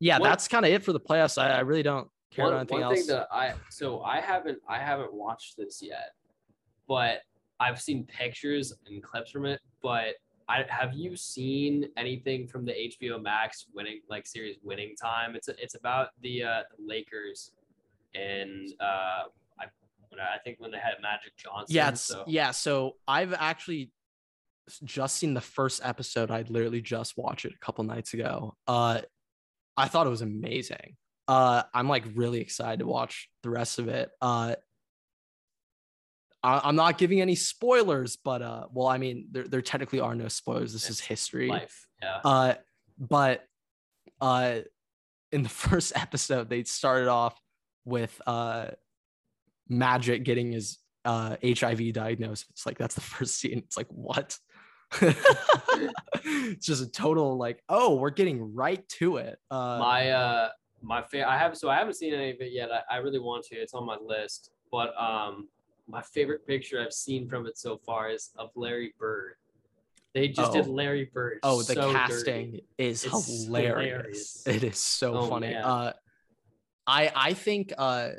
yeah, 0.01 0.19
what- 0.19 0.29
that's 0.29 0.49
kind 0.49 0.64
of 0.64 0.73
it 0.73 0.85
for 0.85 0.93
the 0.93 1.01
playoffs. 1.01 1.41
I, 1.41 1.51
I 1.51 1.61
really 1.61 1.83
don't 1.83 2.09
care 2.31 2.45
one, 2.45 2.55
about 2.55 2.61
anything 2.71 2.81
one 2.81 2.95
thing 2.95 2.99
else. 3.01 3.07
that 3.09 3.29
I 3.33 3.55
so 3.71 4.03
I 4.03 4.21
haven't 4.21 4.59
I 4.69 4.79
haven't 4.79 5.12
watched 5.12 5.57
this 5.57 5.81
yet, 5.83 6.12
but 6.87 7.21
I've 7.61 7.81
seen 7.81 8.05
pictures 8.05 8.73
and 8.87 9.03
clips 9.03 9.31
from 9.31 9.47
it. 9.47 9.61
But 9.83 10.14
I 10.49 10.64
have 10.69 10.95
you 10.95 11.17
seen 11.17 11.88
anything 11.97 12.47
from 12.47 12.64
the 12.64 12.73
HBO 12.73 13.21
Max 13.21 13.67
winning 13.75 14.01
like 14.09 14.27
series 14.27 14.57
winning 14.62 14.95
time? 14.95 15.35
It's 15.35 15.49
it's 15.49 15.75
about 15.75 16.11
the 16.23 16.45
uh, 16.45 16.62
Lakers 16.79 17.53
and 18.14 18.69
uh, 18.81 19.25
I 19.59 19.64
I 20.12 20.38
think 20.45 20.61
when 20.61 20.71
they 20.71 20.79
had 20.79 20.95
Magic 21.03 21.37
Johnson. 21.37 21.75
yeah, 21.75 21.93
so 21.95 22.25
yeah. 22.27 22.51
So 22.53 22.97
I've 23.07 23.35
actually 23.35 23.91
just 24.85 25.17
seen 25.17 25.35
the 25.35 25.41
first 25.41 25.81
episode. 25.85 26.31
I'd 26.31 26.51
literally 26.51 26.81
just 26.81 27.17
watched 27.17 27.45
it 27.45 27.55
a 27.55 27.59
couple 27.59 27.85
nights 27.85 28.15
ago. 28.15 28.55
Uh, 28.67 29.01
I 29.77 29.89
thought 29.89 30.07
it 30.07 30.11
was 30.11 30.23
amazing. 30.23 30.97
Uh, 31.27 31.63
I'm 31.75 31.89
like 31.89 32.05
really 32.15 32.41
excited 32.41 32.81
to 32.81 32.87
watch 32.87 33.29
the 33.43 33.51
rest 33.51 33.79
of 33.79 33.89
it. 33.89 34.11
Uh, 34.21 34.55
I, 36.43 36.61
I'm 36.65 36.77
not 36.77 36.99
giving 36.99 37.21
any 37.21 37.35
spoilers, 37.35 38.17
but 38.17 38.43
uh, 38.43 38.67
well, 38.73 38.89
I 38.89 38.99
mean, 38.99 39.29
there, 39.31 39.47
there 39.47 39.63
technically 39.63 40.01
are 40.01 40.15
no 40.15 40.29
spoilers. 40.29 40.73
This 40.73 40.91
is 40.91 41.01
history. 41.01 41.49
life. 41.49 41.87
Yeah. 42.03 42.21
Uh, 42.25 42.55
but 42.99 43.45
uh, 44.21 44.61
in 45.33 45.43
the 45.43 45.49
first 45.49 45.93
episode, 45.97 46.49
they 46.49 46.65
started 46.65 47.09
off 47.09 47.39
with 47.85 48.21
uh, 48.27 48.69
Magic 49.69 50.25
getting 50.25 50.53
his 50.53 50.79
uh, 51.05 51.37
HIV 51.45 51.93
diagnosis. 51.93 52.47
It's 52.51 52.67
like 52.67 52.79
that's 52.79 52.95
the 52.95 53.01
first 53.01 53.39
scene. 53.39 53.59
It's 53.59 53.77
like 53.77 53.89
what? 53.89 54.39
it's 56.24 56.66
just 56.66 56.83
a 56.83 56.90
total 56.90 57.37
like, 57.37 57.62
oh, 57.68 57.96
we're 57.96 58.11
getting 58.11 58.55
right 58.55 58.87
to 58.90 59.16
it. 59.18 59.38
Uh, 59.51 59.79
my 59.81 60.11
uh 60.11 60.48
my 60.83 61.03
favorite. 61.03 61.29
I 61.29 61.38
have 61.38 61.57
so 61.57 61.68
I 61.68 61.77
haven't 61.77 61.94
seen 61.94 62.14
any 62.14 62.31
of 62.31 62.40
it 62.40 62.53
yet. 62.53 62.70
I, 62.72 62.94
I 62.94 62.96
really 62.98 63.18
want 63.18 63.44
to. 63.46 63.57
It's 63.57 63.74
on 63.74 63.85
my 63.87 63.96
list. 64.01 64.51
But 64.70 64.94
um 65.01 65.48
my 65.87 66.03
favorite 66.03 66.46
picture 66.46 66.81
I've 66.81 66.92
seen 66.92 67.29
from 67.29 67.46
it 67.46 67.59
so 67.59 67.79
far 67.79 68.11
is 68.11 68.31
of 68.37 68.51
Larry 68.55 68.94
Bird. 68.98 69.35
They 70.14 70.29
just 70.29 70.53
did 70.53 70.66
Oh. 70.66 70.70
Larry 70.70 71.11
Bird. 71.12 71.38
oh, 71.42 71.59
the 71.62 71.74
so 71.74 71.92
casting 71.92 72.51
dirty. 72.53 72.64
is 72.79 73.05
It's 73.05 73.44
hilarious. 73.46 74.42
hilarious. 74.44 74.46
It 74.46 74.64
is 74.64 74.79
so 74.79 75.14
Oh, 75.14 75.27
funny. 75.29 75.48
man. 75.48 75.64
Uh, 75.64 75.92
I 76.87 77.12
I 77.14 77.35
think 77.35 77.72
uh 77.77 78.11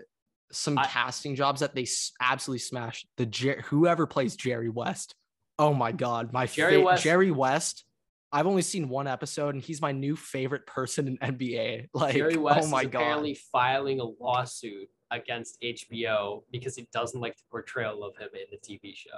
some 0.51 0.77
I- 0.77 0.85
casting 0.85 1.35
jobs 1.35 1.59
that 1.61 1.75
they 1.75 1.83
s- 1.83 2.11
absolutely 2.19 2.59
smashed. 2.59 3.07
The 3.17 3.25
Jer- 3.25 3.61
whoever 3.67 4.07
plays 4.07 4.35
Jerry 4.35 4.69
West. 4.69 5.15
Oh 5.59 5.73
my 5.73 5.91
god, 5.91 6.33
my 6.33 6.45
Jerry 6.47 6.77
fa- 6.77 6.81
West- 6.81 7.03
Jerry 7.03 7.31
West. 7.31 7.83
I've 8.31 8.47
only 8.47 8.61
seen 8.61 8.89
one 8.89 9.07
episode, 9.07 9.55
and 9.55 9.63
he's 9.63 9.81
my 9.81 9.91
new 9.91 10.15
favorite 10.15 10.65
person 10.65 11.07
in 11.07 11.17
NBA. 11.17 11.87
Like, 11.93 12.15
Jerry 12.15 12.37
West 12.37 12.67
oh 12.67 12.71
my 12.71 12.81
is 12.81 12.87
god, 12.87 12.99
apparently 13.01 13.33
filing 13.51 13.99
a 13.99 14.05
lawsuit 14.05 14.87
against 15.11 15.59
HBO 15.61 16.43
because 16.51 16.75
he 16.75 16.87
doesn't 16.93 17.19
like 17.19 17.35
the 17.37 17.43
portrayal 17.51 18.03
of 18.03 18.15
him 18.17 18.29
in 18.33 18.45
the 18.51 18.57
TV 18.57 18.95
show. 18.95 19.09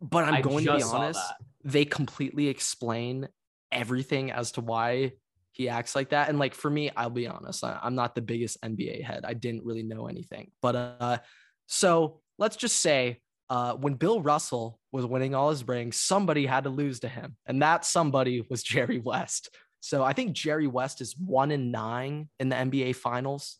but 0.00 0.24
I'm 0.24 0.34
I 0.34 0.40
going 0.40 0.64
to 0.66 0.76
be 0.76 0.82
honest. 0.82 1.20
They 1.64 1.84
completely 1.84 2.48
explain 2.48 3.28
everything 3.70 4.32
as 4.32 4.52
to 4.52 4.60
why 4.60 5.12
he 5.52 5.68
acts 5.68 5.94
like 5.94 6.10
that. 6.10 6.28
And 6.28 6.38
like 6.38 6.54
for 6.54 6.70
me, 6.70 6.90
I'll 6.96 7.10
be 7.10 7.28
honest, 7.28 7.62
I, 7.62 7.78
I'm 7.82 7.94
not 7.94 8.14
the 8.14 8.22
biggest 8.22 8.60
NBA 8.62 9.04
head. 9.04 9.24
I 9.24 9.34
didn't 9.34 9.64
really 9.64 9.82
know 9.82 10.08
anything. 10.08 10.50
But 10.60 10.74
uh, 10.76 11.18
so 11.66 12.20
let's 12.38 12.56
just 12.56 12.76
say 12.76 13.20
uh, 13.50 13.74
when 13.74 13.94
Bill 13.94 14.22
Russell 14.22 14.78
was 14.92 15.04
winning 15.04 15.34
all 15.34 15.50
his 15.50 15.66
rings, 15.66 15.96
somebody 15.96 16.46
had 16.46 16.64
to 16.64 16.70
lose 16.70 17.00
to 17.00 17.08
him, 17.08 17.36
and 17.46 17.60
that 17.60 17.84
somebody 17.84 18.46
was 18.48 18.62
Jerry 18.72 19.00
West. 19.00 19.50
So 19.80 20.04
I 20.04 20.12
think 20.12 20.32
Jerry 20.32 20.68
West 20.68 21.00
is 21.00 21.16
one 21.18 21.50
in 21.50 21.72
nine 21.72 22.28
in 22.38 22.48
the 22.48 22.56
NBA 22.56 22.94
Finals. 22.96 23.58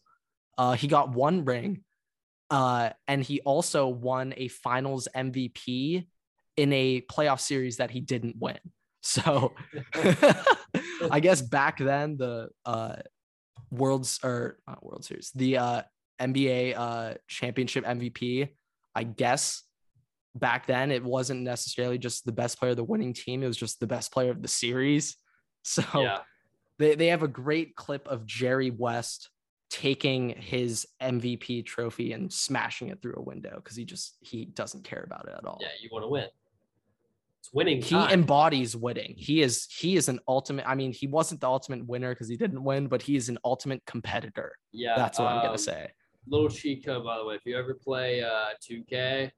Uh, 0.56 0.72
he 0.72 0.86
got 0.86 1.10
one 1.12 1.44
ring, 1.44 1.82
uh, 2.50 2.90
and 3.08 3.22
he 3.22 3.40
also 3.40 3.88
won 3.88 4.32
a 4.36 4.46
Finals 4.48 5.08
MVP 5.14 6.06
in 6.56 6.72
a 6.72 7.00
playoff 7.00 7.40
series 7.40 7.78
that 7.78 7.90
he 7.90 8.00
didn't 8.00 8.36
win. 8.38 8.58
So 9.02 9.54
I 11.10 11.20
guess 11.20 11.40
back 11.40 11.78
then 11.78 12.18
the 12.18 12.50
uh 12.66 12.96
world's 13.70 14.20
or 14.22 14.58
World 14.82 15.06
Series, 15.06 15.32
the 15.34 15.56
uh 15.56 15.82
NBA 16.20 16.74
uh 16.76 17.14
championship 17.26 17.86
MVP, 17.86 18.50
I 18.94 19.04
guess 19.04 19.62
back 20.34 20.66
then 20.66 20.90
it 20.90 21.02
wasn't 21.04 21.40
necessarily 21.42 21.98
just 21.98 22.24
the 22.24 22.32
best 22.32 22.58
player 22.58 22.70
of 22.72 22.76
the 22.76 22.84
winning 22.84 23.12
team, 23.12 23.42
it 23.42 23.46
was 23.48 23.56
just 23.56 23.80
the 23.80 23.86
best 23.86 24.12
player 24.12 24.30
of 24.30 24.42
the 24.42 24.48
series. 24.48 25.16
So 25.62 25.82
yeah. 26.00 26.20
they, 26.78 26.94
they 26.94 27.08
have 27.08 27.22
a 27.22 27.28
great 27.28 27.76
clip 27.76 28.08
of 28.08 28.24
Jerry 28.24 28.70
West 28.70 29.28
taking 29.68 30.30
his 30.30 30.86
MVP 31.02 31.66
trophy 31.66 32.14
and 32.14 32.32
smashing 32.32 32.88
it 32.88 33.02
through 33.02 33.16
a 33.18 33.22
window 33.22 33.52
because 33.56 33.76
he 33.76 33.84
just 33.84 34.16
he 34.20 34.46
doesn't 34.46 34.84
care 34.84 35.02
about 35.06 35.28
it 35.28 35.34
at 35.36 35.44
all 35.44 35.58
Yeah, 35.60 35.68
you 35.82 35.90
want 35.92 36.04
to 36.04 36.08
win. 36.08 36.24
It's 37.40 37.52
winning. 37.52 37.82
he 37.82 37.90
time. 37.94 38.10
embodies 38.10 38.74
winning. 38.74 39.14
He 39.18 39.42
is 39.42 39.66
he 39.70 39.96
is 39.96 40.08
an 40.08 40.18
ultimate. 40.26 40.66
I 40.66 40.74
mean, 40.74 40.92
he 40.92 41.06
wasn't 41.06 41.42
the 41.42 41.48
ultimate 41.48 41.86
winner 41.86 42.14
because 42.14 42.28
he 42.28 42.36
didn't 42.38 42.64
win, 42.64 42.86
but 42.88 43.02
he 43.02 43.16
is 43.16 43.28
an 43.28 43.36
ultimate 43.44 43.82
competitor. 43.86 44.52
yeah, 44.72 44.94
That's 44.96 45.18
what 45.18 45.28
I'm 45.28 45.40
um, 45.40 45.44
gonna 45.46 45.58
say. 45.58 45.90
little 46.26 46.48
cheat 46.48 46.84
code 46.86 47.04
by 47.04 47.18
the 47.18 47.24
way 47.24 47.34
if 47.34 47.42
you 47.44 47.56
ever 47.58 47.74
play 47.74 48.22
uh 48.22 48.48
2k 48.66 49.30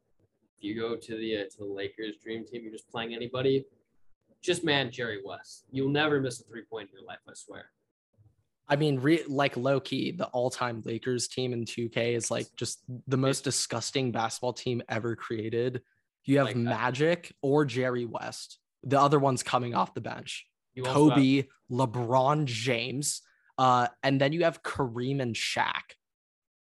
if 0.62 0.68
you 0.68 0.81
go 0.81 0.96
to 0.96 1.16
the 1.16 1.38
uh, 1.38 1.44
to 1.44 1.59
the 1.59 1.64
lakers 1.64 2.16
dream 2.22 2.44
team 2.44 2.62
you're 2.62 2.72
just 2.72 2.90
playing 2.90 3.14
anybody 3.14 3.64
just 4.40 4.64
man 4.64 4.90
jerry 4.90 5.20
west 5.25 5.64
you'll 5.70 5.88
never 5.90 6.20
miss 6.20 6.40
a 6.40 6.44
three 6.44 6.62
point 6.62 6.88
in 6.90 6.96
your 6.98 7.07
life 7.07 7.18
i 7.29 7.33
swear 7.35 7.66
I 8.68 8.77
mean, 8.77 9.01
re- 9.01 9.25
like 9.27 9.57
low 9.57 9.81
key, 9.81 10.12
the 10.12 10.27
all 10.27 10.48
time 10.48 10.83
Lakers 10.87 11.29
team 11.29 11.53
in 11.53 11.66
2K 11.66 12.14
is 12.14 12.31
like 12.31 12.46
just 12.57 12.81
the 13.07 13.18
most 13.18 13.44
disgusting 13.44 14.12
basketball 14.12 14.55
team 14.55 14.81
ever 14.88 15.14
created. 15.14 15.83
You 16.25 16.38
have 16.38 16.46
Like, 16.46 16.57
Magic 16.57 17.35
or 17.42 17.66
Jerry 17.66 18.07
West. 18.07 18.61
The 18.85 18.98
other 18.98 19.18
one's 19.18 19.42
coming 19.42 19.75
off 19.75 19.92
the 19.92 20.01
bench. 20.01 20.46
you 20.75 20.85
also 20.87 21.09
have- 21.11 21.16
Kobe, 21.18 21.48
LeBron 21.70 22.46
James, 22.46 23.20
uh, 23.59 23.88
and 24.05 24.18
then 24.18 24.33
you 24.33 24.44
have 24.44 24.62
Kareem 24.62 25.20
and 25.20 25.35
Shaq. 25.35 25.96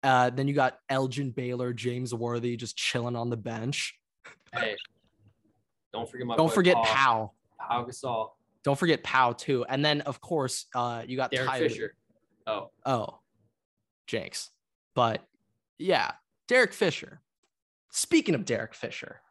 Uh, 0.04 0.30
then 0.30 0.48
you 0.48 0.54
got 0.54 0.80
Elgin 0.90 1.32
Baylor, 1.32 1.74
James 1.74 2.14
Worthy 2.14 2.56
just 2.56 2.78
chilling 2.78 3.16
on 3.16 3.30
the 3.30 3.38
bench. 3.38 3.98
hey 4.54 4.76
don't 5.94 6.10
forget 6.10 6.28
my 6.28 6.36
Don't 6.36 6.54
forget 6.54 6.76
Paul, 6.76 7.36
Powell. 7.60 7.86
Gasol, 7.88 8.30
Don't 8.64 8.78
forget 8.78 9.04
Pow 9.04 9.32
too. 9.34 9.66
And 9.68 9.84
then 9.84 10.02
of 10.02 10.22
course, 10.22 10.66
uh, 10.76 11.04
you 11.08 11.18
got 11.18 11.32
Derek 11.32 11.50
Tyler. 11.50 11.70
Fisher. 11.70 11.96
Oh, 12.46 12.70
Oh, 12.86 13.20
Jenks. 14.06 14.52
But 14.96 15.22
yeah, 15.78 16.12
Derek 16.48 16.74
Fisher. 16.74 17.22
Speaking 17.92 18.36
of 18.36 18.46
Derek 18.46 18.74
Fisher, 18.76 19.22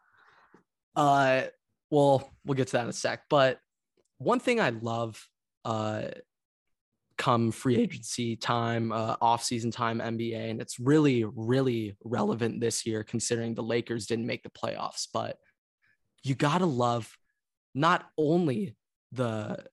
uh, 0.97 1.43
well, 1.91 2.33
we'll 2.45 2.57
get 2.57 2.67
to 2.69 2.73
that 2.73 2.83
in 2.85 2.89
a 2.89 2.93
sec. 2.93 3.23
But 3.31 3.61
one 4.19 4.41
thing 4.41 4.61
I 4.61 4.71
love, 4.71 5.29
uh, 5.65 6.03
come 7.19 7.51
free 7.51 7.77
agency 7.77 8.37
time, 8.37 8.93
uh, 8.93 9.17
off 9.21 9.43
season 9.43 9.71
time, 9.71 10.01
NBA, 10.01 10.51
and 10.51 10.61
it's 10.61 10.79
really, 10.79 11.25
really 11.25 11.97
relevant 12.05 12.61
this 12.61 12.87
year 12.87 13.03
considering 13.05 13.55
the 13.55 13.63
Lakers 13.63 14.07
didn't 14.07 14.27
make 14.27 14.43
the 14.43 14.51
playoffs. 14.51 15.07
But 15.13 15.39
you 16.23 16.35
gotta 16.35 16.67
love 16.67 17.17
not 17.75 18.07
only 18.19 18.77
the 19.13 19.65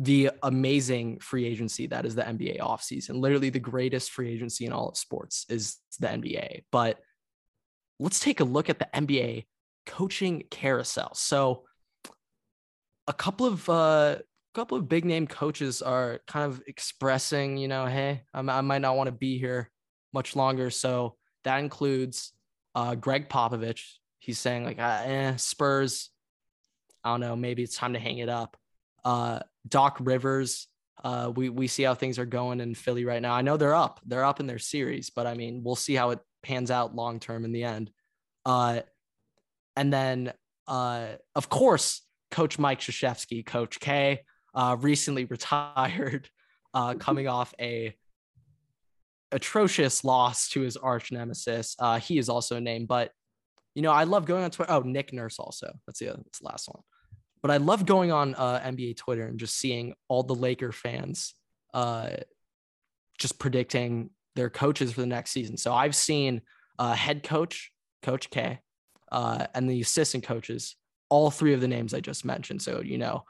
the 0.00 0.30
amazing 0.44 1.18
free 1.18 1.44
agency 1.44 1.88
that 1.88 2.06
is 2.06 2.14
the 2.14 2.22
NBA 2.22 2.60
offseason. 2.60 3.20
Literally 3.20 3.50
the 3.50 3.58
greatest 3.58 4.12
free 4.12 4.32
agency 4.32 4.64
in 4.64 4.72
all 4.72 4.88
of 4.88 4.96
sports 4.96 5.44
is 5.48 5.78
the 5.98 6.06
NBA. 6.06 6.62
But 6.70 7.00
let's 7.98 8.20
take 8.20 8.38
a 8.38 8.44
look 8.44 8.70
at 8.70 8.78
the 8.78 8.88
NBA 8.94 9.46
coaching 9.86 10.44
carousel. 10.50 11.14
So 11.14 11.64
a 13.08 13.12
couple 13.12 13.46
of 13.46 13.68
uh 13.68 14.16
couple 14.58 14.76
of 14.76 14.88
big 14.88 15.04
name 15.04 15.28
coaches 15.28 15.82
are 15.82 16.18
kind 16.26 16.44
of 16.44 16.60
expressing, 16.66 17.56
you 17.56 17.68
know, 17.68 17.86
hey, 17.86 18.22
I'm, 18.34 18.50
I 18.50 18.60
might 18.60 18.80
not 18.80 18.96
want 18.96 19.06
to 19.06 19.12
be 19.12 19.38
here 19.38 19.70
much 20.12 20.34
longer. 20.34 20.68
So 20.68 21.14
that 21.44 21.58
includes 21.58 22.32
uh, 22.74 22.96
Gregg 22.96 23.28
Popovich. 23.28 23.84
He's 24.18 24.40
saying 24.40 24.64
like, 24.64 24.80
uh, 24.80 25.02
eh, 25.04 25.36
Spurs, 25.36 26.10
I 27.04 27.10
don't 27.10 27.20
know, 27.20 27.36
maybe 27.36 27.62
it's 27.62 27.76
time 27.76 27.92
to 27.92 28.00
hang 28.00 28.18
it 28.18 28.28
up. 28.28 28.56
Uh, 29.04 29.38
Doc 29.68 29.98
Rivers, 30.00 30.66
uh, 31.04 31.30
we 31.32 31.50
we 31.50 31.68
see 31.68 31.84
how 31.84 31.94
things 31.94 32.18
are 32.18 32.26
going 32.26 32.58
in 32.58 32.74
Philly 32.74 33.04
right 33.04 33.22
now. 33.22 33.34
I 33.34 33.42
know 33.42 33.56
they're 33.56 33.76
up, 33.76 34.00
they're 34.04 34.24
up 34.24 34.40
in 34.40 34.48
their 34.48 34.58
series, 34.58 35.08
but 35.08 35.28
I 35.28 35.34
mean, 35.34 35.62
we'll 35.62 35.76
see 35.76 35.94
how 35.94 36.10
it 36.10 36.18
pans 36.42 36.72
out 36.72 36.96
long 36.96 37.20
term 37.20 37.44
in 37.44 37.52
the 37.52 37.62
end. 37.62 37.92
Uh, 38.44 38.80
and 39.76 39.92
then, 39.92 40.32
uh, 40.66 41.10
of 41.36 41.48
course, 41.48 42.02
Coach 42.32 42.58
Mike 42.58 42.80
Krzyzewski, 42.80 43.46
Coach 43.46 43.78
K, 43.78 44.22
uh, 44.54 44.76
recently 44.80 45.24
retired, 45.24 46.28
uh, 46.74 46.94
coming 46.94 47.28
off 47.28 47.54
a 47.60 47.94
atrocious 49.32 50.04
loss 50.04 50.48
to 50.50 50.60
his 50.60 50.76
arch 50.76 51.12
nemesis. 51.12 51.76
Uh, 51.78 51.98
he 51.98 52.18
is 52.18 52.28
also 52.28 52.56
a 52.56 52.60
name, 52.60 52.86
but 52.86 53.12
you 53.74 53.82
know, 53.82 53.92
I 53.92 54.04
love 54.04 54.26
going 54.26 54.44
on 54.44 54.50
Twitter. 54.50 54.72
Oh, 54.72 54.80
Nick 54.80 55.12
Nurse 55.12 55.38
also. 55.38 55.72
That's 55.86 56.00
the, 56.00 56.06
that's 56.06 56.40
the 56.40 56.46
last 56.46 56.68
one. 56.68 56.82
But 57.42 57.52
I 57.52 57.58
love 57.58 57.86
going 57.86 58.10
on 58.10 58.34
uh, 58.34 58.60
NBA 58.60 58.96
Twitter 58.96 59.26
and 59.26 59.38
just 59.38 59.56
seeing 59.56 59.94
all 60.08 60.24
the 60.24 60.34
Laker 60.34 60.72
fans 60.72 61.34
uh, 61.74 62.10
just 63.18 63.38
predicting 63.38 64.10
their 64.34 64.50
coaches 64.50 64.92
for 64.92 65.00
the 65.00 65.06
next 65.06 65.30
season. 65.30 65.56
So 65.56 65.72
I've 65.72 65.94
seen 65.94 66.42
uh, 66.78 66.94
head 66.94 67.22
coach, 67.22 67.70
Coach 68.02 68.30
K, 68.30 68.60
uh, 69.12 69.46
and 69.54 69.68
the 69.68 69.80
assistant 69.80 70.24
coaches, 70.24 70.76
all 71.08 71.30
three 71.30 71.54
of 71.54 71.60
the 71.60 71.68
names 71.68 71.94
I 71.94 72.00
just 72.00 72.24
mentioned. 72.24 72.62
So, 72.62 72.80
you 72.80 72.98
know, 72.98 73.24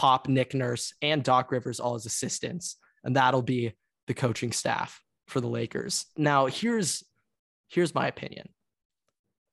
Pop, 0.00 0.28
Nick 0.28 0.54
Nurse, 0.54 0.94
and 1.02 1.22
Doc 1.22 1.52
Rivers 1.52 1.78
all 1.78 1.94
as 1.94 2.06
assistants. 2.06 2.76
And 3.04 3.16
that'll 3.16 3.42
be 3.42 3.74
the 4.06 4.14
coaching 4.14 4.50
staff 4.50 5.02
for 5.26 5.42
the 5.42 5.46
Lakers. 5.46 6.06
Now, 6.16 6.46
here's 6.46 7.04
here's 7.68 7.94
my 7.94 8.08
opinion. 8.08 8.48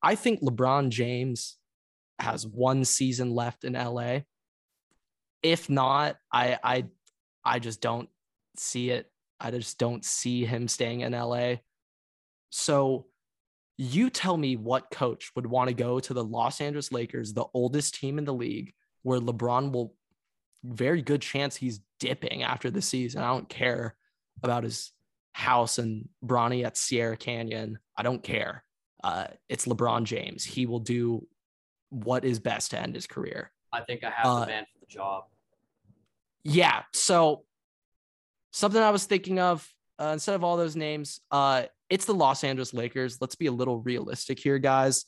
I 0.01 0.15
think 0.15 0.39
LeBron 0.41 0.87
James 0.87 1.57
has 2.19 2.47
one 2.47 2.85
season 2.85 3.31
left 3.31 3.65
in 3.65 3.73
LA. 3.73 4.19
If 5.43 5.69
not, 5.69 6.15
I 6.31 6.57
I 6.63 6.85
I 7.43 7.59
just 7.59 7.81
don't 7.81 8.07
see 8.55 8.91
it. 8.91 9.11
I 9.41 9.51
just 9.51 9.77
don't 9.77 10.05
see 10.05 10.45
him 10.45 10.69
staying 10.69 11.01
in 11.01 11.11
LA. 11.11 11.55
So 12.51 13.07
you 13.77 14.09
tell 14.09 14.37
me 14.37 14.55
what 14.55 14.91
coach 14.91 15.29
would 15.35 15.45
want 15.45 15.67
to 15.67 15.75
go 15.75 15.99
to 15.99 16.13
the 16.13 16.23
Los 16.23 16.61
Angeles 16.61 16.93
Lakers, 16.93 17.33
the 17.33 17.47
oldest 17.53 17.95
team 17.95 18.17
in 18.17 18.23
the 18.23 18.33
league, 18.33 18.73
where 19.03 19.19
LeBron 19.19 19.73
will 19.73 19.93
very 20.63 21.01
good 21.01 21.21
chance 21.21 21.55
he's 21.55 21.79
dipping 21.99 22.43
after 22.43 22.69
the 22.69 22.81
season. 22.81 23.21
I 23.21 23.27
don't 23.27 23.49
care 23.49 23.95
about 24.43 24.63
his 24.63 24.91
house 25.33 25.77
and 25.77 26.09
Bronny 26.25 26.65
at 26.65 26.77
Sierra 26.77 27.17
Canyon. 27.17 27.79
I 27.95 28.03
don't 28.03 28.23
care. 28.23 28.63
Uh, 29.03 29.27
it's 29.49 29.65
LeBron 29.65 30.03
James. 30.03 30.43
He 30.43 30.65
will 30.65 30.79
do 30.79 31.27
what 31.89 32.25
is 32.25 32.39
best 32.39 32.71
to 32.71 32.79
end 32.79 32.95
his 32.95 33.07
career. 33.07 33.51
I 33.71 33.81
think 33.81 34.03
I 34.03 34.09
have 34.09 34.25
Uh, 34.25 34.39
the 34.41 34.47
man 34.47 34.65
for 34.73 34.79
the 34.79 34.85
job. 34.87 35.25
Yeah. 36.43 36.83
So 36.93 37.45
something 38.51 38.81
I 38.81 38.89
was 38.89 39.05
thinking 39.05 39.39
of 39.39 39.67
uh, 39.99 40.11
instead 40.13 40.35
of 40.35 40.43
all 40.43 40.57
those 40.57 40.75
names, 40.75 41.21
uh, 41.31 41.63
it's 41.89 42.05
the 42.05 42.13
Los 42.13 42.43
Angeles 42.43 42.73
Lakers. 42.73 43.19
Let's 43.21 43.35
be 43.35 43.47
a 43.47 43.51
little 43.51 43.79
realistic 43.79 44.39
here, 44.39 44.59
guys. 44.59 45.05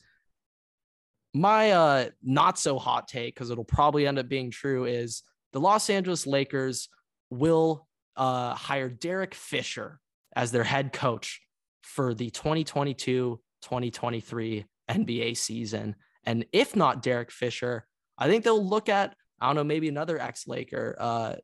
My 1.34 1.72
uh, 1.72 2.10
not 2.24 2.58
so 2.58 2.80
hot 2.80 3.08
take, 3.08 3.36
because 3.36 3.52
it'll 3.52 3.64
probably 3.64 4.08
end 4.08 4.18
up 4.18 4.28
being 4.28 4.50
true, 4.50 4.86
is 4.86 5.24
the 5.54 5.60
Los 5.60 5.90
Angeles 5.90 6.28
Lakers 6.28 6.90
will 7.30 7.88
uh, 8.16 8.54
hire 8.54 8.90
Derek 8.90 9.34
Fisher 9.34 10.00
as 10.36 10.52
their 10.52 10.64
head 10.64 10.94
coach 10.94 11.42
for 11.82 12.14
the 12.14 12.30
2022 12.30 13.40
2023 13.62 14.66
NBA 14.90 15.38
season. 15.38 15.96
And 16.26 16.46
if 16.52 16.76
not 16.76 17.02
Derek 17.02 17.32
Fisher, 17.32 17.86
I 18.18 18.28
think 18.28 18.44
they'll 18.44 18.66
look 18.66 18.90
at, 18.90 19.16
I 19.40 19.48
don't 19.48 19.56
know, 19.56 19.64
maybe 19.64 19.90
another 19.90 20.20
ex 20.20 20.48
Laker, 20.48 20.96
uh, 21.00 21.36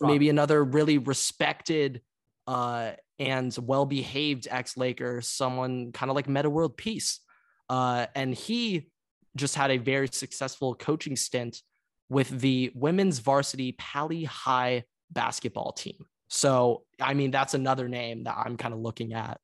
maybe 0.00 0.28
another 0.28 0.64
really 0.64 0.98
respected 0.98 2.00
uh, 2.46 2.92
and 3.18 3.56
well 3.60 3.86
behaved 3.86 4.48
ex 4.50 4.76
Laker, 4.76 5.20
someone 5.20 5.92
kind 5.92 6.10
of 6.10 6.16
like 6.16 6.28
Metta 6.28 6.50
World 6.50 6.76
Peace. 6.76 7.20
Uh, 7.68 8.06
and 8.14 8.34
he 8.34 8.88
just 9.34 9.54
had 9.54 9.70
a 9.70 9.76
very 9.76 10.08
successful 10.08 10.74
coaching 10.74 11.16
stint 11.16 11.62
with 12.08 12.28
the 12.28 12.70
women's 12.74 13.18
varsity 13.18 13.72
Pally 13.72 14.24
High 14.24 14.84
basketball 15.10 15.72
team. 15.72 16.06
So, 16.28 16.82
I 17.00 17.14
mean, 17.14 17.30
that's 17.30 17.54
another 17.54 17.88
name 17.88 18.24
that 18.24 18.36
I'm 18.36 18.56
kind 18.56 18.74
of 18.74 18.80
looking 18.80 19.12
at. 19.12 19.40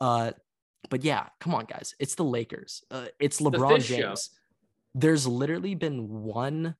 Uh, 0.00 0.32
but 0.90 1.04
yeah, 1.04 1.28
come 1.40 1.54
on, 1.54 1.64
guys. 1.64 1.94
It's 1.98 2.14
the 2.14 2.24
Lakers. 2.24 2.82
Uh, 2.90 3.06
it's 3.20 3.40
LeBron 3.40 3.76
fish 3.76 3.86
show. 3.86 3.96
James. 3.96 4.30
There's 4.94 5.26
literally 5.26 5.74
been 5.74 6.08
one 6.08 6.74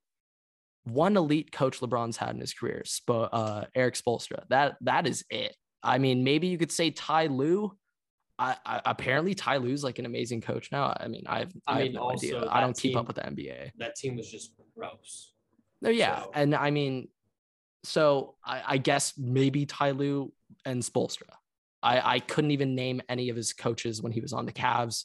one 0.84 1.16
elite 1.16 1.50
coach 1.50 1.80
LeBron's 1.80 2.18
had 2.18 2.34
in 2.34 2.40
his 2.40 2.52
career, 2.52 2.82
Spo, 2.84 3.28
uh, 3.32 3.64
Erik 3.74 3.94
Spoelstra. 3.94 4.44
That 4.50 4.76
that 4.82 5.06
is 5.06 5.24
it. 5.30 5.56
I 5.82 5.98
mean, 5.98 6.24
maybe 6.24 6.48
you 6.48 6.58
could 6.58 6.72
say 6.72 6.90
Ty 6.90 7.26
Lue. 7.26 7.76
I, 8.38 8.56
I 8.66 8.80
apparently 8.84 9.34
Ty 9.34 9.58
Lue's 9.58 9.84
like 9.84 9.98
an 9.98 10.06
amazing 10.06 10.40
coach 10.40 10.72
now. 10.72 10.96
I 10.98 11.08
mean, 11.08 11.24
I've 11.26 11.52
I 11.66 11.80
I, 11.80 11.84
have 11.84 11.92
no 11.92 12.10
idea. 12.10 12.46
I 12.50 12.60
don't 12.60 12.76
keep 12.76 12.96
up 12.96 13.06
with 13.06 13.16
the 13.16 13.22
NBA. 13.22 13.72
That 13.78 13.94
team 13.94 14.16
was 14.16 14.30
just 14.30 14.52
gross. 14.76 15.32
No, 15.80 15.90
yeah, 15.90 16.22
So- 16.22 16.30
and 16.34 16.54
I 16.54 16.70
mean, 16.70 17.08
so 17.84 18.34
I, 18.44 18.62
I 18.66 18.78
guess 18.78 19.14
maybe 19.18 19.66
Ty 19.66 19.92
Lue 19.92 20.32
and 20.64 20.82
Spoelstra. 20.82 21.30
I 21.82 22.14
I 22.16 22.18
couldn't 22.20 22.50
even 22.50 22.74
name 22.74 23.00
any 23.08 23.28
of 23.28 23.36
his 23.36 23.52
coaches 23.52 24.02
when 24.02 24.10
he 24.10 24.20
was 24.20 24.32
on 24.32 24.46
the 24.46 24.52
Cavs. 24.52 25.04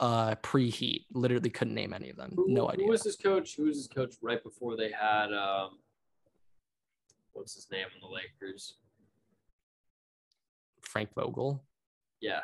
Uh, 0.00 0.34
pre-heat, 0.42 1.06
literally 1.12 1.48
couldn't 1.48 1.72
name 1.74 1.92
any 1.92 2.10
of 2.10 2.16
them. 2.16 2.32
Who, 2.34 2.46
no 2.48 2.68
idea. 2.68 2.84
Who 2.84 2.90
was 2.90 3.04
his 3.04 3.14
coach? 3.14 3.54
Who 3.56 3.66
was 3.66 3.76
his 3.76 3.86
coach 3.86 4.16
right 4.20 4.42
before 4.42 4.76
they 4.76 4.90
had 4.90 5.32
um, 5.32 5.78
what's 7.32 7.54
his 7.54 7.68
name 7.70 7.86
on 7.94 8.00
the 8.00 8.12
Lakers? 8.12 8.74
Frank 10.82 11.14
Vogel. 11.14 11.62
Yeah, 12.24 12.40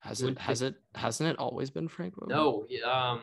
Has 0.00 0.20
it 0.20 0.38
has 0.38 0.60
it 0.60 0.74
hasn't 0.94 1.30
it 1.30 1.38
always 1.38 1.70
been 1.70 1.88
Frank 1.88 2.14
Vogel? 2.14 2.66
no, 2.84 2.90
um, 2.90 3.22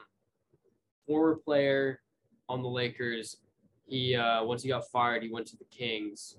former 1.06 1.36
player 1.36 2.02
on 2.50 2.64
the 2.64 2.68
Lakers. 2.68 3.38
He 3.86 4.16
uh, 4.16 4.44
once 4.46 4.64
he 4.64 4.70
got 4.70 4.90
fired, 4.90 5.22
he 5.22 5.30
went 5.30 5.46
to 5.48 5.58
the 5.58 5.66
Kings. 5.66 6.38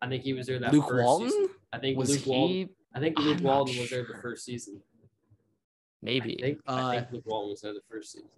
I 0.00 0.08
think 0.08 0.22
he 0.22 0.32
was 0.32 0.46
there 0.46 0.60
that 0.60 0.72
Luke 0.72 0.88
first 0.88 1.04
Walton 1.04 1.30
season. 1.30 1.48
I 1.72 1.78
think 1.78 1.98
was 1.98 2.10
Luke 2.10 2.26
Walton. 2.26 2.68
I 2.94 3.00
think 3.00 3.18
I'm 3.18 3.24
Luke 3.24 3.40
not 3.40 3.56
Walton 3.56 3.78
was 3.80 3.90
there 3.90 4.04
the 4.04 4.18
first 4.22 4.44
season. 4.44 4.80
maybe? 6.02 6.38
I 6.38 6.46
think, 6.46 6.60
I 6.68 6.72
uh, 6.72 6.90
think 6.92 7.12
Luke 7.12 7.26
Walton 7.26 7.50
was 7.50 7.60
there 7.62 7.72
the 7.74 7.82
first 7.90 8.12
season. 8.12 8.28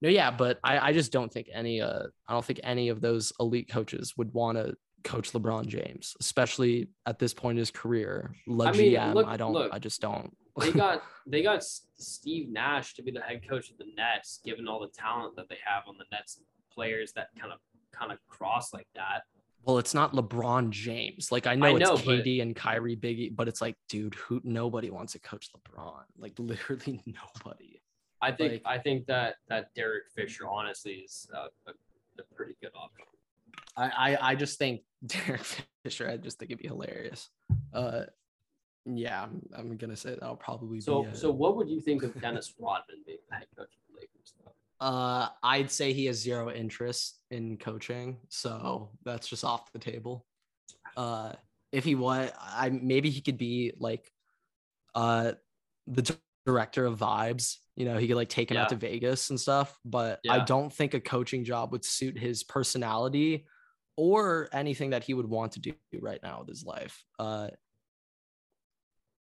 no, 0.00 0.08
yeah, 0.08 0.30
but 0.30 0.58
I 0.64 0.78
I 0.88 0.92
just 0.94 1.12
don't 1.12 1.30
think 1.30 1.50
any 1.52 1.82
uh 1.82 2.04
I 2.26 2.32
don't 2.32 2.44
think 2.46 2.60
any 2.62 2.88
of 2.88 3.02
those 3.02 3.30
elite 3.40 3.68
coaches 3.68 4.16
would 4.16 4.32
want 4.32 4.56
to 4.56 4.74
coach 5.04 5.32
LeBron 5.32 5.66
James, 5.66 6.16
especially 6.20 6.88
at 7.06 7.18
this 7.18 7.32
point 7.34 7.56
in 7.56 7.60
his 7.60 7.70
career. 7.70 8.34
La 8.46 8.66
I 8.66 8.72
mean, 8.72 8.92
GM, 8.92 9.14
look- 9.14 9.26
I 9.28 9.36
don't 9.36 9.52
look, 9.52 9.72
I 9.72 9.78
just 9.78 10.00
don't. 10.00 10.36
They 10.58 10.72
got 10.72 11.02
they 11.26 11.42
got 11.42 11.62
Steve 11.62 12.48
Nash 12.50 12.94
to 12.94 13.02
be 13.02 13.10
the 13.10 13.20
head 13.20 13.46
coach 13.48 13.70
of 13.70 13.78
the 13.78 13.86
Nets, 13.96 14.40
given 14.44 14.66
all 14.68 14.80
the 14.80 14.88
talent 14.88 15.36
that 15.36 15.48
they 15.48 15.58
have 15.64 15.84
on 15.88 15.96
the 15.98 16.04
Nets, 16.12 16.40
players 16.72 17.12
that 17.12 17.28
kind 17.40 17.52
of 17.52 17.58
kind 17.92 18.12
of 18.12 18.18
cross 18.28 18.72
like 18.72 18.88
that. 18.94 19.22
Well, 19.64 19.76
it's 19.78 19.92
not 19.94 20.12
LeBron 20.14 20.70
James. 20.70 21.30
Like 21.30 21.46
I 21.46 21.54
know, 21.54 21.66
I 21.66 21.72
know, 21.74 21.92
it's 21.94 22.02
but- 22.02 22.24
KD 22.24 22.42
and 22.42 22.56
Kyrie 22.56 22.96
Biggie, 22.96 23.34
but 23.34 23.46
it's 23.46 23.60
like, 23.60 23.76
dude, 23.88 24.14
who 24.14 24.40
nobody 24.42 24.90
wants 24.90 25.12
to 25.12 25.18
coach 25.20 25.50
LeBron. 25.54 26.02
Like 26.18 26.32
literally 26.38 27.02
nobody. 27.06 27.80
I 28.22 28.32
think 28.32 28.52
Like- 28.52 28.62
I 28.66 28.78
think 28.78 29.06
that 29.06 29.36
that 29.48 29.72
Derek 29.74 30.04
Fisher 30.14 30.48
honestly 30.48 30.92
is 31.04 31.28
a, 31.32 31.70
a, 31.70 31.74
a 32.18 32.34
pretty 32.34 32.56
good 32.60 32.72
option. 32.74 33.04
I, 33.76 33.90
I 34.14 34.30
I 34.30 34.34
just 34.34 34.58
think 34.58 34.82
Derek 35.06 35.42
Fisher. 35.84 36.08
I 36.08 36.16
just 36.16 36.38
think 36.38 36.50
it'd 36.50 36.62
be 36.62 36.68
hilarious. 36.68 37.28
Uh, 37.72 38.02
yeah, 38.86 39.22
I'm, 39.22 39.42
I'm 39.56 39.76
gonna 39.76 39.96
say 39.96 40.16
that'll 40.18 40.36
probably 40.36 40.80
So 40.80 41.04
be. 41.04 41.10
a- 41.10 41.14
so 41.14 41.30
what 41.30 41.56
would 41.56 41.68
you 41.68 41.80
think 41.80 42.02
of 42.02 42.18
Dennis 42.20 42.54
Rodman 42.58 43.02
being 43.06 43.18
the 43.28 43.36
head 43.36 43.46
coach 43.56 43.68
of 43.68 43.94
the 43.94 44.00
Lakers? 44.00 44.34
Uh, 44.80 45.28
I'd 45.42 45.70
say 45.70 45.92
he 45.92 46.06
has 46.06 46.16
zero 46.18 46.50
interest 46.50 47.18
in 47.30 47.58
coaching, 47.58 48.16
so 48.28 48.90
that's 49.04 49.28
just 49.28 49.44
off 49.44 49.70
the 49.72 49.78
table. 49.78 50.24
Uh, 50.96 51.32
if 51.70 51.84
he 51.84 51.94
was, 51.94 52.30
I 52.40 52.70
maybe 52.70 53.10
he 53.10 53.20
could 53.20 53.36
be 53.38 53.72
like, 53.78 54.10
uh, 54.94 55.32
the 55.86 56.16
director 56.46 56.86
of 56.86 56.98
vibes. 56.98 57.56
You 57.76 57.84
know, 57.86 57.96
he 57.98 58.08
could 58.08 58.16
like 58.16 58.28
take 58.28 58.50
him 58.50 58.56
out 58.56 58.70
to 58.70 58.76
Vegas 58.76 59.30
and 59.30 59.38
stuff. 59.38 59.78
But 59.84 60.20
I 60.28 60.40
don't 60.40 60.72
think 60.72 60.94
a 60.94 61.00
coaching 61.00 61.44
job 61.44 61.72
would 61.72 61.84
suit 61.84 62.18
his 62.18 62.42
personality 62.42 63.46
or 64.00 64.48
anything 64.54 64.90
that 64.90 65.04
he 65.04 65.12
would 65.12 65.28
want 65.28 65.52
to 65.52 65.60
do 65.60 65.74
right 66.00 66.20
now 66.22 66.38
with 66.40 66.48
his 66.48 66.64
life. 66.64 67.04
Uh, 67.18 67.48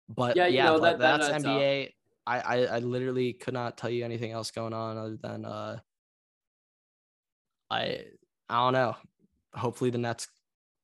but 0.09 0.35
Yeah, 0.35 0.49
yeah, 0.49 0.65
know, 0.65 0.81
that- 0.81 0.99
that- 0.99 1.19
that's 1.21 1.29
that's, 1.29 1.45
NBA. 1.45 1.95
I, 2.27 2.41
I 2.41 2.57
I 2.65 2.79
literally 2.81 3.35
could 3.35 3.55
not 3.55 3.77
tell 3.79 3.91
you 3.91 4.05
anything 4.05 4.33
else 4.33 4.51
going 4.51 4.73
on 4.73 4.97
other 4.99 5.17
than 5.17 5.45
uh 5.45 5.79
I 7.71 8.05
I 8.49 8.57
don't 8.65 8.73
know. 8.73 8.97
Hopefully 9.55 9.91
the 9.91 9.99
Nets 9.99 10.27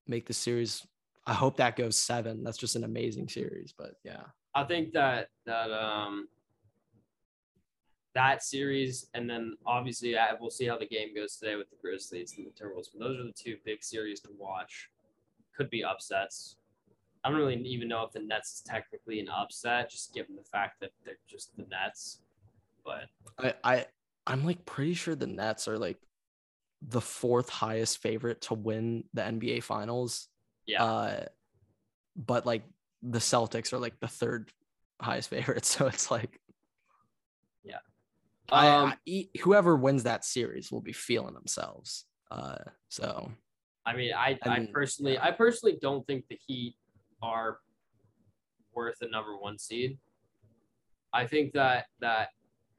make 0.07 0.27
the 0.27 0.35
series. 0.35 0.87
I 1.27 1.33
hope 1.35 1.57
that 1.57 1.75
goes 1.77 1.97
seven. 1.97 2.45
That's 2.45 2.59
just 2.59 2.77
an 2.77 2.85
amazing 2.85 3.29
series. 3.29 3.75
But 3.77 3.95
yeah. 4.05 4.23
I 4.55 4.65
think 4.65 4.93
that 4.93 5.29
that 5.47 5.73
um 5.73 6.29
that 8.15 8.43
series, 8.43 9.07
and 9.15 9.29
then 9.29 9.57
obviously 9.67 10.17
I, 10.19 10.33
we'll 10.39 10.51
see 10.51 10.67
how 10.67 10.79
the 10.79 10.87
game 10.87 11.15
goes 11.15 11.37
today 11.37 11.57
with 11.57 11.71
the 11.71 11.77
Grizzlies 11.81 12.35
and 12.37 12.47
the 12.47 12.51
Timberwolves. 12.51 12.89
But 12.93 13.01
those 13.01 13.19
are 13.19 13.25
the 13.25 13.33
two 13.33 13.57
big 13.65 13.83
series 13.83 14.21
to 14.21 14.31
watch. 14.39 14.91
Could 15.57 15.71
be 15.71 15.85
upsets. 15.85 16.57
I 17.23 17.29
don't 17.29 17.39
really 17.39 17.57
even 17.57 17.89
know 17.89 18.03
if 18.05 18.13
the 18.13 18.21
Nets 18.21 18.55
is 18.55 18.61
technically 18.63 19.21
an 19.21 19.29
upset, 19.29 19.91
just 19.91 20.15
given 20.15 20.37
the 20.37 20.43
fact 20.43 20.81
that 20.81 20.91
they're 21.05 21.19
just 21.29 21.55
the 21.57 21.65
Nets. 21.71 22.21
But 22.85 23.05
I, 23.39 23.55
I 23.63 23.87
I'm 24.27 24.45
like 24.45 24.65
pretty 24.65 24.95
sure 24.95 25.15
the 25.15 25.27
Nets 25.27 25.69
are 25.69 25.79
like 25.79 25.99
the 26.83 27.01
fourth 27.01 27.51
highest 27.51 27.99
favorite 27.99 28.41
to 28.43 28.55
win 28.55 29.05
the 29.13 29.23
NBA 29.23 29.63
finals. 29.63 30.29
yeah, 30.67 30.83
Uh 30.83 31.25
but 32.17 32.47
like 32.47 32.63
the 33.03 33.19
Celtics 33.19 33.73
are 33.73 33.79
like 33.79 33.99
the 34.01 34.09
third 34.09 34.51
highest 35.01 35.29
favorite. 35.31 35.65
So 35.67 35.87
it's 35.87 36.11
like 36.11 36.41
Um, 38.53 38.95
I- 39.09 39.29
whoever 39.43 39.77
wins 39.77 40.03
that 40.05 40.25
series 40.25 40.71
will 40.73 40.81
be 40.81 40.93
feeling 40.93 41.35
themselves. 41.35 42.07
Uh 42.31 42.59
so 42.89 43.31
I 43.87 43.97
mean, 43.97 44.13
I, 44.15 44.39
I 44.43 44.57
And- 44.57 44.73
personally, 44.73 45.19
I 45.19 45.31
personally 45.31 45.79
don't 45.81 46.07
think 46.07 46.27
the 46.29 46.39
Heat 46.47 46.77
are 47.23 47.59
worth 48.75 49.01
a 49.03 49.09
number 49.09 49.37
one 49.37 49.59
seed. 49.59 49.99
I 51.13 51.27
think 51.27 51.53
that 51.55 51.87
that 52.01 52.29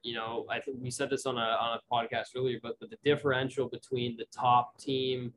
you 0.04 0.16
know, 0.16 0.46
I 0.50 0.60
think 0.60 0.78
we 0.82 0.90
said 0.90 1.10
this 1.10 1.26
on 1.26 1.38
a 1.38 1.42
on 1.42 1.78
a 1.80 1.82
podcast 1.94 2.28
earlier, 2.36 2.60
but, 2.64 2.80
but 2.80 2.90
the 2.90 2.98
differential 3.04 3.68
between 3.68 4.18
the 4.18 4.26
top 4.32 4.78
team 4.78 5.34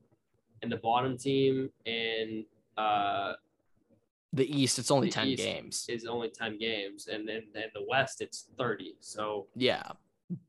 and 0.61 0.71
the 0.71 0.77
bottom 0.77 1.17
team 1.17 1.69
and 1.85 2.45
uh, 2.77 3.33
the 4.33 4.45
East, 4.59 4.79
it's 4.79 4.89
only 4.91 5.09
10 5.09 5.27
East 5.27 5.43
games. 5.43 5.85
is 5.87 6.05
only 6.05 6.29
ten 6.29 6.57
games, 6.57 7.07
and 7.07 7.27
then 7.27 7.43
and 7.55 7.65
the 7.73 7.85
West 7.87 8.21
it's 8.21 8.47
thirty. 8.57 8.95
So 8.99 9.47
Yeah. 9.55 9.83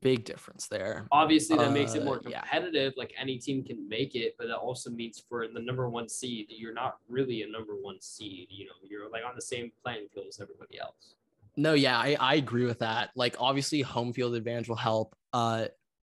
Big 0.01 0.25
difference 0.25 0.67
there. 0.67 1.07
obviously 1.11 1.55
that 1.57 1.71
makes 1.71 1.93
it 1.93 2.01
Uh, 2.01 2.05
more 2.05 2.21
yeah. 2.27 2.41
competitive. 2.41 2.93
Like 2.97 3.13
any 3.19 3.37
team 3.37 3.63
can 3.63 3.87
make 3.87 4.15
it, 4.15 4.35
but 4.37 4.47
that 4.47 4.57
also 4.57 4.89
means 4.89 5.23
for 5.29 5.47
the 5.47 5.59
number 5.59 5.87
one 5.89 6.09
seed, 6.09 6.47
you're 6.49 6.73
not 6.73 6.97
really 7.07 7.43
a 7.43 7.47
number 7.47 7.75
one 7.75 8.01
seed. 8.01 8.47
You 8.49 8.65
know, 8.65 8.71
you're 8.83 9.09
like 9.11 9.23
on 9.23 9.35
the 9.35 9.41
same 9.41 9.71
playing 9.83 10.07
field 10.13 10.25
as 10.29 10.39
everybody 10.41 10.79
else. 10.79 11.13
No, 11.55 11.73
yeah, 11.73 11.97
I, 11.97 12.17
I 12.19 12.35
agree 12.35 12.65
with 12.65 12.79
that. 12.79 13.11
Like, 13.15 13.35
obviously, 13.39 13.81
home 13.81 14.13
field 14.13 14.35
advantage 14.35 14.67
will 14.69 14.75
help. 14.75 15.15
Uh, 15.33 15.67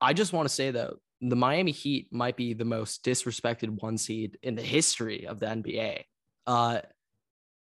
I 0.01 0.13
just 0.15 0.33
want 0.33 0.49
to 0.49 0.55
say 0.55 0.71
though, 0.71 0.97
the 1.21 1.37
Miami 1.37 1.73
Heat 1.73 2.09
might 2.13 2.37
be 2.37 2.55
the 2.55 2.65
most 2.65 3.05
disrespected 3.05 3.83
one 3.83 3.99
seed 3.99 4.39
in 4.43 4.55
the 4.55 4.63
history 4.63 5.27
of 5.27 5.39
the 5.39 5.47
NBA. 5.47 6.05
Uh, 6.47 6.81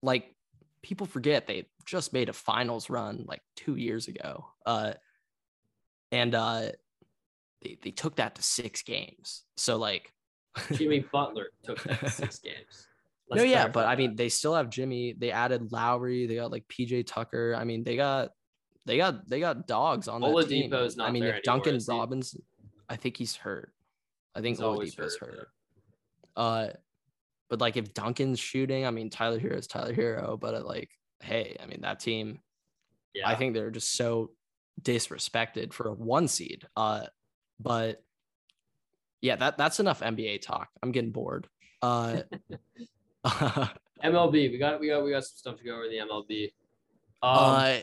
like 0.02 0.35
people 0.83 1.07
forget 1.07 1.46
they 1.46 1.66
just 1.85 2.12
made 2.14 2.28
a 2.31 2.33
finals 2.33 2.88
run 2.88 3.24
like 3.28 3.42
two 3.57 3.76
years 3.76 4.09
ago. 4.09 4.46
Uh, 4.64 4.94
and 6.12 6.35
uh, 6.35 6.68
they 7.62 7.79
they 7.83 7.90
took 7.90 8.16
that 8.16 8.37
to 8.37 8.42
six 8.42 8.83
games. 8.83 9.44
So 9.57 9.77
like, 9.77 10.12
Jimmy 10.72 11.01
Butler 11.12 11.46
took 11.64 11.83
that 11.85 12.01
to 12.01 12.11
six 12.11 12.38
games. 12.38 12.87
no, 13.31 13.37
Let's 13.37 13.51
yeah, 13.51 13.57
clarify 13.57 13.72
but 13.72 13.87
I 13.87 13.96
mean, 13.96 14.14
they 14.14 14.29
still 14.29 14.55
have 14.55 14.70
Jimmy. 14.70 15.14
They 15.18 15.33
added 15.33 15.72
Lowry. 15.72 16.27
They 16.27 16.37
got 16.37 16.53
like 16.53 16.68
PJ 16.68 17.07
Tucker. 17.07 17.57
I 17.59 17.64
mean, 17.64 17.83
they 17.83 17.96
got 17.96 18.31
they 18.85 18.96
got 18.96 19.29
they 19.29 19.40
got 19.40 19.66
dogs 19.66 20.07
on 20.07 20.20
that 20.20 20.48
team. 20.48 20.70
Oladipo's 20.70 20.98
I 20.98 21.05
not 21.05 21.12
mean, 21.12 21.22
there 21.25 21.37
if 21.37 21.42
Duncan 21.42 21.75
anymore? 21.77 21.98
Robbins, 21.98 22.37
I 22.88 22.96
think 22.96 23.16
he's 23.16 23.35
hurt. 23.35 23.72
I 24.35 24.40
think 24.40 24.57
He's 24.59 24.64
Oladipo's 24.64 25.16
hurt, 25.16 25.35
hurt. 25.35 25.48
Uh, 26.37 26.68
but 27.51 27.61
like 27.61 27.77
if 27.77 27.92
Duncan's 27.92 28.40
shooting, 28.40 28.87
I 28.87 28.90
mean, 28.90 29.11
Tyler 29.11 29.38
Herro 29.38 29.59
is 29.59 29.66
Tyler 29.66 29.94
Herro. 29.94 30.40
But 30.40 30.55
uh, 30.55 30.64
like, 30.64 30.90
hey, 31.20 31.57
I 31.62 31.66
mean, 31.66 31.83
that 31.83 32.01
team, 32.01 32.40
yeah, 33.14 33.29
I 33.29 33.35
think 33.35 33.55
they're 33.55 33.70
just 33.70 33.94
so 33.94 34.31
disrespected 34.83 35.73
for 35.73 35.88
a 35.88 35.92
one 35.95 36.29
seed. 36.29 36.66
Uh, 36.77 37.07
but 37.61 38.03
yeah, 39.21 39.37
that 39.37 39.57
that's 39.57 39.81
enough 39.81 40.01
NBA 40.01 40.42
talk. 40.42 40.68
I'm 40.83 40.92
getting 40.92 41.12
bored. 41.12 41.49
Uh. 41.81 42.23
MLB. 44.05 44.51
We 44.51 44.59
got 44.59 44.81
we 44.81 44.88
got 44.88 45.05
we 45.05 45.11
got 45.11 45.25
some 45.25 45.37
stuff 45.37 45.59
to 45.59 45.64
go 45.64 45.77
over 45.77 45.88
the 45.88 45.99
MLB. 45.99 46.53
Um, 47.23 47.38
uh 47.38 47.79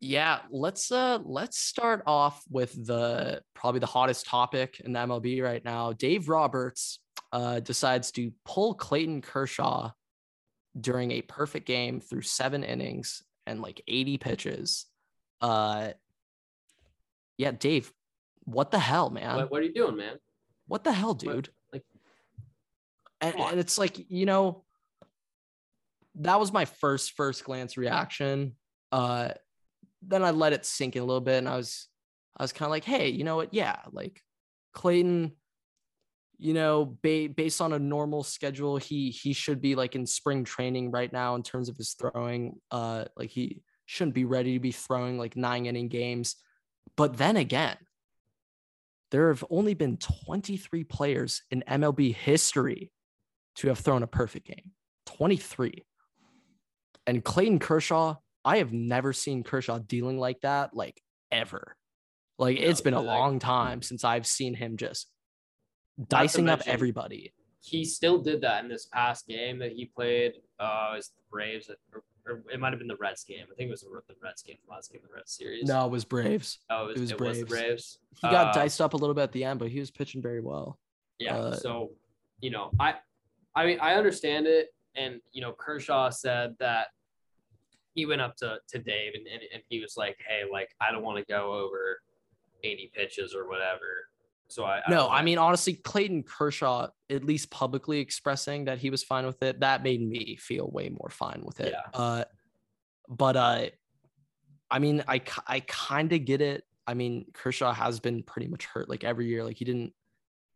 yeah 0.00 0.38
let's 0.50 0.90
uh 0.90 1.18
let's 1.24 1.58
start 1.58 2.02
off 2.06 2.42
with 2.50 2.72
the 2.86 3.42
probably 3.54 3.80
the 3.80 3.86
hottest 3.86 4.26
topic 4.26 4.80
in 4.80 4.92
the 4.92 4.98
mlb 4.98 5.42
right 5.42 5.64
now 5.64 5.92
dave 5.92 6.28
roberts 6.28 6.98
uh 7.32 7.60
decides 7.60 8.10
to 8.10 8.32
pull 8.46 8.74
clayton 8.74 9.20
kershaw 9.20 9.90
during 10.80 11.10
a 11.10 11.20
perfect 11.22 11.66
game 11.66 12.00
through 12.00 12.22
seven 12.22 12.64
innings 12.64 13.22
and 13.46 13.60
like 13.60 13.82
80 13.86 14.18
pitches 14.18 14.86
uh 15.42 15.90
yeah 17.40 17.50
dave 17.52 17.92
what 18.44 18.70
the 18.70 18.78
hell 18.78 19.10
man 19.10 19.36
what, 19.36 19.50
what 19.50 19.60
are 19.60 19.64
you 19.64 19.72
doing, 19.74 19.96
man? 19.96 20.16
what 20.66 20.84
the 20.84 20.92
hell, 20.92 21.14
dude? 21.14 21.48
like- 21.72 21.84
and, 23.20 23.34
and 23.38 23.60
it's 23.60 23.76
like, 23.76 24.10
you 24.10 24.24
know, 24.24 24.64
that 26.16 26.40
was 26.40 26.52
my 26.52 26.64
first 26.64 27.12
first 27.12 27.44
glance 27.44 27.76
reaction. 27.76 28.56
Uh 28.92 29.30
then 30.02 30.22
I 30.24 30.30
let 30.30 30.52
it 30.52 30.64
sink 30.64 30.96
in 30.96 31.02
a 31.02 31.04
little 31.04 31.20
bit 31.20 31.38
and 31.38 31.48
I 31.48 31.56
was 31.56 31.88
I 32.38 32.42
was 32.42 32.52
kind 32.52 32.66
of 32.68 32.70
like, 32.70 32.84
hey, 32.84 33.08
you 33.10 33.24
know 33.24 33.36
what? 33.36 33.52
Yeah, 33.52 33.76
like 33.92 34.22
Clayton, 34.72 35.32
you 36.38 36.54
know, 36.54 36.96
ba- 37.02 37.28
based 37.36 37.60
on 37.60 37.72
a 37.74 37.78
normal 37.78 38.22
schedule, 38.22 38.76
he 38.78 39.10
he 39.10 39.32
should 39.32 39.60
be 39.60 39.74
like 39.74 39.94
in 39.94 40.06
spring 40.06 40.44
training 40.44 40.90
right 40.90 41.12
now 41.12 41.34
in 41.34 41.42
terms 41.42 41.68
of 41.68 41.76
his 41.76 41.92
throwing. 41.94 42.58
Uh 42.70 43.04
like 43.16 43.30
he 43.30 43.62
shouldn't 43.86 44.14
be 44.14 44.24
ready 44.24 44.54
to 44.54 44.60
be 44.60 44.72
throwing 44.72 45.18
like 45.18 45.36
nine 45.36 45.66
inning 45.66 45.88
games. 45.88 46.36
But 47.00 47.16
then 47.16 47.38
again, 47.38 47.78
there 49.10 49.28
have 49.28 49.42
only 49.48 49.72
been 49.72 49.96
23 49.96 50.84
players 50.84 51.42
in 51.50 51.64
MLB 51.66 52.14
history 52.14 52.92
to 53.54 53.68
have 53.68 53.78
thrown 53.78 54.02
a 54.02 54.06
perfect 54.06 54.46
game. 54.46 54.72
23. 55.06 55.86
And 57.06 57.24
Clayton 57.24 57.58
Kershaw, 57.58 58.16
I 58.44 58.58
have 58.58 58.74
never 58.74 59.14
seen 59.14 59.44
Kershaw 59.44 59.78
dealing 59.78 60.18
like 60.18 60.42
that, 60.42 60.76
like 60.76 61.00
ever. 61.32 61.74
Like 62.38 62.60
No, 62.60 62.66
it's 62.66 62.82
been 62.82 62.92
a 62.92 63.00
long 63.00 63.38
time 63.38 63.80
since 63.80 64.04
I've 64.04 64.26
seen 64.26 64.52
him 64.52 64.76
just 64.76 65.10
dicing 66.06 66.50
up 66.50 66.58
mention- 66.58 66.74
everybody. 66.74 67.32
He 67.62 67.86
still 67.86 68.20
did 68.20 68.42
that 68.42 68.62
in 68.62 68.68
this 68.68 68.84
past 68.92 69.26
game 69.26 69.60
that 69.60 69.72
he 69.72 69.86
played. 69.86 70.32
Uh, 70.58 70.96
it's 70.98 71.08
the 71.08 71.22
Braves, 71.30 71.70
or, 71.94 72.02
or 72.26 72.42
it 72.52 72.60
might 72.60 72.70
have 72.70 72.78
been 72.78 72.88
the 72.88 72.96
Reds 72.96 73.24
game. 73.24 73.44
I 73.50 73.54
think 73.54 73.68
it 73.68 73.70
was 73.70 73.80
the 73.82 73.88
the 74.08 74.14
Reds 74.22 74.42
game, 74.42 74.56
the 74.66 74.72
last 74.72 74.92
game 74.92 75.00
of 75.02 75.08
the 75.08 75.14
Reds 75.14 75.32
series. 75.32 75.64
No, 75.64 75.86
it 75.86 75.90
was 75.90 76.04
Braves. 76.04 76.58
oh, 76.70 76.84
it 76.84 76.88
was, 76.88 76.96
it 76.96 77.00
was 77.00 77.10
it 77.10 77.20
was 77.20 77.38
the 77.38 77.44
Braves. 77.44 77.48
Braves. 77.48 77.98
He 78.22 78.28
got 78.30 78.48
Uh, 78.48 78.52
diced 78.52 78.80
up 78.80 78.94
a 78.94 78.96
little 78.96 79.14
bit 79.14 79.22
at 79.22 79.32
the 79.32 79.44
end, 79.44 79.58
but 79.58 79.68
he 79.68 79.80
was 79.80 79.90
pitching 79.90 80.22
very 80.22 80.40
well. 80.40 80.78
Yeah. 81.18 81.36
Uh, 81.36 81.54
so, 81.56 81.90
you 82.40 82.50
know, 82.50 82.70
I, 82.80 82.94
I 83.54 83.66
mean, 83.66 83.78
I 83.80 83.94
understand 83.94 84.46
it, 84.46 84.68
and 84.94 85.20
you 85.32 85.42
know, 85.42 85.52
Kershaw 85.52 86.10
said 86.10 86.54
that 86.60 86.88
he 87.94 88.06
went 88.06 88.20
up 88.20 88.36
to 88.36 88.58
to 88.68 88.78
Dave 88.78 89.14
and 89.14 89.26
and, 89.26 89.42
and 89.52 89.62
he 89.68 89.80
was 89.80 89.96
like, 89.96 90.16
"Hey, 90.26 90.42
like, 90.50 90.70
I 90.80 90.92
don't 90.92 91.02
want 91.02 91.18
to 91.18 91.24
go 91.30 91.52
over 91.52 92.00
80 92.62 92.90
pitches 92.94 93.34
or 93.34 93.48
whatever." 93.48 94.08
So 94.50 94.64
I 94.64 94.82
No, 94.88 95.08
I 95.08 95.22
mean 95.22 95.38
honestly, 95.38 95.74
Clayton 95.74 96.24
Kershaw 96.24 96.88
at 97.08 97.24
least 97.24 97.50
publicly 97.50 98.00
expressing 98.00 98.64
that 98.64 98.78
he 98.78 98.90
was 98.90 99.02
fine 99.02 99.26
with 99.26 99.42
it. 99.42 99.60
That 99.60 99.82
made 99.82 100.06
me 100.06 100.36
feel 100.36 100.68
way 100.70 100.88
more 100.88 101.08
fine 101.10 101.42
with 101.44 101.60
it. 101.60 101.72
Yeah. 101.72 101.98
Uh, 101.98 102.24
but 103.08 103.36
uh, 103.36 103.66
I 104.70 104.78
mean, 104.78 105.04
I 105.06 105.22
I 105.46 105.60
kind 105.60 106.12
of 106.12 106.24
get 106.24 106.40
it. 106.40 106.64
I 106.86 106.94
mean, 106.94 107.26
Kershaw 107.32 107.72
has 107.72 108.00
been 108.00 108.22
pretty 108.22 108.48
much 108.48 108.64
hurt 108.66 108.88
like 108.88 109.04
every 109.04 109.26
year. 109.26 109.44
Like 109.44 109.56
he 109.56 109.64
didn't, 109.64 109.92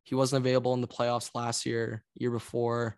he 0.03 0.15
wasn't 0.15 0.45
available 0.45 0.75
in 0.75 0.81
the 0.81 0.89
playoffs 0.89 1.31
last 1.35 1.65
year, 1.65 2.05
year 2.15 2.31
before, 2.31 2.97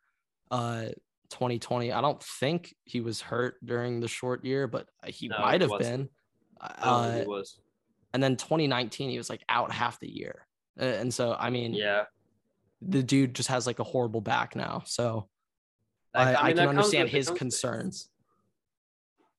uh, 0.51 0.87
2020. 1.31 1.93
I 1.93 2.01
don't 2.01 2.23
think 2.23 2.75
he 2.85 3.01
was 3.03 3.21
hurt 3.21 3.57
during 3.65 4.01
the 4.01 4.09
short 4.09 4.45
year, 4.45 4.67
but 4.67 4.89
he 5.05 5.29
No, 5.29 5.39
might 5.41 5.61
have 5.61 5.79
been. 5.79 6.09
I 6.61 6.75
Uh, 6.81 7.19
he 7.21 7.27
was. 7.27 7.59
and 8.15 8.23
then 8.23 8.37
2019, 8.37 9.11
he 9.11 9.19
was 9.19 9.29
like 9.29 9.45
out 9.49 9.71
half 9.71 10.01
the 10.01 10.11
year. 10.11 10.46
Uh, 10.81 10.85
And 10.85 11.13
so, 11.13 11.37
I 11.39 11.51
mean, 11.51 11.75
Yeah. 11.75 12.05
the 12.81 13.03
dude 13.03 13.35
just 13.35 13.49
has 13.49 13.67
like 13.67 13.79
a 13.79 13.85
horrible 13.85 14.21
back 14.21 14.55
now. 14.55 14.83
So 14.87 15.29
I, 16.15 16.35
I, 16.35 16.47
mean, 16.49 16.57
can 16.57 16.69
understand 16.69 17.09
his 17.09 17.31
concerns. 17.31 18.11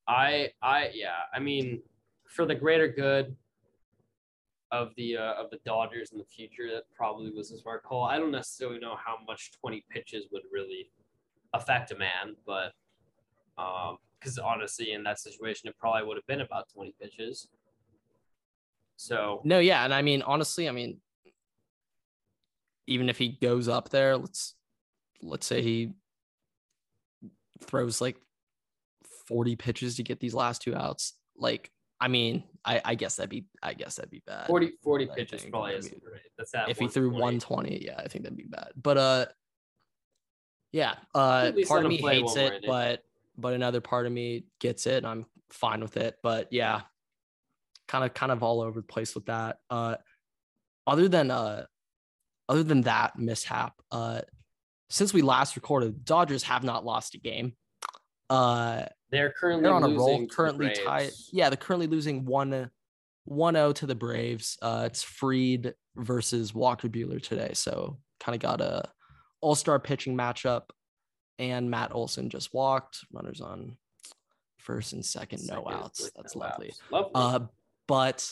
I 0.08 0.52
I 0.62 0.92
yeah, 0.94 1.24
I 1.34 1.40
mean, 1.40 1.82
for 2.28 2.46
the 2.46 2.56
greater 2.56 2.88
good 2.88 3.36
of 4.72 4.94
the 4.96 5.18
uh, 5.18 5.34
of 5.34 5.50
the 5.50 5.60
Dodgers 5.66 6.12
in 6.12 6.18
the 6.18 6.26
future, 6.26 6.70
that 6.74 6.84
probably 6.96 7.32
was 7.32 7.52
a 7.52 7.58
smart 7.58 7.84
call. 7.84 8.04
I 8.04 8.18
don't 8.18 8.32
necessarily 8.32 8.80
know 8.80 8.96
how 8.96 9.18
much 9.28 9.52
20 9.60 9.84
pitches 9.90 10.26
would 10.32 10.44
really 10.52 10.92
affect 11.54 11.92
a 11.92 11.98
man, 11.98 12.36
but 12.46 12.74
um, 13.58 13.98
because 14.20 14.38
honestly, 14.38 14.94
in 14.94 15.04
that 15.04 15.20
situation, 15.20 15.70
it 15.70 15.78
probably 15.78 16.08
would 16.08 16.18
have 16.18 16.28
been 16.28 16.42
about 16.42 16.70
20 16.74 16.94
pitches. 17.02 17.50
So 18.98 19.42
No, 19.44 19.60
yeah, 19.60 19.84
and 19.84 19.94
I 19.94 20.02
mean 20.02 20.22
honestly, 20.22 20.68
I 20.68 20.72
mean, 20.72 21.00
even 22.88 23.10
if 23.10 23.18
he 23.18 23.30
goes 23.30 23.68
up 23.68 23.90
there, 23.90 24.18
let's 24.18 24.56
let's 25.22 25.46
say 25.46 25.62
he 25.62 25.92
throws 27.62 28.02
like 28.02 28.18
40 29.28 29.56
pitches 29.56 29.96
to 29.98 30.04
get 30.04 30.20
these 30.20 30.34
last 30.34 30.62
two 30.62 30.76
outs. 30.76 31.14
Like 31.38 31.70
I 32.00 32.08
mean, 32.08 32.44
I, 32.64 32.82
I 32.84 32.96
guess 32.96 33.18
that'd 33.18 33.30
be 33.30 33.46
I 33.62 33.74
guess 33.74 33.96
that'd 33.96 34.12
be 34.12 34.24
bad. 34.26 34.48
40, 34.48 34.74
40 34.84 35.10
I 35.12 35.16
pitches 35.16 35.42
think. 35.42 35.52
probably 35.52 35.74
I 35.74 35.78
isn't 35.78 35.92
mean, 35.92 36.02
great. 36.04 36.22
That's 36.38 36.52
that. 36.52 36.70
if 36.70 36.80
he 36.80 36.88
threw 36.88 37.10
120, 37.10 37.86
yeah, 37.86 37.98
I 37.98 38.08
think 38.08 38.24
that'd 38.24 38.38
be 38.38 38.46
bad. 38.46 38.70
But 38.82 38.98
uh 38.98 39.26
yeah, 40.72 40.96
uh 41.14 41.52
part 41.68 41.86
of 41.86 41.90
me 41.90 41.98
hates 41.98 42.36
it, 42.36 42.64
but 42.66 43.04
but 43.38 43.54
another 43.54 43.82
part 43.82 44.06
of 44.06 44.12
me 44.12 44.46
gets 44.60 44.88
it 44.88 44.98
and 44.98 45.08
I'm 45.08 45.26
fine 45.50 45.82
with 45.82 45.98
it. 45.98 46.18
But 46.24 46.48
yeah, 46.52 46.82
kind 47.88 48.06
of 48.06 48.14
kind 48.14 48.32
of 48.32 48.44
all 48.44 48.62
over 48.62 48.80
the 48.80 48.88
place 48.88 49.16
with 49.16 49.26
that. 49.26 49.60
Uh 49.70 49.96
other 50.86 51.10
than 51.10 51.32
uh 51.32 51.66
other 52.50 52.64
than 52.64 52.82
that 52.82 53.18
mishap, 53.18 53.74
uh 53.92 54.22
since 54.90 55.14
we 55.14 55.22
last 55.22 55.56
recorded, 55.56 56.06
Dodgers 56.06 56.44
have 56.44 56.64
not 56.64 56.86
lost 56.86 57.16
a 57.16 57.18
game. 57.18 57.54
Uh 58.30 58.86
They're 59.12 59.32
currently 59.32 59.64
they're 59.64 59.74
on 59.74 59.84
a 59.84 59.90
roll, 59.90 60.28
currently 60.28 60.74
tied. 60.74 61.12
Yeah, 61.32 61.50
they're 61.50 61.58
currently 61.58 61.88
losing 61.88 62.26
1 62.26 62.70
1 63.26 63.54
0 63.54 63.74
to 63.74 63.86
the 63.86 63.96
Braves. 63.96 64.58
Uh, 64.62 64.84
it's 64.86 65.04
Fried 65.04 65.74
versus 65.98 66.54
Walker 66.54 66.88
Buehler 66.88 67.22
today. 67.22 67.52
So 67.54 67.98
kind 68.22 68.36
of 68.36 68.42
got 68.42 68.62
a 68.62 68.90
all 69.42 69.56
star 69.56 69.80
pitching 69.80 70.16
matchup. 70.16 70.64
And 71.40 71.70
Matt 71.70 71.94
Olson 71.94 72.30
just 72.30 72.54
walked. 72.54 73.00
Runners 73.14 73.42
on 73.42 73.78
first 74.58 74.94
and 74.94 75.06
second, 75.06 75.46
no 75.46 75.68
outs. 75.70 76.10
That's 76.16 76.36
no 76.36 76.42
lovely. 76.42 76.70
outs. 76.70 76.82
Lovely. 76.90 77.12
Uh, 77.14 77.40
but 77.88 78.30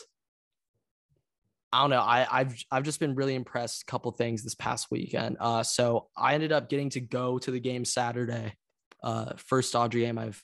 I 1.72 1.82
don't 1.82 1.90
know. 1.90 2.00
I, 2.02 2.28
I've 2.32 2.64
I've 2.72 2.84
just 2.84 3.00
been 3.00 3.16
really 3.16 3.36
impressed. 3.36 3.82
A 3.82 3.86
couple 3.86 4.12
things 4.12 4.44
this 4.44 4.56
past 4.56 4.88
weekend. 4.92 5.38
Uh, 5.40 5.64
so 5.64 6.08
I 6.16 6.34
ended 6.34 6.52
up 6.52 6.70
getting 6.70 6.90
to 6.92 7.02
go 7.02 7.38
to 7.40 7.52
the 7.52 7.60
game 7.60 7.84
Saturday. 7.86 8.54
Uh, 9.04 9.34
first 9.38 9.74
Dodger 9.74 10.00
game 10.00 10.18
I've 10.18 10.42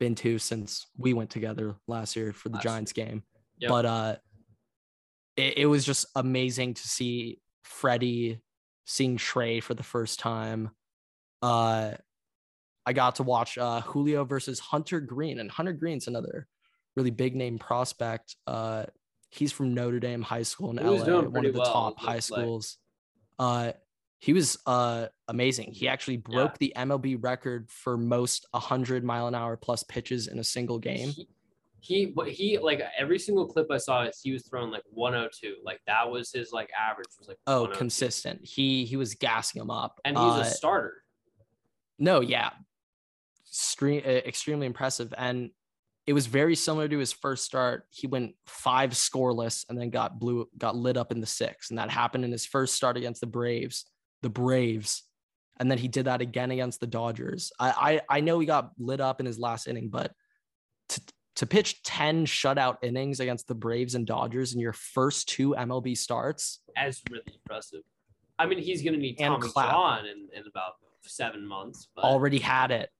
been 0.00 0.14
to 0.16 0.38
since 0.38 0.86
we 0.98 1.14
went 1.14 1.30
together 1.30 1.76
last 1.86 2.16
year 2.16 2.32
for 2.32 2.48
the 2.48 2.56
Last 2.56 2.64
year. 2.64 2.72
Giants 2.72 2.92
game. 2.92 3.22
Yep. 3.58 3.70
But 3.70 3.86
uh, 3.86 4.16
it, 5.36 5.58
it 5.58 5.66
was 5.66 5.84
just 5.84 6.06
amazing 6.14 6.74
to 6.74 6.88
see 6.88 7.40
Freddie, 7.62 8.40
seeing 8.86 9.16
Trea 9.16 9.60
for 9.60 9.74
the 9.74 9.82
first 9.82 10.18
time. 10.18 10.70
Uh, 11.42 11.92
I 12.84 12.92
got 12.92 13.16
to 13.16 13.22
watch 13.22 13.56
uh, 13.58 13.80
Julio 13.82 14.24
versus 14.24 14.58
Hunter 14.58 15.00
Greene, 15.00 15.40
and 15.40 15.50
Hunter 15.50 15.72
Greene's 15.72 16.06
another 16.06 16.46
really 16.96 17.10
big 17.10 17.34
name 17.34 17.58
prospect. 17.58 18.36
Uh, 18.46 18.84
he's 19.36 19.52
from 19.52 19.74
Notre 19.74 20.00
Dame 20.00 20.22
High 20.22 20.42
School 20.42 20.70
in 20.70 20.76
LA, 20.76 21.22
one 21.22 21.46
of 21.46 21.52
the 21.52 21.60
well, 21.60 21.72
top 21.72 21.98
high 21.98 22.14
like. 22.14 22.22
schools. 22.22 22.78
Uh, 23.38 23.72
he 24.18 24.32
was 24.32 24.58
uh, 24.66 25.06
amazing. 25.28 25.72
He 25.72 25.88
actually 25.88 26.16
broke 26.16 26.56
the 26.58 26.72
MLB 26.76 27.22
record 27.22 27.70
for 27.70 27.96
most 27.96 28.46
100 28.52 29.04
mile 29.04 29.26
an 29.28 29.34
hour 29.34 29.56
plus 29.56 29.82
pitches 29.84 30.26
in 30.28 30.38
a 30.38 30.44
single 30.44 30.78
game. 30.78 31.10
He, 31.10 31.28
he, 31.80 32.06
but 32.06 32.28
he, 32.28 32.58
like 32.58 32.80
every 32.98 33.18
single 33.18 33.46
clip 33.46 33.70
I 33.70 33.76
saw, 33.76 34.08
he 34.22 34.32
was 34.32 34.46
throwing 34.48 34.70
like 34.70 34.82
102. 34.90 35.56
Like 35.62 35.80
that 35.86 36.10
was 36.10 36.32
his 36.32 36.50
like 36.50 36.70
average 36.76 37.08
was 37.18 37.28
like 37.28 37.38
Oh, 37.46 37.66
consistent. 37.66 38.44
He 38.44 38.84
he 38.86 38.96
was 38.96 39.14
gassing 39.14 39.60
him 39.60 39.70
up. 39.70 40.00
and 40.04 40.16
he's 40.16 40.24
Uh, 40.26 40.40
a 40.40 40.44
starter. 40.46 41.02
No, 41.98 42.20
yeah, 42.20 42.50
Extreme, 43.48 44.02
uh, 44.04 44.08
extremely 44.08 44.66
impressive, 44.66 45.14
and 45.16 45.50
it 46.06 46.12
was 46.12 46.26
very 46.26 46.54
similar 46.54 46.86
to 46.88 46.98
his 46.98 47.12
first 47.12 47.44
start. 47.44 47.84
He 47.90 48.06
went 48.06 48.34
five 48.46 48.90
scoreless 48.90 49.64
and 49.68 49.78
then 49.78 49.90
got 49.90 50.18
blue, 50.20 50.48
got 50.56 50.76
lit 50.76 50.96
up 50.96 51.10
in 51.10 51.20
the 51.20 51.26
six, 51.26 51.70
and 51.70 51.78
that 51.78 51.90
happened 51.90 52.24
in 52.24 52.30
his 52.32 52.46
first 52.46 52.74
start 52.74 52.96
against 52.96 53.20
the 53.20 53.26
Braves. 53.26 53.84
The 54.22 54.30
Braves, 54.30 55.02
and 55.58 55.70
then 55.70 55.78
he 55.78 55.88
did 55.88 56.06
that 56.06 56.20
again 56.20 56.50
against 56.50 56.80
the 56.80 56.86
Dodgers. 56.86 57.52
I 57.58 58.00
I, 58.08 58.16
I 58.18 58.20
know 58.20 58.38
he 58.38 58.46
got 58.46 58.70
lit 58.78 59.00
up 59.00 59.20
in 59.20 59.26
his 59.26 59.38
last 59.38 59.66
inning, 59.66 59.88
but 59.88 60.12
to 60.90 61.00
to 61.36 61.46
pitch 61.46 61.82
ten 61.82 62.24
shutout 62.24 62.76
innings 62.82 63.20
against 63.20 63.48
the 63.48 63.54
Braves 63.54 63.94
and 63.94 64.06
Dodgers 64.06 64.54
in 64.54 64.60
your 64.60 64.72
first 64.72 65.28
two 65.28 65.54
MLB 65.58 65.96
starts, 65.96 66.60
As 66.76 67.02
really 67.10 67.24
impressive. 67.34 67.82
I 68.38 68.46
mean, 68.46 68.58
he's 68.58 68.82
gonna 68.82 68.96
need 68.96 69.20
And 69.20 69.42
Tommy. 69.42 69.52
John 69.54 70.06
in, 70.06 70.28
in 70.34 70.46
about 70.46 70.74
seven 71.02 71.46
months. 71.46 71.88
But 71.96 72.04
already 72.04 72.38
had 72.38 72.70
it. 72.70 72.90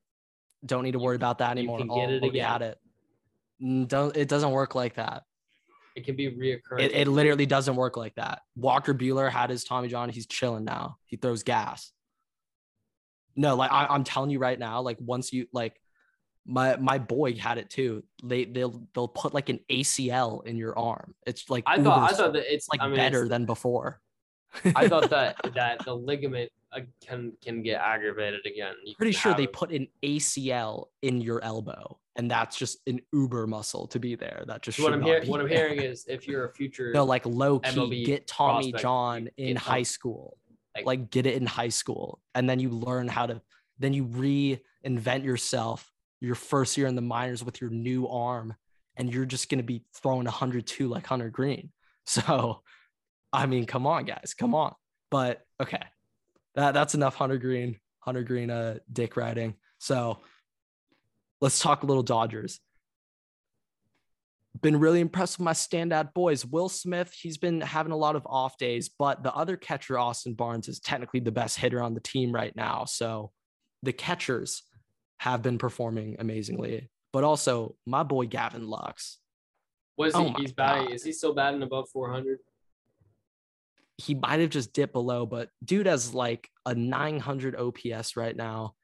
Don't 0.65 0.83
need 0.83 0.93
to 0.93 0.99
worry 0.99 1.17
about 1.17 1.39
that 1.39 1.57
you 1.57 1.61
anymore. 1.61 1.79
can 1.79 1.89
get 1.89 2.11
it 2.11 2.23
Already 2.23 2.29
again. 2.41 2.49
had 2.51 2.63
it. 2.63 2.79
Don't 3.61 4.17
it 4.17 4.29
doesn't 4.29 4.51
work 4.51 4.75
like 4.75 4.95
that. 4.95 5.23
it 5.95 6.05
can 6.05 6.17
be 6.17 6.31
reoccurring. 6.31 6.81
It, 6.81 6.93
it 6.93 7.09
literally 7.09 7.47
doesn't 7.47 7.77
work 7.77 7.97
like 7.97 8.15
that. 8.17 8.43
Walker 8.55 8.93
Buehler 8.93 9.31
had 9.31 9.51
his 9.51 9.65
Tommy 9.65 9.89
John. 9.89 10.09
He's 10.11 10.27
chilling 10.27 10.65
now. 10.65 10.99
He 11.07 11.17
throws 11.17 11.43
gas. 11.43 11.93
No, 13.35 13.55
like 13.55 13.73
I, 13.73 13.87
I'm 13.87 14.05
telling 14.05 14.31
you 14.31 14.39
right 14.39 14.59
now, 14.59 14.81
like 14.81 14.99
once 15.01 15.33
you 15.33 15.47
like 15.53 15.81
my 16.47 16.77
my 16.77 16.99
boy 16.99 17.35
had 17.35 17.59
it 17.59 17.71
too. 17.71 18.05
They 18.23 18.45
they'll 18.45 18.87
they'll 18.95 19.09
put 19.09 19.35
like 19.35 19.49
an 19.49 19.61
ACL 19.71 20.47
in 20.47 20.57
your 20.57 20.79
arm. 20.79 21.15
It's 21.27 21.51
like 21.51 21.65
I 21.67 21.83
thought 21.83 22.13
I 22.13 22.15
thought 22.15 22.33
that 22.35 22.53
it's 22.53 22.69
like 22.69 22.81
I 22.81 22.87
mean, 22.87 22.97
better 22.97 23.29
than 23.29 23.45
before. 23.47 24.01
I 24.75 24.89
thought 24.89 25.11
that 25.11 25.37
that 25.55 25.85
the 25.85 25.95
ligament 25.95 26.51
uh, 26.73 26.81
can 27.05 27.33
can 27.43 27.63
get 27.63 27.81
aggravated 27.81 28.47
again. 28.47 28.75
You 28.85 28.95
pretty 28.97 29.13
sure 29.13 29.35
they 29.35 29.45
it. 29.45 29.53
put 29.53 29.71
an 29.73 29.89
ACL 30.03 30.87
in 31.03 31.21
your 31.21 31.43
elbow, 31.43 31.99
and 32.17 32.31
that's 32.31 32.57
just 32.57 32.79
an 32.87 33.01
uber 33.13 33.47
muscle 33.47 33.87
to 33.89 33.99
be 33.99 34.15
there. 34.15 34.45
That 34.47 34.63
just 34.63 34.79
what 34.81 34.93
I'm 34.93 35.03
hearing 35.03 35.29
what 35.29 35.41
I'm 35.41 35.49
hearing 35.49 35.81
is 35.81 36.07
if 36.09 36.27
you're 36.27 36.45
a 36.47 36.53
future 36.53 36.93
no, 36.93 37.05
like 37.05 37.25
low 37.27 37.59
key, 37.61 37.71
MLB 37.71 38.07
get 38.07 38.27
Tommy 38.27 38.73
prospect, 38.73 38.83
John 38.83 39.29
in 39.37 39.57
high 39.57 39.83
school. 39.83 40.37
like- 40.75 40.87
Like, 40.87 41.11
get 41.11 41.25
it 41.27 41.35
in 41.35 41.47
high 41.47 41.71
school, 41.71 42.21
and 42.35 42.49
then 42.51 42.61
you 42.61 42.71
learn 42.71 43.09
how 43.09 43.27
to. 43.27 43.41
Then 43.79 43.93
you 43.93 44.05
reinvent 44.07 45.25
yourself 45.25 45.91
your 46.21 46.35
first 46.35 46.77
year 46.77 46.87
in 46.87 46.95
the 46.95 47.03
minors 47.03 47.45
with 47.45 47.61
your 47.61 47.71
new 47.71 48.09
arm, 48.09 48.55
and 48.97 49.13
you're 49.13 49.25
just 49.27 49.49
gonna 49.51 49.63
be 49.63 49.83
throwing 49.95 50.25
102 50.25 50.89
like 50.89 51.07
Hunter 51.07 51.31
Greene. 51.31 51.71
So, 52.09 52.63
I 53.37 53.47
mean, 53.47 53.67
come 53.67 53.87
on, 53.87 54.05
guys, 54.05 54.35
come 54.37 54.55
on. 54.55 54.75
But 55.11 55.43
okay, 55.63 55.83
that 56.55 56.75
that's 56.75 56.95
enough 56.95 57.15
Hunter 57.15 57.39
Greene, 57.39 57.79
Hunter 58.01 58.23
Greene, 58.23 58.51
uh, 58.51 58.79
dick 58.93 59.17
riding. 59.17 59.55
So, 59.79 60.21
let's 61.41 61.59
talk 61.59 61.83
a 61.83 61.87
little 61.87 62.03
Dodgers 62.03 62.61
been 64.63 64.79
really 64.79 65.01
impressed 65.01 65.39
with 65.39 65.45
my 65.45 65.53
standout 65.53 66.15
boys. 66.15 66.45
Will 66.45 66.69
Smith, 66.69 67.13
he's 67.13 67.39
been 67.39 67.61
having 67.61 67.93
a 67.93 67.97
lot 67.97 68.17
of 68.17 68.27
off 68.27 68.57
days, 68.59 68.89
but 68.89 69.23
the 69.23 69.35
other 69.35 69.57
catcher, 69.57 69.99
Austin 69.99 70.35
Barnes, 70.35 70.69
is 70.69 70.81
technically 70.81 71.21
the 71.21 71.33
best 71.33 71.59
hitter 71.59 71.83
on 71.83 71.95
the 71.95 72.01
team 72.01 72.33
right 72.33 72.55
now. 72.57 72.85
So 72.85 73.33
the 73.83 73.93
catchers 73.93 74.63
have 75.19 75.43
been 75.43 75.59
performing 75.59 76.17
amazingly. 76.19 76.91
But 77.13 77.25
also 77.25 77.77
my 77.87 78.03
boy 78.03 78.27
Gavin 78.27 78.69
Lux. 78.69 79.19
was 79.97 80.15
he 80.15 80.21
Oh 80.21 80.29
my 80.29 80.39
he's 80.39 80.53
batting 80.53 80.91
is 80.91 81.03
he 81.03 81.13
still 81.13 81.35
batting 81.35 81.63
above 81.63 81.89
400? 81.91 82.39
He 83.99 84.15
might 84.15 84.41
have 84.41 84.51
just 84.51 84.73
dipped 84.73 84.93
below, 84.93 85.27
but 85.27 85.49
dude 85.65 85.87
has 85.87 86.15
like 86.15 86.49
a 86.65 86.75
900 86.75 87.57
OPS 87.57 88.17
right 88.17 88.37
now. 88.37 88.75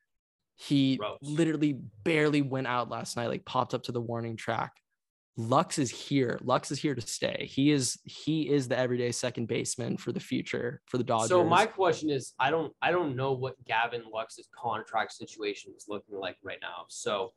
He 0.57 0.97
Gross. 0.97 1.19
literally 1.23 1.79
barely 2.05 2.43
went 2.43 2.67
out 2.67 2.89
last 2.89 3.17
night, 3.17 3.29
like 3.29 3.45
popped 3.45 3.75
up 3.75 3.85
to 3.85 3.93
the 3.93 4.01
warning 4.01 4.37
track. 4.37 4.73
Lux 5.37 5.79
is 5.79 5.91
here. 5.91 6.39
Lux 6.43 6.71
is 6.71 6.79
here 6.79 6.95
to 6.95 7.01
stay. 7.01 7.49
He 7.51 7.71
is 7.71 7.99
he 8.05 8.51
is 8.51 8.69
the 8.69 8.79
everyday 8.79 9.13
second 9.13 9.49
baseman 9.49 9.97
for 9.97 10.13
the 10.13 10.21
future 10.21 10.83
for 10.87 10.99
the 10.99 11.05
Dodgers. 11.05 11.31
So 11.31 11.43
my 11.43 11.65
question 11.65 12.11
is, 12.11 12.35
I 12.39 12.51
don't, 12.51 12.73
I 12.83 12.91
don't 12.91 13.17
know 13.17 13.33
what 13.33 13.55
Gavin 13.65 14.03
Lux's 14.13 14.49
contract 14.55 15.13
situation 15.13 15.73
is 15.75 15.87
looking 15.89 16.19
like 16.19 16.37
right 16.43 16.59
now. 16.61 16.85
So 16.89 17.33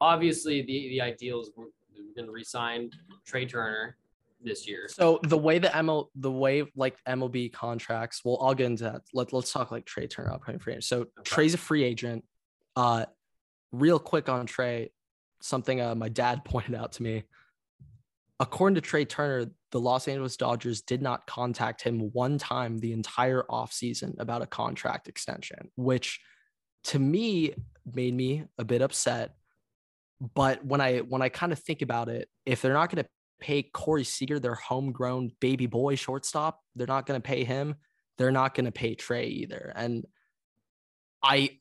obviously, 0.00 0.60
the 0.60 0.88
the 0.90 1.00
ideal 1.00 1.40
is 1.40 1.50
we're, 1.56 1.64
we're 1.96 2.14
going 2.14 2.26
to 2.26 2.32
resign 2.32 2.90
Trea 3.26 3.46
Turner 3.46 3.96
this 4.40 4.68
year. 4.68 4.88
So 4.88 5.20
the 5.22 5.38
way 5.38 5.58
the 5.58 5.68
ML 5.68 6.06
the 6.14 6.30
way 6.30 6.64
like 6.76 6.96
MLB 7.04 7.52
contracts, 7.52 8.22
well, 8.24 8.38
I'll 8.40 8.54
get 8.54 8.66
into 8.66 8.84
that. 8.84 9.02
Let, 9.12 9.32
let's 9.32 9.52
talk 9.52 9.70
like 9.70 9.84
Trea 9.84 10.08
Turner 10.08 10.32
upcoming 10.32 10.60
free 10.60 10.74
agent. 10.74 10.84
So 10.84 11.06
Trea's 11.24 11.54
a 11.54 11.58
free 11.58 11.84
agent. 11.84 12.24
Uh 12.76 13.06
real 13.72 13.98
quick 13.98 14.28
on 14.28 14.46
Trea, 14.46 14.88
something 15.40 15.80
uh, 15.80 15.94
my 15.94 16.08
dad 16.08 16.44
pointed 16.44 16.74
out 16.74 16.92
to 16.92 17.02
me. 17.02 17.24
According 18.40 18.76
to 18.76 18.80
Trea 18.80 19.04
Turner, 19.04 19.50
the 19.72 19.80
Los 19.80 20.06
Angeles 20.08 20.36
Dodgers 20.36 20.80
did 20.80 21.02
not 21.02 21.26
contact 21.26 21.82
him 21.82 22.10
one 22.12 22.38
time 22.38 22.78
the 22.78 22.92
entire 22.92 23.42
offseason 23.50 24.18
about 24.20 24.42
a 24.42 24.46
contract 24.46 25.08
extension, 25.08 25.70
which 25.76 26.20
to 26.84 26.98
me 26.98 27.54
made 27.92 28.14
me 28.14 28.44
a 28.56 28.64
bit 28.64 28.80
upset. 28.80 29.34
But 30.34 30.64
when 30.64 30.80
I 30.80 30.98
when 30.98 31.20
I 31.20 31.28
kind 31.28 31.52
of 31.52 31.58
think 31.58 31.82
about 31.82 32.08
it, 32.08 32.28
if 32.46 32.62
they're 32.62 32.72
not 32.72 32.90
going 32.90 33.04
to 33.04 33.10
pay 33.40 33.62
Corey 33.62 34.04
Seager, 34.04 34.38
their 34.38 34.54
homegrown 34.54 35.32
baby 35.40 35.66
boy 35.66 35.94
shortstop, 35.94 36.60
they're 36.74 36.86
not 36.86 37.06
going 37.06 37.20
to 37.20 37.26
pay 37.26 37.44
him. 37.44 37.76
They're 38.16 38.32
not 38.32 38.54
going 38.54 38.66
to 38.66 38.72
pay 38.72 38.94
Trea 38.94 39.26
either. 39.26 39.72
And 39.76 40.04
I 41.22 41.58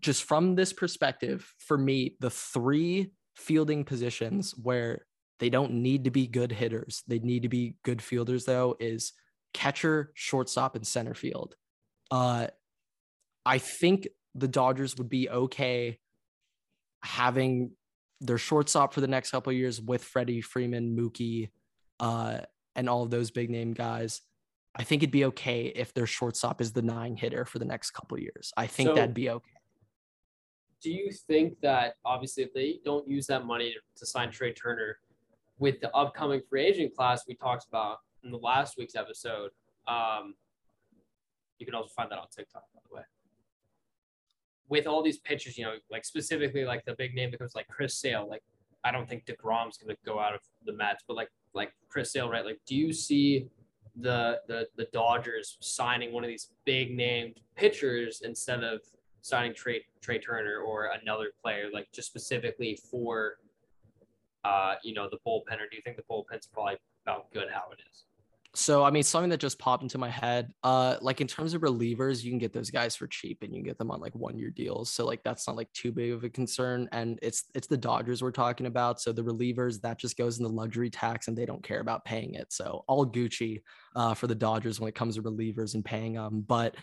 just 0.00 0.24
from 0.24 0.56
this 0.56 0.72
perspective, 0.72 1.54
for 1.58 1.78
me, 1.78 2.16
the 2.20 2.30
three 2.30 3.12
fielding 3.36 3.84
positions 3.84 4.54
where 4.60 5.06
they 5.38 5.48
don't 5.48 5.74
need 5.74 6.04
to 6.04 6.10
be 6.10 6.26
good 6.26 6.52
hitters, 6.52 7.02
they 7.06 7.18
need 7.18 7.42
to 7.42 7.48
be 7.48 7.76
good 7.84 8.02
fielders, 8.02 8.44
though, 8.44 8.76
is 8.80 9.12
catcher, 9.54 10.12
shortstop, 10.14 10.76
and 10.76 10.86
center 10.86 11.14
field. 11.14 11.54
Uh, 12.10 12.48
I 13.44 13.58
think 13.58 14.08
the 14.34 14.48
Dodgers 14.48 14.96
would 14.96 15.08
be 15.08 15.28
okay 15.28 15.98
having 17.02 17.72
their 18.22 18.38
shortstop 18.38 18.94
for 18.94 19.00
the 19.00 19.06
next 19.06 19.30
couple 19.30 19.52
years 19.52 19.80
with 19.80 20.02
Freddie 20.02 20.40
Freeman, 20.40 20.96
Mookie, 20.96 21.50
uh, 22.00 22.38
and 22.76 22.88
all 22.88 23.02
of 23.02 23.10
those 23.10 23.30
big 23.30 23.50
name 23.50 23.72
guys. 23.72 24.20
I 24.74 24.84
think 24.84 25.02
it'd 25.02 25.12
be 25.12 25.26
okay 25.26 25.66
if 25.66 25.92
their 25.92 26.06
shortstop 26.06 26.60
is 26.60 26.72
the 26.72 26.80
nine 26.80 27.16
hitter 27.16 27.44
for 27.44 27.58
the 27.58 27.64
next 27.64 27.90
couple 27.90 28.18
years. 28.18 28.52
I 28.56 28.66
think 28.66 28.90
so, 28.90 28.94
that'd 28.94 29.14
be 29.14 29.28
okay. 29.28 29.50
Do 30.82 30.90
you 30.90 31.10
think 31.12 31.60
that 31.60 31.94
obviously 32.04 32.44
if 32.44 32.54
they 32.54 32.78
don't 32.84 33.06
use 33.06 33.26
that 33.26 33.44
money 33.44 33.72
to, 33.72 33.78
to 33.96 34.06
sign 34.06 34.30
Trea 34.30 34.54
Turner 34.54 34.96
with 35.58 35.80
the 35.80 35.94
upcoming 35.94 36.40
free 36.48 36.64
agent 36.64 36.96
class 36.96 37.24
we 37.28 37.34
talked 37.34 37.66
about 37.68 37.98
in 38.24 38.30
the 38.30 38.38
last 38.38 38.76
week's 38.78 38.94
episode, 38.94 39.50
um, 39.86 40.34
you 41.58 41.66
can 41.66 41.74
also 41.74 41.90
find 41.94 42.10
that 42.10 42.18
on 42.18 42.26
TikTok, 42.34 42.64
by 42.74 42.80
the 42.88 42.96
way. 42.96 43.02
With 44.74 44.86
all 44.86 45.02
these 45.02 45.18
pitchers, 45.18 45.58
you 45.58 45.64
know, 45.64 45.74
like 45.90 46.04
specifically 46.04 46.64
like 46.64 46.82
the 46.84 46.94
big 47.02 47.14
name 47.14 47.30
becomes 47.30 47.54
like 47.54 47.68
Chris 47.68 47.94
Sale. 48.02 48.26
Like, 48.28 48.42
I 48.84 48.90
don't 48.90 49.08
think 49.08 49.26
Degrom's 49.26 49.76
gonna 49.76 49.96
go 50.04 50.18
out 50.18 50.34
of 50.34 50.40
the 50.64 50.72
Mets, 50.72 51.04
but 51.06 51.14
like 51.20 51.28
like 51.52 51.70
Chris 51.88 52.12
Sale, 52.12 52.30
right? 52.30 52.44
Like, 52.44 52.60
do 52.66 52.74
you 52.74 52.92
see 52.92 53.48
the 53.96 54.40
the 54.48 54.66
the 54.78 54.86
Dodgers 54.92 55.58
signing 55.60 56.12
one 56.12 56.24
of 56.24 56.28
these 56.28 56.50
big 56.64 56.96
named 56.96 57.34
pitchers 57.54 58.22
instead 58.24 58.64
of 58.64 58.80
signing 59.20 59.54
Trey 59.54 59.84
Trea 60.00 60.18
Turner 60.18 60.60
or 60.60 60.90
another 61.00 61.28
player, 61.42 61.64
like 61.72 61.88
just 61.92 62.08
specifically 62.08 62.78
for 62.90 63.36
uh, 64.44 64.74
you 64.82 64.94
know, 64.94 65.08
the 65.08 65.18
bullpen, 65.26 65.60
or 65.60 65.68
do 65.70 65.76
you 65.76 65.82
think 65.82 65.96
the 65.96 66.02
bullpen's 66.10 66.46
probably 66.46 66.76
about 67.04 67.30
good 67.32 67.48
how 67.52 67.70
it 67.72 67.78
is? 67.90 68.04
So 68.54 68.84
I 68.84 68.90
mean, 68.90 69.02
something 69.02 69.30
that 69.30 69.40
just 69.40 69.58
popped 69.58 69.82
into 69.82 69.96
my 69.96 70.10
head, 70.10 70.52
uh, 70.62 70.96
like 71.00 71.22
in 71.22 71.26
terms 71.26 71.54
of 71.54 71.62
relievers, 71.62 72.22
you 72.22 72.30
can 72.30 72.38
get 72.38 72.52
those 72.52 72.70
guys 72.70 72.94
for 72.94 73.06
cheap, 73.06 73.42
and 73.42 73.50
you 73.50 73.60
can 73.60 73.64
get 73.64 73.78
them 73.78 73.90
on 73.90 74.00
like 74.00 74.14
one 74.14 74.38
year 74.38 74.50
deals. 74.50 74.90
So 74.90 75.06
like 75.06 75.22
that's 75.22 75.46
not 75.46 75.56
like 75.56 75.72
too 75.72 75.90
big 75.90 76.12
of 76.12 76.22
a 76.22 76.28
concern. 76.28 76.86
And 76.92 77.18
it's 77.22 77.44
it's 77.54 77.66
the 77.66 77.78
Dodgers 77.78 78.22
we're 78.22 78.30
talking 78.30 78.66
about. 78.66 79.00
So 79.00 79.10
the 79.10 79.24
relievers 79.24 79.80
that 79.80 79.98
just 79.98 80.18
goes 80.18 80.36
in 80.36 80.44
the 80.44 80.50
luxury 80.50 80.90
tax, 80.90 81.28
and 81.28 81.36
they 81.36 81.46
don't 81.46 81.62
care 81.62 81.80
about 81.80 82.04
paying 82.04 82.34
it. 82.34 82.52
So 82.52 82.84
all 82.88 83.06
Gucci 83.06 83.62
uh, 83.96 84.12
for 84.12 84.26
the 84.26 84.34
Dodgers 84.34 84.78
when 84.78 84.88
it 84.88 84.94
comes 84.94 85.14
to 85.16 85.22
relievers 85.22 85.74
and 85.74 85.84
paying 85.84 86.14
them. 86.14 86.44
But 86.46 86.74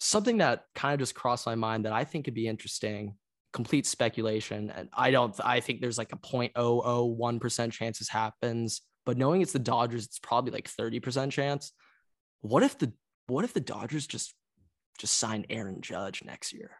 something 0.00 0.38
that 0.38 0.64
kind 0.74 0.92
of 0.92 0.98
just 0.98 1.14
crossed 1.14 1.46
my 1.46 1.54
mind 1.54 1.84
that 1.84 1.92
I 1.92 2.02
think 2.02 2.24
could 2.24 2.34
be 2.34 2.48
interesting. 2.48 3.14
Complete 3.52 3.86
speculation, 3.86 4.72
and 4.74 4.88
I 4.92 5.12
don't. 5.12 5.38
I 5.44 5.60
think 5.60 5.80
there's 5.80 5.98
like 5.98 6.12
a 6.12 6.16
0.001 6.16 7.40
percent 7.40 7.72
chance 7.72 8.00
this 8.00 8.08
happens 8.08 8.82
but 9.04 9.18
knowing 9.18 9.42
it's 9.42 9.52
the 9.52 9.58
Dodgers, 9.58 10.04
it's 10.04 10.18
probably 10.18 10.52
like 10.52 10.68
30% 10.68 11.30
chance. 11.30 11.72
What 12.40 12.62
if 12.62 12.78
the 12.78 12.92
what 13.26 13.44
if 13.44 13.54
the 13.54 13.60
Dodgers 13.60 14.06
just 14.06 14.34
just 14.98 15.16
sign 15.16 15.46
Aaron 15.50 15.80
Judge 15.80 16.22
next 16.24 16.52
year? 16.52 16.70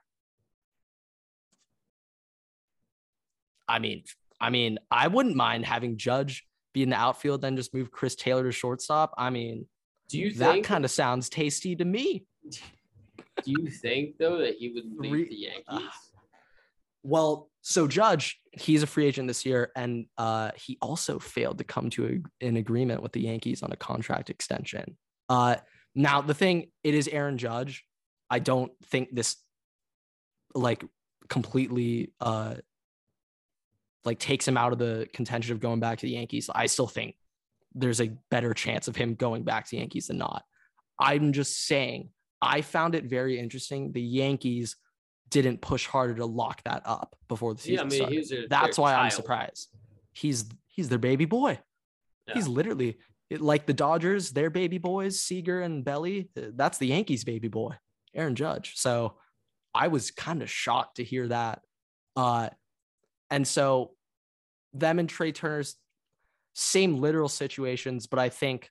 I 3.66 3.78
mean, 3.78 4.04
I 4.40 4.50
mean, 4.50 4.78
I 4.90 5.08
wouldn't 5.08 5.36
mind 5.36 5.64
having 5.64 5.96
Judge 5.96 6.46
be 6.74 6.82
in 6.82 6.90
the 6.90 6.96
outfield, 6.96 7.40
then 7.40 7.56
just 7.56 7.72
move 7.72 7.90
Chris 7.90 8.14
Taylor 8.14 8.44
to 8.44 8.52
shortstop. 8.52 9.14
I 9.16 9.30
mean, 9.30 9.66
do 10.08 10.18
you 10.18 10.32
that 10.34 10.52
think, 10.52 10.66
kind 10.66 10.84
of 10.84 10.90
sounds 10.90 11.28
tasty 11.28 11.74
to 11.76 11.84
me? 11.84 12.26
Do 12.50 13.50
you 13.50 13.70
think 13.70 14.18
though 14.18 14.38
that 14.38 14.56
he 14.56 14.70
would 14.70 14.84
leave 14.96 15.30
the 15.30 15.34
Yankees? 15.34 15.64
Ah. 15.68 15.92
Well, 17.04 17.50
so 17.60 17.86
Judge, 17.86 18.40
he's 18.52 18.82
a 18.82 18.86
free 18.86 19.06
agent 19.06 19.28
this 19.28 19.46
year, 19.46 19.70
and 19.76 20.06
uh, 20.18 20.50
he 20.56 20.78
also 20.82 21.18
failed 21.18 21.58
to 21.58 21.64
come 21.64 21.90
to 21.90 22.22
a, 22.42 22.46
an 22.46 22.56
agreement 22.56 23.02
with 23.02 23.12
the 23.12 23.20
Yankees 23.20 23.62
on 23.62 23.70
a 23.70 23.76
contract 23.76 24.30
extension. 24.30 24.96
Uh, 25.28 25.56
now 25.94 26.20
the 26.20 26.34
thing, 26.34 26.70
it 26.82 26.94
is 26.94 27.06
Aaron 27.08 27.38
Judge. 27.38 27.84
I 28.28 28.40
don't 28.40 28.72
think 28.86 29.14
this 29.14 29.36
like 30.54 30.84
completely 31.28 32.12
uh 32.20 32.54
like 34.04 34.18
takes 34.18 34.46
him 34.46 34.56
out 34.56 34.72
of 34.72 34.78
the 34.78 35.08
contention 35.12 35.52
of 35.52 35.60
going 35.60 35.80
back 35.80 35.98
to 35.98 36.06
the 36.06 36.12
Yankees. 36.12 36.50
I 36.54 36.66
still 36.66 36.86
think 36.86 37.16
there's 37.74 38.00
a 38.00 38.12
better 38.30 38.52
chance 38.54 38.86
of 38.88 38.96
him 38.96 39.14
going 39.14 39.44
back 39.44 39.66
to 39.68 39.76
Yankees 39.76 40.08
than 40.08 40.18
not. 40.18 40.44
I'm 40.98 41.32
just 41.32 41.66
saying, 41.66 42.10
I 42.40 42.60
found 42.60 42.94
it 42.94 43.04
very 43.04 43.38
interesting. 43.38 43.92
The 43.92 44.02
Yankees 44.02 44.76
didn't 45.42 45.60
push 45.60 45.86
harder 45.86 46.14
to 46.14 46.26
lock 46.26 46.62
that 46.64 46.82
up 46.84 47.16
before 47.28 47.54
the 47.54 47.60
season 47.60 47.90
yeah, 47.90 48.04
I 48.04 48.08
mean, 48.08 48.24
started. 48.24 48.50
That's 48.50 48.78
why 48.78 48.92
child. 48.92 49.04
I'm 49.04 49.10
surprised. 49.10 49.68
He's 50.12 50.44
he's 50.68 50.88
their 50.88 50.98
baby 50.98 51.24
boy. 51.24 51.58
Yeah. 52.28 52.34
He's 52.34 52.48
literally 52.48 52.98
like 53.30 53.66
the 53.66 53.72
Dodgers, 53.72 54.30
their 54.30 54.50
baby 54.50 54.78
boys, 54.78 55.20
Seager 55.20 55.60
and 55.60 55.84
Belly. 55.84 56.30
That's 56.34 56.78
the 56.78 56.86
Yankees' 56.86 57.24
baby 57.24 57.48
boy, 57.48 57.74
Aaron 58.14 58.36
Judge. 58.36 58.74
So 58.76 59.14
I 59.74 59.88
was 59.88 60.10
kind 60.10 60.42
of 60.42 60.48
shocked 60.48 60.96
to 60.96 61.04
hear 61.04 61.26
that. 61.28 61.62
Uh, 62.16 62.50
and 63.30 63.46
so 63.46 63.92
them 64.72 64.98
and 64.98 65.08
Trea 65.08 65.32
Turner's 65.32 65.74
same 66.54 66.98
literal 66.98 67.28
situations, 67.28 68.06
but 68.06 68.20
I 68.20 68.28
think 68.28 68.70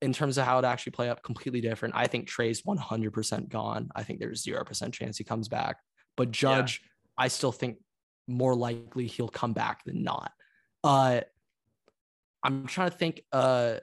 in 0.00 0.12
terms 0.12 0.38
of 0.38 0.44
how 0.44 0.58
it 0.58 0.64
actually 0.64 0.92
play 0.92 1.10
up, 1.10 1.22
completely 1.22 1.60
different. 1.60 1.94
I 1.96 2.06
think 2.06 2.28
Trea's 2.28 2.62
100% 2.62 3.48
gone. 3.48 3.88
I 3.96 4.04
think 4.04 4.20
there's 4.20 4.44
0% 4.44 4.92
chance 4.92 5.18
he 5.18 5.24
comes 5.24 5.48
back. 5.48 5.78
But 6.18 6.30
Judge, 6.30 6.82
yeah. 6.82 7.24
I 7.24 7.28
still 7.28 7.52
think 7.52 7.78
more 8.26 8.54
likely 8.54 9.06
he'll 9.06 9.28
come 9.28 9.54
back 9.54 9.84
than 9.84 10.02
not. 10.02 10.32
Uh, 10.84 11.22
I'm 12.42 12.66
trying 12.66 12.90
to 12.90 12.96
think 12.96 13.22
uh, 13.32 13.76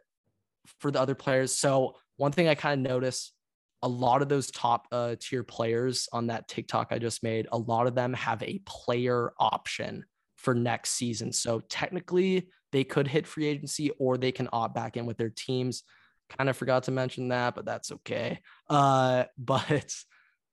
for 0.79 0.91
the 0.91 1.01
other 1.01 1.15
players. 1.15 1.55
So 1.55 1.95
one 2.17 2.31
thing 2.31 2.47
I 2.47 2.55
kind 2.55 2.85
of 2.85 2.91
noticed, 2.91 3.33
a 3.81 3.87
lot 3.87 4.21
of 4.21 4.29
those 4.29 4.49
top 4.51 4.87
uh, 4.91 5.15
tier 5.19 5.43
players 5.43 6.07
on 6.11 6.27
that 6.27 6.47
TikTok 6.47 6.87
I 6.91 6.99
just 6.99 7.23
made, 7.23 7.47
a 7.51 7.57
lot 7.57 7.87
of 7.87 7.95
them 7.95 8.13
have 8.13 8.41
a 8.43 8.61
player 8.65 9.33
option 9.39 10.05
for 10.35 10.53
next 10.53 10.91
season. 10.91 11.31
So 11.31 11.61
technically, 11.69 12.49
they 12.71 12.83
could 12.83 13.07
hit 13.07 13.27
free 13.27 13.45
agency 13.45 13.91
or 13.99 14.17
they 14.17 14.31
can 14.31 14.49
opt 14.51 14.75
back 14.75 14.97
in 14.97 15.05
with 15.05 15.17
their 15.17 15.29
teams. 15.29 15.83
Kind 16.37 16.49
of 16.49 16.57
forgot 16.57 16.83
to 16.83 16.91
mention 16.91 17.29
that, 17.29 17.55
but 17.55 17.65
that's 17.65 17.91
okay. 17.91 18.39
Uh, 18.69 19.25
but 19.37 19.93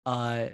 uh, 0.05 0.49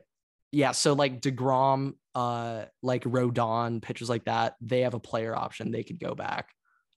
yeah, 0.50 0.72
so 0.72 0.94
like 0.94 1.20
DeGrom, 1.20 1.94
uh, 2.14 2.64
like 2.82 3.04
Rodon, 3.04 3.82
pitchers 3.82 4.08
like 4.08 4.24
that, 4.24 4.56
they 4.60 4.80
have 4.80 4.94
a 4.94 5.00
player 5.00 5.36
option. 5.36 5.70
They 5.70 5.82
could 5.82 6.00
go 6.00 6.14
back. 6.14 6.50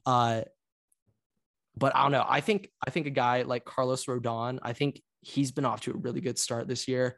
Uh, 0.05 0.41
but 1.77 1.95
I 1.95 2.03
don't 2.03 2.11
know. 2.11 2.25
I 2.27 2.41
think 2.41 2.69
I 2.85 2.89
think 2.89 3.07
a 3.07 3.11
guy 3.11 3.43
like 3.43 3.65
Carlos 3.65 4.05
Rodon, 4.05 4.59
I 4.61 4.73
think 4.73 5.01
he's 5.21 5.51
been 5.51 5.65
off 5.65 5.81
to 5.81 5.91
a 5.91 5.97
really 5.97 6.21
good 6.21 6.39
start 6.39 6.67
this 6.67 6.87
year. 6.87 7.17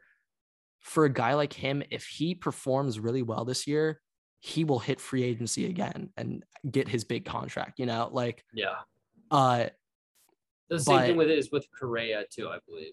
For 0.80 1.04
a 1.06 1.12
guy 1.12 1.34
like 1.34 1.52
him, 1.52 1.82
if 1.90 2.04
he 2.04 2.34
performs 2.34 3.00
really 3.00 3.22
well 3.22 3.44
this 3.44 3.66
year, 3.66 4.00
he 4.40 4.64
will 4.64 4.78
hit 4.78 5.00
free 5.00 5.22
agency 5.22 5.66
again 5.66 6.10
and 6.16 6.44
get 6.70 6.88
his 6.88 7.04
big 7.04 7.24
contract. 7.24 7.78
You 7.78 7.86
know, 7.86 8.10
like 8.12 8.44
yeah. 8.52 8.74
Uh, 9.30 9.68
the 10.68 10.78
same 10.78 10.96
but, 10.96 11.06
thing 11.06 11.16
with 11.16 11.30
it 11.30 11.38
is 11.38 11.50
with 11.50 11.66
Correa 11.78 12.24
too, 12.30 12.48
I 12.48 12.58
believe. 12.68 12.92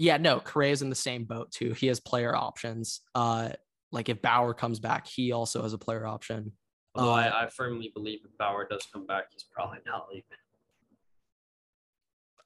Yeah, 0.00 0.16
no, 0.16 0.40
Correa 0.40 0.72
is 0.72 0.80
in 0.80 0.88
the 0.88 0.94
same 0.94 1.24
boat 1.24 1.52
too. 1.52 1.74
He 1.74 1.88
has 1.88 2.00
player 2.00 2.34
options. 2.34 3.02
Uh, 3.14 3.50
like 3.92 4.08
if 4.08 4.22
Bauer 4.22 4.54
comes 4.54 4.80
back, 4.80 5.06
he 5.06 5.30
also 5.30 5.62
has 5.62 5.74
a 5.74 5.78
player 5.78 6.06
option. 6.06 6.52
Although 6.94 7.12
uh, 7.12 7.16
I, 7.16 7.44
I 7.44 7.48
firmly 7.48 7.92
believe 7.94 8.20
if 8.24 8.34
Bauer 8.38 8.66
does 8.66 8.86
come 8.90 9.06
back, 9.06 9.24
he's 9.30 9.44
probably 9.44 9.80
not 9.84 10.06
leaving. 10.08 10.24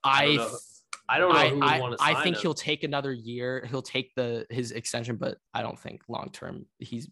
I, 0.03 0.45
I 1.09 1.19
don't 1.19 1.33
know. 1.33 1.39
I, 1.39 1.49
don't 1.49 1.61
know 1.61 1.97
I, 2.01 2.13
I, 2.13 2.21
I 2.21 2.23
think 2.25 2.37
him. 2.39 2.43
he'll 2.43 2.55
take 2.55 2.83
another 2.83 3.13
year. 3.13 3.65
He'll 3.71 3.83
take 3.83 4.17
the 4.17 4.47
his 4.51 4.73
extension, 4.73 5.15
but 5.15 5.39
I 5.55 5.63
don't 5.63 5.79
think 5.79 6.03
long 6.09 6.31
term 6.33 6.67
he's 6.81 7.09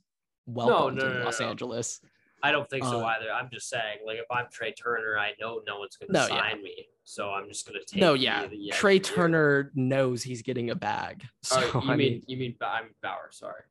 welcome 0.47 0.97
no, 0.97 1.05
no, 1.05 1.13
to 1.13 1.19
no, 1.21 1.25
Los 1.25 1.41
Angeles. 1.41 2.01
I 2.43 2.51
don't 2.51 2.69
think 2.69 2.85
so 2.85 3.01
uh, 3.01 3.05
either. 3.05 3.31
I'm 3.33 3.49
just 3.53 3.69
saying, 3.69 3.99
like, 4.05 4.19
if 4.19 4.27
I'm 4.31 4.47
Trea 4.51 4.73
Turner, 4.73 5.17
I 5.19 5.33
know 5.41 5.61
no 5.67 5.79
one's 5.79 5.97
going 5.97 6.09
to 6.09 6.13
no, 6.13 6.27
sign 6.27 6.57
yeah. 6.57 6.63
me, 6.63 6.87
so 7.05 7.31
I'm 7.31 7.49
just 7.49 7.67
going 7.67 7.79
to 7.79 7.87
take. 7.87 8.01
No, 8.01 8.15
yeah. 8.15 8.47
Trea 8.73 8.99
Turner 8.99 9.71
knows 9.75 10.23
he's 10.23 10.43
getting 10.43 10.71
a 10.71 10.75
bag. 10.75 11.25
So 11.43 11.61
you 11.61 11.81
I 11.91 11.97
mean, 11.97 11.97
mean, 11.97 12.23
you 12.27 12.37
mean 12.37 12.57
I'm 12.61 12.95
Bauer? 13.03 13.29
Sorry. 13.31 13.63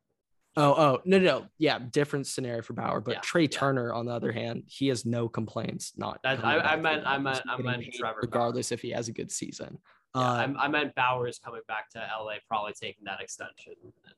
Oh, 0.56 0.72
oh, 0.72 1.00
no, 1.06 1.18
no. 1.18 1.46
Yeah, 1.58 1.78
different 1.78 2.26
scenario 2.26 2.62
for 2.62 2.74
Bauer, 2.74 3.00
but 3.00 3.14
yeah, 3.14 3.20
Trea 3.20 3.44
yeah. 3.44 3.58
Turner, 3.58 3.92
on 3.92 4.06
the 4.06 4.12
other 4.12 4.32
hand, 4.32 4.64
he 4.66 4.88
has 4.88 5.06
no 5.06 5.28
complaints. 5.28 5.92
Not. 5.96 6.20
That, 6.22 6.44
I, 6.44 6.58
I 6.58 6.76
meant, 6.76 7.06
I 7.06 7.18
meant, 7.18 7.40
I 7.48 7.56
meant 7.60 7.84
Trevor. 7.94 8.20
Regardless 8.22 8.68
Bauer. 8.68 8.74
if 8.74 8.82
he 8.82 8.90
has 8.90 9.08
a 9.08 9.12
good 9.12 9.30
season. 9.30 9.78
Yeah, 10.14 10.20
uh, 10.20 10.52
I, 10.58 10.64
I 10.64 10.68
meant 10.68 10.94
Bauer 10.94 11.26
is 11.26 11.38
coming 11.38 11.62
back 11.68 11.88
to 11.90 11.98
LA, 11.98 12.34
probably 12.46 12.74
taking 12.78 13.04
that 13.04 13.20
extension. 13.20 13.72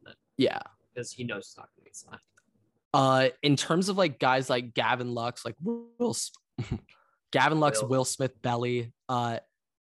Then, 0.05 0.15
yeah, 0.37 0.61
because 0.93 1.13
he 1.13 1.23
knows 1.25 1.47
he's 1.47 1.57
not 1.57 1.69
going 1.77 1.85
to 1.85 1.91
get 1.91 1.97
signed. 1.97 2.21
Uh, 2.95 3.29
in 3.43 3.57
terms 3.57 3.89
of 3.89 3.99
like 3.99 4.21
guys 4.21 4.49
like 4.49 4.73
Gavin 4.73 5.13
Lux, 5.13 5.45
like 5.45 5.57
Will, 5.61 6.17
Gavin 7.33 7.59
Lux, 7.59 7.83
Will. 7.83 7.89
Will 7.89 8.05
Smith, 8.05 8.41
Belly. 8.41 8.93
Uh, 9.09 9.39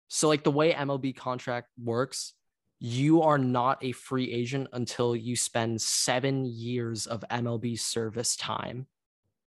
so 0.08 0.28
like 0.28 0.44
the 0.44 0.50
way 0.50 0.72
MLB 0.72 1.14
contract 1.14 1.68
works, 1.82 2.32
you 2.80 3.22
are 3.22 3.36
not 3.36 3.84
a 3.84 3.92
free 3.92 4.32
agent 4.32 4.68
until 4.72 5.14
you 5.14 5.36
spend 5.36 5.80
seven 5.80 6.46
years 6.46 7.06
of 7.06 7.22
MLB 7.30 7.78
service 7.78 8.34
time. 8.34 8.86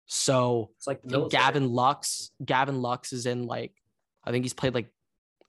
So 0.07 0.71
it's 0.77 0.87
like 0.87 1.01
Gavin 1.31 1.73
Lux, 1.73 2.33
Gavin 2.45 2.83
Lux 2.83 3.15
is 3.15 3.25
in 3.25 3.47
like, 3.47 3.73
I 4.25 4.31
think 4.31 4.45
he's 4.45 4.53
played 4.53 4.75
like 4.75 4.91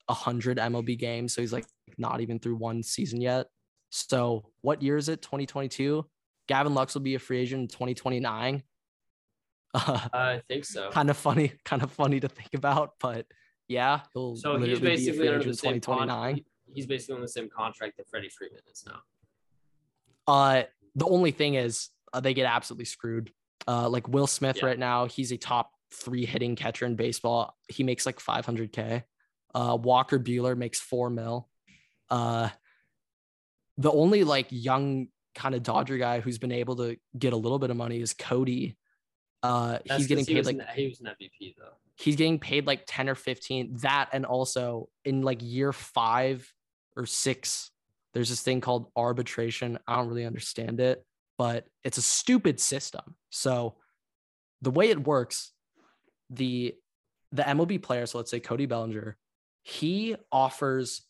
a 0.08 0.14
hundred 0.14 0.58
MLB 0.58 0.98
games. 0.98 1.34
So 1.34 1.42
he's 1.42 1.52
like 1.52 1.66
not 1.98 2.22
even 2.22 2.40
through 2.40 2.56
one 2.56 2.82
season 2.82 3.20
yet. 3.20 3.48
So 3.90 4.46
what 4.62 4.82
year 4.82 4.96
is 4.96 5.10
it? 5.10 5.22
2022. 5.22 6.06
Gavin 6.48 6.74
Lux 6.74 6.94
will 6.94 7.02
be 7.02 7.16
a 7.16 7.20
free 7.20 7.40
agent 7.40 7.62
in 7.62 7.68
2029. 7.68 8.64
Uh, 9.74 10.00
I 10.14 10.42
think 10.48 10.66
so. 10.66 10.90
kind 10.92 11.10
of 11.10 11.18
funny, 11.18 11.52
kind 11.66 11.84
of 11.84 11.92
funny 11.92 12.20
to 12.20 12.28
think 12.30 12.54
about, 12.54 12.94
but 13.00 13.26
yeah, 13.68 14.02
he'll 14.14 14.36
So 14.36 14.54
he's 14.58 14.62
literally 14.62 14.80
be 14.82 14.88
a 14.88 14.90
basically 14.90 15.18
free 15.20 15.28
under 15.28 15.40
agent 15.40 15.52
the 15.54 15.58
same 15.58 15.74
2029. 15.82 16.08
contract. 16.08 16.48
He's 16.74 16.86
basically 16.86 17.16
on 17.16 17.22
the 17.22 17.28
same 17.28 17.50
contract 17.50 17.98
that 17.98 18.08
Freddie 18.10 18.30
Freeman 18.30 18.60
is 18.72 18.84
now. 18.88 19.00
Uh, 20.28 20.64
the 20.96 21.06
only 21.06 21.32
thing 21.32 21.56
is 21.56 21.90
uh, 22.14 22.20
they 22.20 22.34
get 22.34 22.46
absolutely 22.46 22.86
screwed. 22.86 23.32
Uh, 23.68 23.90
like 23.90 24.08
Will 24.08 24.28
Smith 24.28 24.58
Yeah. 24.58 24.66
right 24.68 24.80
now, 24.80 25.06
he's 25.06 25.32
a 25.32 25.38
top 25.38 25.72
three 25.94 26.26
hitting 26.26 26.56
catcher 26.56 26.86
in 26.86 26.96
baseball. 26.96 27.56
He 27.68 27.84
makes 27.84 28.06
like 28.06 28.20
500k. 28.20 29.04
Uh, 29.54 29.78
Walker 29.82 30.20
Buehler 30.20 30.58
makes 30.58 30.80
four 30.80 31.10
mil. 31.10 31.50
Uh, 32.10 32.50
the 33.78 33.92
only 33.92 34.24
like 34.24 34.48
young 34.50 35.08
kind 35.36 35.54
of 35.54 35.64
Dodger 35.64 35.98
guy 35.98 36.22
who's 36.22 36.38
been 36.38 36.52
able 36.52 36.78
to 36.78 36.98
get 37.18 37.34
a 37.34 37.38
little 37.38 37.60
bit 37.60 37.70
of 37.70 37.78
money 37.78 38.00
is 38.00 38.14
Cody. 38.14 38.78
Uh, 39.44 39.80
That's 39.86 39.98
he's 39.98 40.08
getting 40.08 40.26
paid 40.26 40.38
was 40.38 40.48
like 40.48 40.56
an, 40.56 40.66
he 40.76 40.88
was 40.88 41.00
an 41.02 41.08
MVP 41.08 41.56
though. 41.58 41.74
he's 41.98 42.16
getting 42.16 42.40
paid 42.40 42.66
like 42.66 42.84
10 42.88 43.10
or 43.10 43.16
15 43.16 43.78
that 43.82 44.10
and 44.12 44.26
also 44.26 44.90
in 45.04 45.22
like 45.22 45.40
year 45.42 45.72
five 45.72 46.52
or 46.98 47.06
six 47.06 47.70
there's 48.14 48.30
this 48.30 48.42
thing 48.42 48.60
called 48.60 48.88
arbitration 48.96 49.78
i 49.88 49.96
don't 49.96 50.08
really 50.08 50.26
understand 50.26 50.80
it 50.80 51.06
but 51.38 51.66
it's 51.84 51.98
a 51.98 52.02
stupid 52.02 52.60
system 52.60 53.16
so 53.30 53.76
the 54.62 54.72
way 54.72 54.90
it 54.90 55.06
works 55.06 55.52
the 56.30 56.74
the 57.32 57.44
mlb 57.44 57.82
player 57.84 58.06
so 58.06 58.18
let's 58.18 58.32
say 58.32 58.40
cody 58.40 58.66
bellinger 58.66 59.16
he 59.62 60.16
offers 60.32 61.04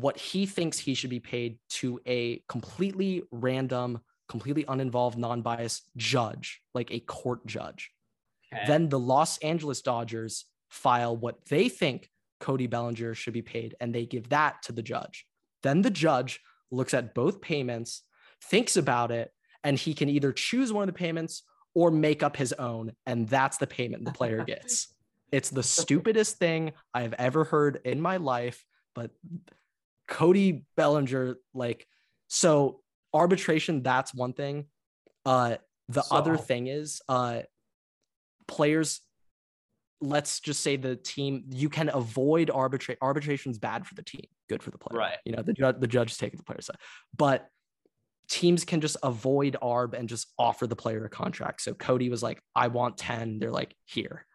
what 0.00 0.16
he 0.18 0.46
thinks 0.46 0.78
he 0.78 0.94
should 0.94 1.10
be 1.10 1.20
paid 1.20 1.58
to 1.68 2.00
a 2.06 2.42
completely 2.48 3.22
random 3.30 4.00
completely 4.28 4.64
uninvolved 4.66 5.16
non-biased 5.16 5.88
judge 5.96 6.60
like 6.74 6.90
a 6.90 7.00
court 7.00 7.46
judge 7.46 7.90
Okay. 8.52 8.64
then 8.66 8.88
the 8.88 8.98
Los 8.98 9.38
Angeles 9.38 9.82
Dodgers 9.82 10.44
file 10.68 11.16
what 11.16 11.44
they 11.46 11.68
think 11.68 12.10
Cody 12.40 12.66
Bellinger 12.66 13.14
should 13.14 13.32
be 13.32 13.42
paid, 13.42 13.74
and 13.80 13.94
they 13.94 14.06
give 14.06 14.28
that 14.28 14.62
to 14.64 14.72
the 14.72 14.82
judge. 14.82 15.26
Then 15.62 15.82
the 15.82 15.90
judge 15.90 16.40
looks 16.70 16.94
at 16.94 17.14
both 17.14 17.40
payments, 17.40 18.02
thinks 18.42 18.76
about 18.76 19.10
it, 19.10 19.32
and 19.64 19.78
he 19.78 19.94
can 19.94 20.08
either 20.08 20.32
choose 20.32 20.72
one 20.72 20.88
of 20.88 20.94
the 20.94 20.98
payments 20.98 21.42
or 21.74 21.90
make 21.90 22.22
up 22.22 22.36
his 22.36 22.52
own. 22.52 22.92
And 23.04 23.28
that's 23.28 23.58
the 23.58 23.66
payment 23.66 24.04
the 24.04 24.12
player 24.12 24.44
gets. 24.44 24.94
it's 25.32 25.50
the 25.50 25.62
stupidest 25.62 26.38
thing 26.38 26.72
I 26.94 27.02
have 27.02 27.14
ever 27.14 27.44
heard 27.44 27.80
in 27.84 28.00
my 28.00 28.18
life. 28.18 28.64
But 28.94 29.10
Cody 30.08 30.64
Bellinger, 30.76 31.36
like, 31.54 31.86
so 32.28 32.80
arbitration, 33.12 33.82
that's 33.82 34.14
one 34.14 34.32
thing. 34.32 34.66
Uh, 35.24 35.56
the 35.88 36.04
other 36.10 36.36
thing 36.36 36.66
is, 36.66 37.00
uh, 37.08 37.40
players 38.48 39.00
let's 40.00 40.40
just 40.40 40.60
say 40.60 40.76
the 40.76 40.94
team 40.94 41.44
you 41.48 41.68
can 41.70 41.90
avoid 41.92 42.50
arbitrate 42.50 42.98
arbitration's 43.00 43.58
bad 43.58 43.86
for 43.86 43.94
the 43.94 44.02
team 44.02 44.22
good 44.48 44.62
for 44.62 44.70
the 44.70 44.76
player 44.76 44.98
Right. 45.00 45.16
you 45.24 45.32
know 45.32 45.42
the, 45.42 45.54
ju- 45.54 45.72
the 45.78 45.86
judge 45.86 46.10
is 46.12 46.18
taking 46.18 46.36
the 46.36 46.44
player's 46.44 46.66
side 46.66 46.76
but 47.16 47.48
teams 48.28 48.64
can 48.66 48.82
just 48.82 48.98
avoid 49.02 49.56
arb 49.62 49.94
and 49.94 50.06
just 50.06 50.32
offer 50.38 50.66
the 50.66 50.76
player 50.76 51.04
a 51.06 51.08
contract 51.08 51.62
so 51.62 51.72
cody 51.72 52.10
was 52.10 52.22
like 52.22 52.40
i 52.54 52.68
want 52.68 52.98
10 52.98 53.38
they're 53.38 53.50
like 53.50 53.74
here 53.86 54.26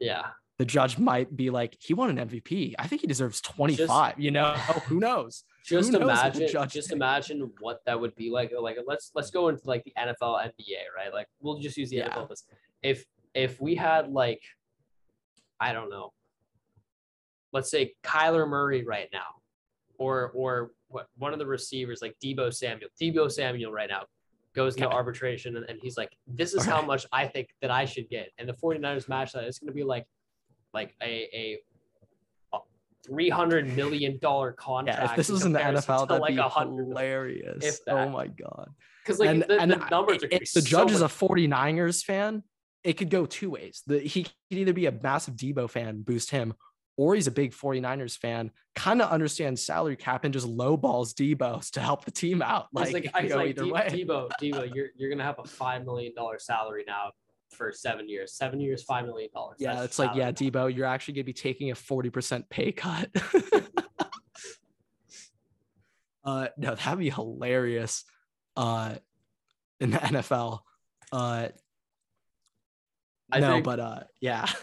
yeah. 0.00 0.26
The 0.58 0.64
judge 0.64 0.98
might 0.98 1.36
be 1.36 1.50
like 1.50 1.76
he 1.80 1.92
won 1.94 2.16
an 2.16 2.28
mvp 2.28 2.74
i 2.78 2.86
think 2.86 3.02
he 3.02 3.06
deserves 3.06 3.40
25 3.42 4.18
you 4.18 4.30
know 4.30 4.54
who 4.88 4.98
knows 5.00 5.44
Just 5.64 5.92
Who 5.92 5.98
knows 5.98 6.20
imagine, 6.20 6.48
judge 6.48 6.72
just 6.72 6.92
imagine 6.92 7.50
what 7.60 7.80
that 7.86 8.00
would 8.00 8.14
be 8.14 8.30
like. 8.30 8.52
Like, 8.58 8.78
let's 8.86 9.10
let's 9.16 9.30
go 9.30 9.48
into 9.48 9.62
like 9.66 9.82
the 9.84 9.92
NFL, 9.98 10.40
NBA, 10.50 10.82
right? 10.96 11.12
Like, 11.12 11.26
we'll 11.40 11.58
just 11.58 11.76
use 11.76 11.90
the 11.90 11.96
Yeah. 11.96 12.10
NFL. 12.10 12.30
If 12.82 13.04
if 13.34 13.60
we 13.60 13.74
had 13.74 14.12
like, 14.12 14.40
I 15.58 15.72
don't 15.72 15.90
know, 15.90 16.12
let's 17.52 17.68
say 17.70 17.94
Kyler 18.04 18.48
Murray 18.48 18.84
right 18.84 19.08
now, 19.12 19.26
or 19.98 20.30
or 20.34 20.70
what 20.88 21.08
one 21.18 21.32
of 21.32 21.40
the 21.40 21.46
receivers 21.46 22.00
like 22.00 22.14
Deebo 22.24 22.54
Samuel, 22.54 22.88
Deebo 23.02 23.30
Samuel 23.30 23.72
right 23.72 23.90
now 23.90 24.04
goes 24.54 24.76
into 24.76 24.86
Okay. 24.86 24.94
arbitration 24.96 25.56
and, 25.56 25.66
and 25.68 25.78
he's 25.82 25.96
like, 25.96 26.12
this 26.28 26.54
is 26.54 26.64
how 26.64 26.80
much 26.80 27.04
I 27.12 27.26
think 27.26 27.48
that 27.60 27.70
I 27.72 27.84
should 27.86 28.08
get, 28.08 28.30
and 28.38 28.48
the 28.48 28.54
49ers 28.54 29.08
match 29.08 29.32
that 29.32 29.42
it's 29.44 29.58
going 29.58 29.68
to 29.68 29.74
be 29.74 29.82
like, 29.84 30.06
like 30.76 30.94
a 31.02 31.28
a. 31.32 31.58
Three 33.06 33.30
hundred 33.30 33.76
million 33.76 34.18
dollar 34.20 34.50
contract. 34.50 34.98
yeah 34.98 35.10
if 35.10 35.16
this 35.16 35.28
was 35.28 35.44
in 35.44 35.52
the 35.52 35.60
nfl 35.60 36.00
to, 36.00 36.06
that'd 36.06 36.20
like 36.20 36.34
be 36.34 36.40
a 36.40 36.48
hilarious 36.48 37.64
if 37.64 37.78
oh 37.86 38.08
my 38.08 38.26
god 38.26 38.68
because 39.06 39.20
like 39.20 39.28
and, 39.30 39.42
the, 39.42 39.60
and 39.60 39.70
the 39.70 39.76
numbers 39.90 40.24
are 40.24 40.28
if 40.30 40.52
the 40.52 40.60
judge 40.60 40.90
is 40.90 41.00
a 41.00 41.04
much- 41.04 41.14
49ers 41.14 42.02
fan, 42.02 42.42
it 42.82 42.94
could 42.94 43.10
go 43.10 43.26
two 43.26 43.50
ways. 43.50 43.82
The, 43.86 44.00
he 44.00 44.24
could 44.24 44.32
either 44.50 44.72
be 44.72 44.86
a 44.86 44.92
massive 44.92 45.34
Deebo 45.34 45.70
fan, 45.70 46.02
boost 46.02 46.30
him, 46.30 46.54
or 46.96 47.14
he's 47.14 47.26
a 47.26 47.30
big 47.30 47.52
49ers 47.52 48.18
fan, 48.18 48.50
kind 48.74 49.00
of 49.00 49.10
understands 49.10 49.62
salary 49.62 49.96
cap 49.96 50.24
and 50.24 50.32
just 50.32 50.46
lowballs 50.46 51.14
Deebo 51.14 51.68
to 51.72 51.80
help 51.80 52.04
the 52.04 52.10
team 52.10 52.42
out. 52.42 52.66
Like, 52.72 52.92
like, 52.92 53.28
go 53.28 53.36
like 53.36 53.48
either 53.50 53.64
"De- 53.64 53.72
way. 53.72 53.88
Deebo, 53.90 54.30
Deebo, 54.42 54.74
you're 54.74 54.88
you're 54.96 55.10
gonna 55.10 55.24
have 55.24 55.38
a 55.38 55.44
five 55.44 55.84
million 55.84 56.12
dollar 56.14 56.38
salary 56.38 56.84
now 56.86 57.10
for 57.50 57.72
seven 57.72 58.08
years. 58.08 58.32
Seven 58.32 58.60
years, 58.60 58.82
five 58.82 59.06
million 59.06 59.30
dollars. 59.34 59.56
yeah, 59.58 59.82
it's 59.82 59.98
like, 59.98 60.14
yeah, 60.14 60.32
Deebo, 60.32 60.74
you're 60.74 60.86
actually 60.86 61.14
going 61.14 61.24
to 61.24 61.26
be 61.26 61.32
taking 61.32 61.70
a 61.70 61.74
40% 61.74 62.48
pay 62.48 62.72
cut. 62.72 63.08
uh, 66.24 66.48
no, 66.56 66.74
that'd 66.74 66.98
be 66.98 67.10
hilarious 67.10 68.04
uh, 68.56 68.94
in 69.80 69.90
the 69.90 69.98
NFL. 69.98 70.60
Uh, 71.12 71.48
I 73.30 73.40
no, 73.40 73.52
think- 73.54 73.64
but 73.64 73.80
uh, 73.80 74.00
yeah. 74.20 74.46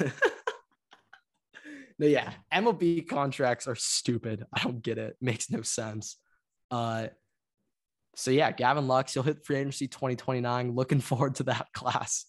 no, 2.00 2.08
yeah. 2.08 2.32
MLB 2.54 3.08
contracts 3.08 3.68
are 3.68 3.76
stupid. 3.76 4.46
I 4.54 4.64
don't 4.64 4.82
get 4.82 4.98
it. 4.98 5.16
Makes 5.22 5.50
no 5.52 5.62
sense. 5.62 6.18
Uh, 6.72 7.08
so 8.16 8.32
yeah, 8.32 8.52
Gavin 8.52 8.88
Lux, 8.88 9.16
you'll 9.16 9.24
hit 9.24 9.46
free 9.46 9.58
agency 9.58 9.88
2029. 9.88 10.76
Looking 10.76 11.00
forward 11.00 11.36
to 11.36 11.44
that 11.44 11.68
class. 11.74 12.26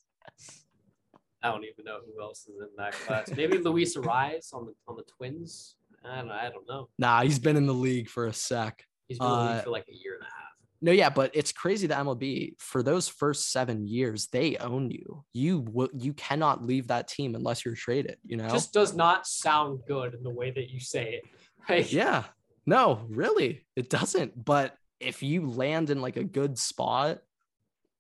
I 1.43 1.49
don't 1.51 1.65
even 1.65 1.85
know 1.85 1.99
who 2.07 2.23
else 2.23 2.47
is 2.47 2.61
in 2.61 2.69
that 2.79 2.93
class. 2.93 3.31
Maybe 3.37 3.59
Luis 3.59 3.97
Arraez 3.97 4.55
on 4.55 4.67
the 4.67 4.75
on 4.89 4.97
the 4.97 5.03
Twins. 5.03 5.77
I 6.05 6.21
don't 6.21 6.31
I 6.31 6.49
don't 6.51 6.67
know. 6.69 6.89
Nah, 6.99 7.23
he's 7.23 7.39
been 7.39 7.57
in 7.57 7.67
the 7.67 7.75
league 7.75 8.09
for 8.09 8.27
a 8.27 8.33
sec. 8.33 8.85
He's 9.09 9.19
been 9.19 9.27
in 9.29 9.33
the 9.33 9.39
Uh, 9.39 9.55
league 9.55 9.65
for 9.65 9.71
like 9.71 9.87
a 9.89 9.95
year 9.95 10.15
and 10.15 10.23
a 10.23 10.27
half. 10.27 10.45
No, 10.81 10.93
yeah, 10.93 11.09
but 11.09 11.31
it's 11.35 11.51
crazy 11.53 11.87
the 11.87 11.95
MLB 11.95 12.55
for 12.59 12.83
those 12.83 13.09
first 13.09 13.51
seven 13.51 13.87
years 13.87 14.27
they 14.29 14.57
own 14.57 14.91
you. 14.91 15.25
You 15.33 15.61
will 15.61 15.89
you 15.95 16.13
cannot 16.15 16.65
leave 16.65 16.89
that 16.89 17.09
team 17.09 17.35
unless 17.35 17.65
you're 17.65 17.75
traded. 17.75 18.17
You 18.25 18.37
know. 18.37 18.49
Just 18.49 18.73
does 18.73 18.95
not 18.95 19.27
sound 19.27 19.81
good 19.87 20.15
in 20.15 20.23
the 20.23 20.31
way 20.31 20.51
that 20.51 20.71
you 20.71 20.81
say 20.81 21.21
it. 21.69 21.91
Yeah. 21.93 22.25
No, 22.67 23.07
really, 23.09 23.67
it 23.77 23.89
doesn't. 23.91 24.43
But 24.43 24.75
if 25.01 25.23
you 25.23 25.47
land 25.47 25.91
in 25.91 26.01
like 26.01 26.17
a 26.17 26.25
good 26.25 26.59
spot, 26.59 27.19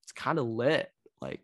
it's 0.02 0.12
kind 0.12 0.38
of 0.38 0.46
lit. 0.46 0.90
Like, 1.20 1.40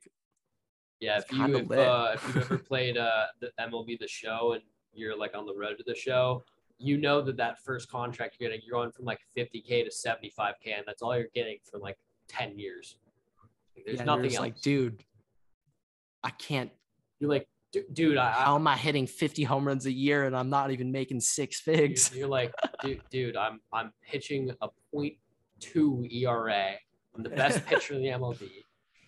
Yeah, 1.01 1.19
if 1.19 1.33
you 1.33 1.57
if, 1.57 1.71
uh, 1.71 2.13
if 2.15 2.27
you've 2.27 2.37
ever 2.37 2.59
played 2.59 2.99
uh, 2.99 3.27
the 3.41 3.51
MLB 3.59 3.99
the 3.99 4.07
show 4.07 4.53
and 4.53 4.63
you're 4.93 5.17
like 5.17 5.35
on 5.35 5.47
the 5.47 5.55
road 5.55 5.79
to 5.79 5.85
the 5.87 5.95
show, 5.95 6.45
you 6.79 6.99
know 6.99 7.23
that 7.23 7.37
that 7.39 7.59
first 7.63 7.91
contract 7.91 8.37
you're 8.39 8.51
getting, 8.51 8.63
you're 8.67 8.79
going 8.79 8.93
from 8.93 9.07
like 9.07 9.21
50k 9.37 9.85
to 9.85 9.91
75k, 9.91 10.77
and 10.77 10.85
that's 10.87 11.01
all 11.03 11.17
you're 11.17 11.29
getting 11.35 11.59
for 11.71 11.79
like 11.79 11.97
10 12.29 12.59
years. 12.59 12.97
Like, 13.77 13.87
there's 13.87 13.99
yeah, 13.99 14.05
nothing 14.05 14.27
else. 14.27 14.41
like, 14.41 14.61
dude, 14.61 15.05
I 16.23 16.31
can't. 16.31 16.71
you're 17.19 17.31
like, 17.31 17.49
"Du- 17.73 17.85
dude, 17.93 18.19
I, 18.19 18.33
how 18.33 18.57
am 18.57 18.67
I 18.67 18.77
hitting 18.77 19.07
50 19.07 19.43
home 19.45 19.67
runs 19.67 19.87
a 19.87 19.93
year 19.93 20.25
and 20.25 20.37
I'm 20.37 20.51
not 20.51 20.71
even 20.71 20.93
making 20.93 21.21
six 21.21 21.63
you're, 21.67 21.77
figs? 21.77 22.15
you're 22.15 22.29
like, 22.29 22.53
dude, 22.83 23.01
dude, 23.11 23.37
I'm 23.37 23.61
I'm 23.73 23.93
pitching 24.03 24.51
a 24.61 24.69
.2 24.95 26.13
ERA. 26.13 26.73
I'm 27.15 27.23
the 27.23 27.31
best 27.31 27.65
pitcher 27.67 27.95
in 27.95 28.03
the 28.03 28.09
MLB. 28.09 28.49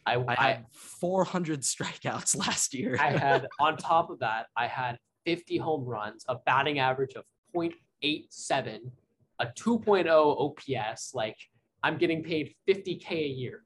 I, 0.06 0.14
I 0.14 0.24
I, 0.28 0.34
had 0.34 0.66
400 0.72 1.60
strikeouts 1.60 2.36
last 2.46 2.74
year. 2.74 2.96
I 3.00 3.10
had 3.10 3.46
on 3.60 3.76
top 3.76 4.10
of 4.10 4.18
that, 4.20 4.46
I 4.56 4.66
had 4.66 4.98
50 5.26 5.58
home 5.58 5.84
runs, 5.84 6.24
a 6.28 6.36
batting 6.46 6.78
average 6.78 7.14
of 7.14 7.24
0.87, 7.54 8.90
a 9.38 9.46
2.0 9.46 10.08
OPS. 10.08 11.14
Like 11.14 11.36
I'm 11.82 11.98
getting 11.98 12.22
paid 12.22 12.54
50k 12.68 13.10
a 13.10 13.28
year. 13.28 13.64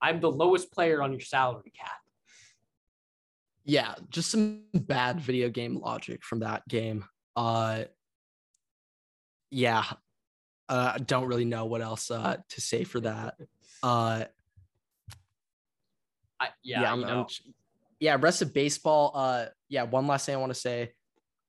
I'm 0.00 0.20
the 0.20 0.30
lowest 0.30 0.70
player 0.72 1.02
on 1.02 1.12
your 1.12 1.20
salary 1.20 1.72
cap. 1.78 1.96
yeah, 3.64 3.94
just 4.10 4.30
some 4.30 4.64
bad 4.74 5.20
video 5.20 5.48
game 5.48 5.78
logic 5.78 6.24
from 6.24 6.40
that 6.40 6.66
game. 6.68 7.04
Uh 7.36 7.84
yeah. 9.50 9.84
Uh 10.68 10.98
don't 10.98 11.26
really 11.26 11.44
know 11.44 11.64
what 11.64 11.80
else 11.80 12.10
uh 12.10 12.36
to 12.50 12.60
say 12.60 12.84
for 12.84 13.00
that. 13.00 13.36
Uh 13.82 14.24
I, 16.44 16.48
yeah, 16.62 16.82
yeah, 16.82 16.92
I'm, 16.92 17.04
I'm 17.04 17.26
yeah, 18.00 18.16
rest 18.20 18.42
of 18.42 18.52
baseball. 18.52 19.12
Uh 19.14 19.46
yeah, 19.68 19.84
one 19.84 20.06
last 20.06 20.26
thing 20.26 20.34
I 20.34 20.38
want 20.38 20.52
to 20.52 20.60
say. 20.60 20.92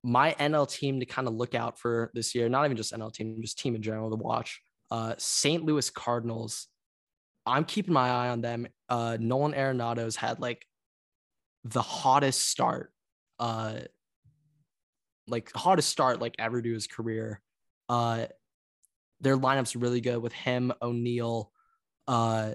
My 0.03 0.35
NL 0.39 0.69
team 0.69 0.99
to 0.99 1.05
kind 1.05 1.27
of 1.27 1.33
look 1.33 1.55
out 1.55 1.79
for 1.79 2.11
this 2.13 2.35
year, 2.35 2.47
not 2.47 2.65
even 2.65 2.77
just 2.77 2.93
NL 2.93 3.11
team, 3.11 3.37
just 3.41 3.57
team 3.57 3.75
in 3.75 3.81
general 3.81 4.09
to 4.09 4.15
watch. 4.15 4.61
Uh 4.91 5.15
St. 5.17 5.63
Louis 5.63 5.89
Cardinals. 5.89 6.67
I'm 7.45 7.65
keeping 7.65 7.93
my 7.93 8.09
eye 8.09 8.29
on 8.29 8.41
them. 8.41 8.67
Uh 8.89 9.17
Nolan 9.19 9.53
Arenado's 9.53 10.15
had 10.15 10.39
like 10.39 10.65
the 11.65 11.81
hottest 11.81 12.47
start, 12.47 12.93
uh, 13.39 13.79
like 15.27 15.51
hottest 15.53 15.89
start 15.89 16.21
like 16.21 16.35
ever 16.39 16.61
to 16.61 16.73
his 16.73 16.87
career. 16.87 17.41
Uh, 17.89 18.27
their 19.19 19.35
lineup's 19.35 19.75
really 19.75 20.01
good 20.01 20.19
with 20.19 20.33
him, 20.33 20.71
O'Neill. 20.81 21.51
Uh, 22.07 22.53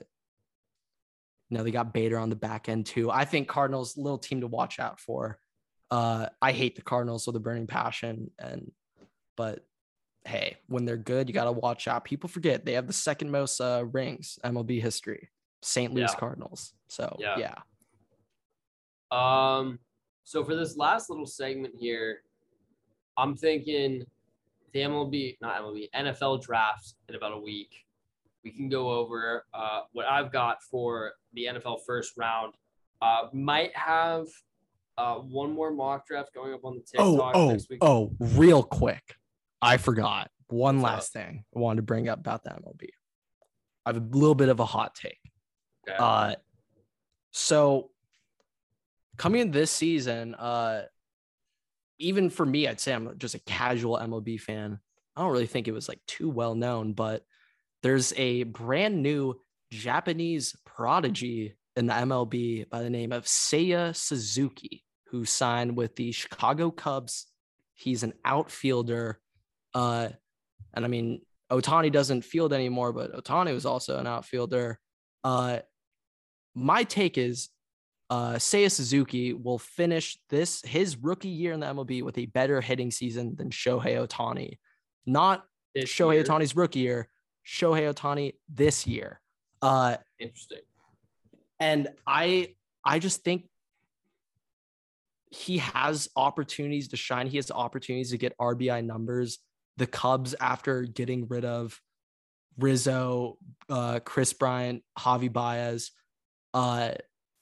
you 1.51 1.59
know, 1.59 1.65
they 1.65 1.71
got 1.73 1.93
Bader 1.93 2.17
on 2.19 2.31
the 2.31 2.37
back 2.37 2.69
end 2.69 2.87
too. 2.87 3.11
I 3.11 3.25
think 3.25 3.49
Cardinals 3.49 3.97
little 3.97 4.19
team 4.19 4.41
to 4.41 4.47
watch 4.47 4.79
out 4.79 5.01
for. 5.01 5.39
Uh, 5.91 6.27
I 6.41 6.53
hate 6.53 6.77
the 6.77 6.83
Cardinals 6.83 7.27
with 7.27 7.35
a 7.35 7.41
burning 7.41 7.67
passion, 7.67 8.31
and 8.39 8.71
but 9.37 9.65
hey, 10.25 10.59
when 10.69 10.85
they're 10.85 10.97
good, 10.97 11.29
you 11.29 11.35
got 11.35 11.45
to 11.45 11.53
watch 11.53 11.89
out. 11.89 12.05
People 12.05 12.29
forget 12.29 12.65
they 12.65 12.75
have 12.75 12.87
the 12.87 12.93
second 12.93 13.31
most 13.31 13.61
uh, 13.61 13.85
rings 13.91 14.39
MLB 14.45 14.81
history, 14.81 15.29
St. 15.63 15.93
Louis 15.93 16.03
Yeah. 16.03 16.19
Cardinals. 16.19 16.73
So 16.89 17.17
Yeah. 17.19 17.37
yeah. 17.39 17.57
Um, 19.11 19.81
so 20.23 20.45
for 20.45 20.55
this 20.55 20.77
last 20.77 21.11
little 21.11 21.27
segment 21.27 21.75
here, 21.77 22.21
I'm 23.17 23.37
thinking 23.37 24.05
the 24.73 24.81
MLB, 24.81 25.39
not 25.41 25.61
MLB, 25.61 25.89
NFL 25.97 26.43
draft 26.43 26.95
in 27.09 27.17
about 27.17 27.33
a 27.33 27.39
week. 27.39 27.75
We 28.45 28.51
can 28.51 28.69
go 28.69 28.91
over 28.91 29.45
uh, 29.53 29.83
what 29.93 30.07
I've 30.07 30.33
got 30.33 30.63
for 30.63 31.13
the 31.35 31.47
NFL 31.47 31.81
first 31.87 32.15
round. 32.17 32.55
Uh, 33.03 33.29
might 33.33 33.75
have 33.77 34.27
uh, 34.99 35.17
one 35.17 35.53
more 35.53 35.71
mock 35.71 36.07
draft 36.07 36.33
going 36.35 36.53
up 36.55 36.65
on 36.65 36.75
the 36.77 36.83
Oh, 36.99 37.13
TikTok 37.13 37.33
oh, 37.35 37.51
next 37.51 37.71
week. 37.71 37.79
oh, 37.83 38.13
real 38.19 38.63
quick. 38.63 39.17
I 39.63 39.77
forgot 39.77 40.31
one 40.49 40.81
last 40.81 41.13
thing 41.13 41.45
I 41.55 41.59
wanted 41.59 41.77
to 41.77 41.83
bring 41.83 42.09
up 42.09 42.19
about 42.19 42.45
the 42.45 42.51
MLB. 42.51 42.89
I 43.87 43.93
have 43.93 43.97
a 43.97 44.17
little 44.17 44.35
bit 44.35 44.49
of 44.49 44.61
a 44.61 44.65
hot 44.65 44.95
take. 44.95 45.19
Okay. 45.89 45.97
Uh, 45.99 46.35
so 47.31 47.91
coming 49.17 49.43
in 49.43 49.51
this 49.51 49.71
season, 49.71 50.35
uh, 50.35 50.85
even 51.99 52.31
for 52.31 52.47
me, 52.47 52.67
I'd 52.67 52.81
say 52.81 52.93
I'm 52.93 53.17
just 53.19 53.35
a 53.35 53.41
casual 53.41 53.99
MLB 53.99 54.41
fan. 54.41 54.81
I 55.17 55.23
don't 55.23 55.33
really 55.33 55.47
think 55.47 55.69
it 55.69 55.73
was 55.73 55.89
like 55.89 56.01
too 56.07 56.31
well 56.31 56.55
known, 56.55 56.93
but 56.95 57.25
there's 57.83 58.13
a 58.17 58.45
brand 58.45 59.03
new 59.03 59.41
Japanese 59.71 60.57
prodigy 60.65 61.55
in 61.77 61.87
the 61.87 61.95
MLB 61.95 62.69
by 62.69 62.83
the 62.83 62.91
name 62.91 63.13
of 63.13 63.25
Seiya 63.25 63.95
Suzuki, 63.95 64.85
who 65.09 65.25
signed 65.25 65.77
with 65.77 65.97
the 65.97 66.13
Chicago 66.13 66.71
Cubs. 66.71 67.27
He's 67.75 68.03
an 68.03 68.13
outfielder. 68.25 69.21
Uh, 69.73 70.09
and 70.75 70.85
I 70.85 70.89
mean, 70.89 71.23
Ohtani 71.51 71.91
doesn't 71.91 72.23
field 72.23 72.53
anymore, 72.53 72.93
but 72.93 73.13
Ohtani 73.13 73.53
was 73.53 73.67
also 73.67 73.99
an 73.99 74.07
outfielder. 74.07 74.79
Uh, 75.25 75.61
my 76.55 76.85
take 76.85 77.19
is 77.19 77.49
uh, 78.11 78.35
Seiya 78.35 78.71
Suzuki 78.71 79.33
will 79.33 79.59
finish 79.59 80.19
this 80.29 80.63
his 80.63 80.97
rookie 80.97 81.29
year 81.29 81.53
in 81.53 81.61
the 81.61 81.67
MLB 81.67 82.03
with 82.03 82.19
a 82.19 82.27
better 82.27 82.61
hitting 82.61 82.91
season 82.91 83.37
than 83.37 83.51
Shohei 83.51 84.07
Ohtani. 84.07 84.59
Not 85.07 85.45
This 85.75 85.91
Shohei 85.91 86.15
year. 86.15 86.25
Ohtani's 86.25 86.57
rookie 86.57 86.81
year, 86.81 87.09
Shohei 87.47 87.93
Ohtani 87.93 88.35
this 88.49 88.87
year. 88.87 89.21
Uh, 89.63 89.97
Interesting. 90.19 90.61
and 91.59 91.89
I 92.07 92.55
I 92.85 92.99
just 92.99 93.23
think 93.25 93.47
he 95.31 95.59
has 95.59 96.09
opportunities 96.17 96.89
to 96.89 96.97
shine. 96.97 97.27
He 97.27 97.37
has 97.37 97.51
opportunities 97.51 98.11
to 98.11 98.19
get 98.19 98.37
RBI 98.39 98.85
numbers. 98.85 99.39
The 99.77 99.87
Cubs, 99.87 100.35
after 100.41 100.83
getting 100.83 101.29
rid 101.29 101.45
of 101.45 101.81
Rizzo, 102.59 103.39
uh, 103.69 104.01
Kris 104.01 104.33
Bryant, 104.33 104.83
Javy 104.99 105.33
Baez, 105.33 105.93
uh, 106.53 106.93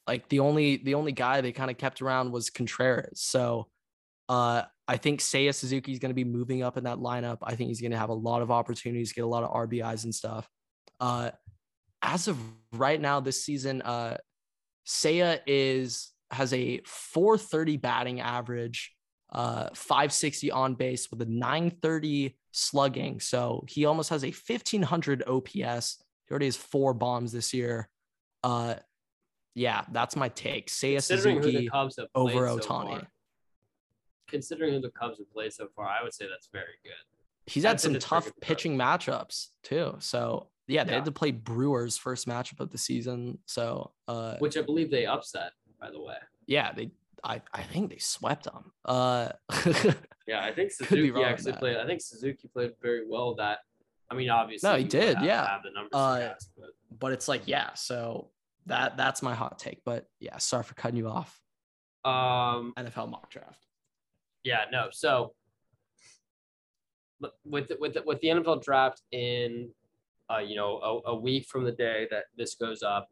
like 0.06 0.28
the 0.28 0.40
only 0.40 0.76
the 0.76 0.94
only 0.94 1.12
guy 1.12 1.40
they 1.40 1.52
kind 1.52 1.70
of 1.70 1.78
kept 1.78 2.02
around 2.02 2.30
was 2.32 2.50
Contreras. 2.50 3.20
So 3.22 3.68
uh, 4.28 4.62
I 4.86 4.96
think 4.96 5.20
Seiya 5.20 5.54
Suzuki 5.54 5.92
is 5.92 5.98
going 5.98 6.10
to 6.10 6.14
be 6.14 6.24
moving 6.24 6.62
up 6.62 6.76
in 6.76 6.84
that 6.84 6.98
lineup. 6.98 7.38
I 7.42 7.54
think 7.54 7.68
he's 7.68 7.80
going 7.80 7.92
to 7.92 7.98
have 7.98 8.10
a 8.10 8.14
lot 8.14 8.42
of 8.42 8.50
opportunities, 8.50 9.12
get 9.12 9.24
a 9.24 9.28
lot 9.28 9.42
of 9.42 9.50
RBIs 9.50 10.04
and 10.04 10.14
stuff. 10.14 10.48
Uh, 11.00 11.30
as 12.02 12.28
of 12.28 12.38
right 12.72 13.00
now 13.00 13.20
this 13.20 13.44
season, 13.44 13.82
uh, 13.82 14.16
Seiya 14.86 15.40
is 15.46 16.12
has 16.30 16.52
a 16.52 16.80
430 16.84 17.76
batting 17.78 18.20
average, 18.20 18.94
uh, 19.32 19.68
560 19.74 20.50
on 20.50 20.74
base 20.74 21.10
with 21.10 21.22
a 21.22 21.26
930 21.26 22.36
slugging. 22.52 23.20
So 23.20 23.64
he 23.66 23.86
almost 23.86 24.10
has 24.10 24.24
a 24.24 24.30
1500 24.30 25.22
OPS. 25.26 26.02
He 26.26 26.32
already 26.32 26.46
has 26.46 26.56
four 26.56 26.92
bombs 26.92 27.32
this 27.32 27.54
year. 27.54 27.88
Uh, 28.44 28.74
yeah, 29.54 29.84
that's 29.92 30.16
my 30.16 30.28
take. 30.28 30.68
Seiya 30.68 30.96
Considering 31.06 31.36
who 31.42 31.52
the 31.52 31.70
Suzuki 31.72 32.08
over 32.14 32.48
so 32.48 32.58
Ohtani. 32.58 33.00
far- 33.00 33.08
considering 34.28 34.74
who 34.74 34.80
the 34.80 34.90
Cubs 34.90 35.18
have 35.18 35.30
played 35.32 35.52
so 35.52 35.66
far, 35.74 35.86
I 35.88 36.02
would 36.02 36.12
say 36.14 36.26
that's 36.28 36.48
very 36.52 36.78
good. 36.84 36.92
He's 37.46 37.64
had 37.64 37.80
some 37.80 37.94
tough 37.98 38.24
good 38.24 38.34
for 38.34 38.38
us. 38.44 38.48
pitching 38.48 38.76
matchups 38.76 39.48
too. 39.62 39.96
So 40.00 40.48
yeah, 40.66 40.84
they 40.84 40.90
Yeah. 40.90 40.96
had 40.96 41.04
to 41.06 41.12
play 41.12 41.30
Brewers 41.32 41.96
first 41.96 42.26
matchup 42.28 42.60
of 42.60 42.70
the 42.70 42.78
season. 42.78 43.38
So 43.46 43.92
uh, 44.06 44.36
Which 44.38 44.56
I 44.56 44.62
believe 44.62 44.90
they 44.90 45.06
upset, 45.06 45.52
by 45.80 45.90
the 45.90 46.00
way. 46.00 46.16
yeah, 46.46 46.72
they 46.72 46.90
I, 47.24 47.42
I 47.52 47.62
think 47.62 47.90
they 47.90 47.98
swept 47.98 48.44
them. 48.44 48.70
Uh, 48.84 49.30
Yeah, 50.28 50.44
I 50.44 50.52
think 50.52 50.70
Suzuki 50.70 51.22
actually 51.22 51.54
played. 51.54 51.78
I 51.78 51.86
think 51.86 52.02
Suzuki 52.02 52.48
played 52.48 52.74
very 52.82 53.04
well. 53.08 53.34
That 53.36 53.60
I 54.10 54.14
mean, 54.14 54.28
obviously, 54.28 54.68
No, 54.70 54.76
he 54.76 54.84
did, 54.84 55.16
Have, 55.16 55.24
yeah. 55.24 55.46
have 55.48 55.62
the 55.62 55.70
numbers. 55.70 55.90
Uh, 55.94 56.34
but 56.58 56.70
but 56.98 57.12
it's 57.12 57.28
like 57.28 57.42
yeah, 57.46 57.72
so 57.74 58.30
that 58.66 58.98
that's 58.98 59.22
my 59.22 59.34
hot 59.34 59.58
take. 59.58 59.80
But 59.86 60.06
yeah, 60.20 60.36
sorry 60.36 60.64
for 60.64 60.74
cutting 60.74 60.98
you 60.98 61.08
off. 61.08 61.40
um, 62.04 62.74
NFL 62.76 63.08
mock 63.10 63.30
draft. 63.30 63.64
Yeah, 64.48 64.64
no. 64.72 64.86
So 64.90 65.34
with 67.44 67.70
with 67.78 67.96
with 68.06 68.20
the 68.20 68.28
NFL 68.28 68.64
draft 68.64 69.02
in, 69.12 69.68
uh, 70.32 70.38
you 70.38 70.56
know, 70.56 71.02
a, 71.06 71.10
a 71.10 71.14
week 71.14 71.46
from 71.46 71.64
the 71.64 71.72
day 71.72 72.08
that 72.10 72.24
this 72.38 72.54
goes 72.54 72.82
up, 72.82 73.10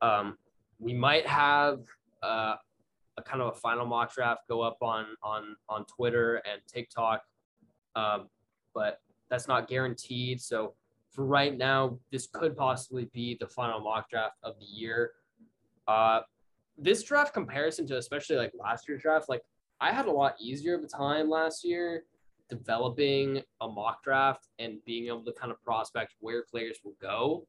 um, 0.00 0.38
we 0.78 0.94
might 0.94 1.26
have 1.26 1.80
uh, 2.22 2.54
a 3.18 3.22
kind 3.22 3.42
of 3.42 3.48
a 3.48 3.60
final 3.60 3.84
mock 3.84 4.14
draft 4.14 4.48
go 4.48 4.62
up 4.62 4.78
on 4.80 5.04
on 5.22 5.56
on 5.68 5.84
Twitter 5.84 6.36
and 6.36 6.62
TikTok, 6.66 7.20
um, 7.94 8.30
but 8.74 9.02
that's 9.28 9.46
not 9.46 9.68
guaranteed. 9.68 10.40
So 10.40 10.72
for 11.10 11.26
right 11.26 11.54
now, 11.54 11.98
this 12.10 12.28
could 12.32 12.56
possibly 12.56 13.10
be 13.12 13.36
the 13.38 13.46
final 13.46 13.80
mock 13.80 14.08
draft 14.08 14.36
of 14.42 14.58
the 14.58 14.64
year. 14.64 15.10
Uh, 15.86 16.20
this 16.78 17.02
draft 17.02 17.34
comparison 17.34 17.86
to 17.88 17.98
especially 17.98 18.36
like 18.36 18.52
last 18.58 18.88
year's 18.88 19.02
draft, 19.02 19.28
like 19.28 19.42
I 19.80 19.92
had 19.92 20.06
a 20.06 20.10
lot 20.10 20.34
easier 20.40 20.74
of 20.74 20.82
a 20.82 20.86
time 20.86 21.30
last 21.30 21.64
year 21.64 22.04
developing 22.48 23.42
a 23.60 23.68
mock 23.68 24.02
draft 24.02 24.48
and 24.58 24.78
being 24.84 25.06
able 25.06 25.24
to 25.24 25.32
kind 25.32 25.52
of 25.52 25.62
prospect 25.62 26.14
where 26.20 26.44
players 26.50 26.78
will 26.84 26.96
go. 27.00 27.46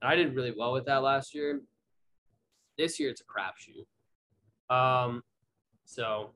And 0.00 0.10
I 0.10 0.14
did 0.14 0.34
really 0.34 0.54
well 0.56 0.72
with 0.72 0.86
that 0.86 1.02
last 1.02 1.34
year. 1.34 1.60
This 2.78 3.00
year 3.00 3.10
it's 3.10 3.22
a 3.22 3.24
crapshoot. 3.24 3.86
Um, 4.74 5.22
so 5.84 6.30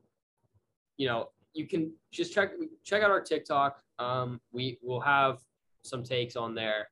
you 0.97 1.07
know, 1.07 1.29
you 1.53 1.67
can 1.67 1.91
just 2.11 2.33
check 2.33 2.51
check 2.83 3.01
out 3.01 3.09
our 3.09 3.21
TikTok. 3.21 3.81
Um, 3.99 4.39
we 4.51 4.77
will 4.83 5.01
have 5.01 5.39
some 5.83 6.03
takes 6.03 6.35
on 6.35 6.53
there. 6.53 6.89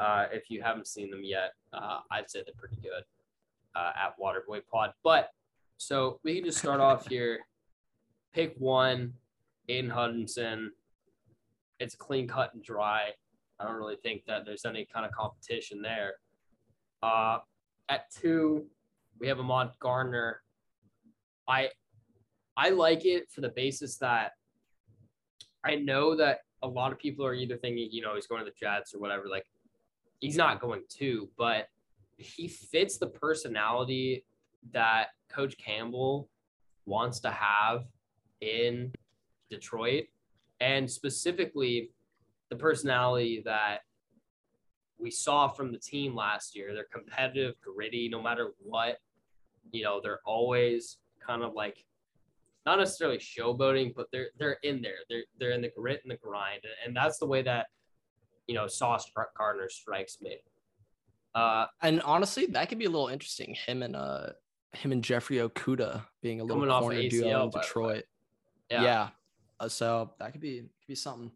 Uh, 0.00 0.26
if 0.32 0.50
you 0.50 0.62
haven't 0.62 0.86
seen 0.86 1.10
them 1.10 1.22
yet, 1.22 1.52
uh, 1.72 1.98
I'd 2.10 2.30
say 2.30 2.42
they're 2.44 2.54
pretty 2.56 2.78
good 2.82 3.04
uh, 3.76 3.92
at 3.94 4.14
Waterboy 4.18 4.62
Pod. 4.72 4.92
But 5.04 5.28
so 5.76 6.18
we 6.24 6.36
can 6.36 6.44
just 6.44 6.58
start 6.58 6.80
off 6.80 7.06
here. 7.06 7.40
Pick 8.32 8.54
one, 8.58 9.14
Aidan 9.68 9.90
Hutchinson. 9.90 10.72
It's 11.78 11.94
clean 11.94 12.28
cut 12.28 12.54
and 12.54 12.62
dry. 12.62 13.10
I 13.58 13.64
don't 13.64 13.76
really 13.76 13.96
think 13.96 14.24
that 14.26 14.44
there's 14.44 14.64
any 14.64 14.86
kind 14.92 15.04
of 15.06 15.12
competition 15.12 15.82
there. 15.82 16.14
Uh, 17.02 17.38
at 17.88 18.10
two, 18.10 18.66
we 19.18 19.28
have 19.28 19.38
Ahmad 19.38 19.72
Gardner. 19.80 20.40
I 21.48 21.70
I 22.56 22.70
like 22.70 23.04
it 23.04 23.30
for 23.30 23.40
the 23.40 23.48
basis 23.48 23.96
that 23.98 24.32
I 25.64 25.76
know 25.76 26.16
that 26.16 26.40
a 26.62 26.68
lot 26.68 26.92
of 26.92 26.98
people 26.98 27.24
are 27.24 27.34
either 27.34 27.56
thinking, 27.56 27.88
you 27.90 28.02
know, 28.02 28.14
he's 28.14 28.26
going 28.26 28.40
to 28.40 28.44
the 28.44 28.56
Jets 28.58 28.94
or 28.94 29.00
whatever. 29.00 29.28
Like, 29.28 29.46
he's 30.20 30.36
not 30.36 30.60
going 30.60 30.82
to, 30.98 31.28
but 31.36 31.68
he 32.16 32.48
fits 32.48 32.98
the 32.98 33.08
personality 33.08 34.24
that 34.72 35.08
Coach 35.28 35.56
Campbell 35.56 36.28
wants 36.84 37.20
to 37.20 37.30
have 37.30 37.84
in 38.42 38.92
Detroit, 39.48 40.04
and 40.60 40.90
specifically 40.90 41.90
the 42.50 42.56
personality 42.56 43.40
that 43.46 43.78
we 44.98 45.10
saw 45.10 45.48
from 45.48 45.72
the 45.72 45.78
team 45.78 46.14
last 46.14 46.54
year. 46.54 46.74
They're 46.74 46.84
competitive, 46.92 47.54
gritty, 47.60 48.08
no 48.08 48.20
matter 48.22 48.50
what. 48.62 48.98
You 49.70 49.84
know, 49.84 50.00
they're 50.02 50.20
always 50.26 50.98
kind 51.26 51.42
of 51.42 51.54
like 51.54 51.84
not 52.66 52.78
necessarily 52.78 53.18
showboating, 53.18 53.94
but 53.94 54.06
they're 54.12 54.28
they're 54.38 54.58
in 54.62 54.82
there. 54.82 54.98
They're 55.08 55.24
they're 55.38 55.50
in 55.52 55.62
the 55.62 55.72
grit 55.76 56.00
and 56.04 56.12
the 56.12 56.16
grind, 56.16 56.60
and 56.84 56.94
that's 56.94 57.18
the 57.18 57.26
way 57.26 57.42
that 57.42 57.66
you 58.46 58.54
know 58.54 58.66
Sauce 58.66 59.10
Gardner 59.36 59.68
strikes 59.68 60.20
me. 60.20 60.36
Uh, 61.34 61.66
And 61.80 62.02
honestly, 62.02 62.46
that 62.46 62.68
could 62.68 62.78
be 62.78 62.84
a 62.84 62.90
little 62.90 63.08
interesting. 63.08 63.54
Him 63.54 63.82
and 63.82 63.96
uh 63.96 64.30
him 64.74 64.92
and 64.92 65.02
Jeffrey 65.02 65.36
Okudah 65.36 66.04
being 66.22 66.40
a 66.40 66.44
little 66.44 66.64
corner 66.80 66.96
ACL, 66.96 67.10
duo 67.10 67.44
in. 67.44 67.50
Detroit. 67.50 68.04
Yeah. 68.80 69.08
Uh, 69.60 69.68
so 69.68 70.10
that 70.18 70.32
could 70.32 70.40
be 70.40 70.60
could 70.60 70.88
be 70.88 70.94
something. 70.94 71.30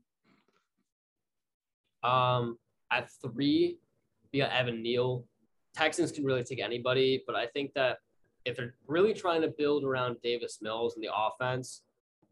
Um, 2.02 2.58
at 2.90 3.10
three, 3.22 3.78
we 4.32 4.38
got 4.40 4.52
Evan 4.52 4.82
Neal. 4.82 5.24
Texans 5.74 6.12
can 6.12 6.24
really 6.24 6.44
take 6.44 6.60
anybody, 6.60 7.22
but 7.26 7.36
I 7.36 7.46
think 7.46 7.72
that 7.74 7.98
if 8.44 8.56
they're 8.56 8.74
really 8.86 9.12
trying 9.12 9.42
to 9.42 9.48
build 9.48 9.84
around 9.84 10.16
Davis 10.22 10.58
Mills 10.62 10.94
and 10.94 11.04
the 11.04 11.10
offense, 11.14 11.82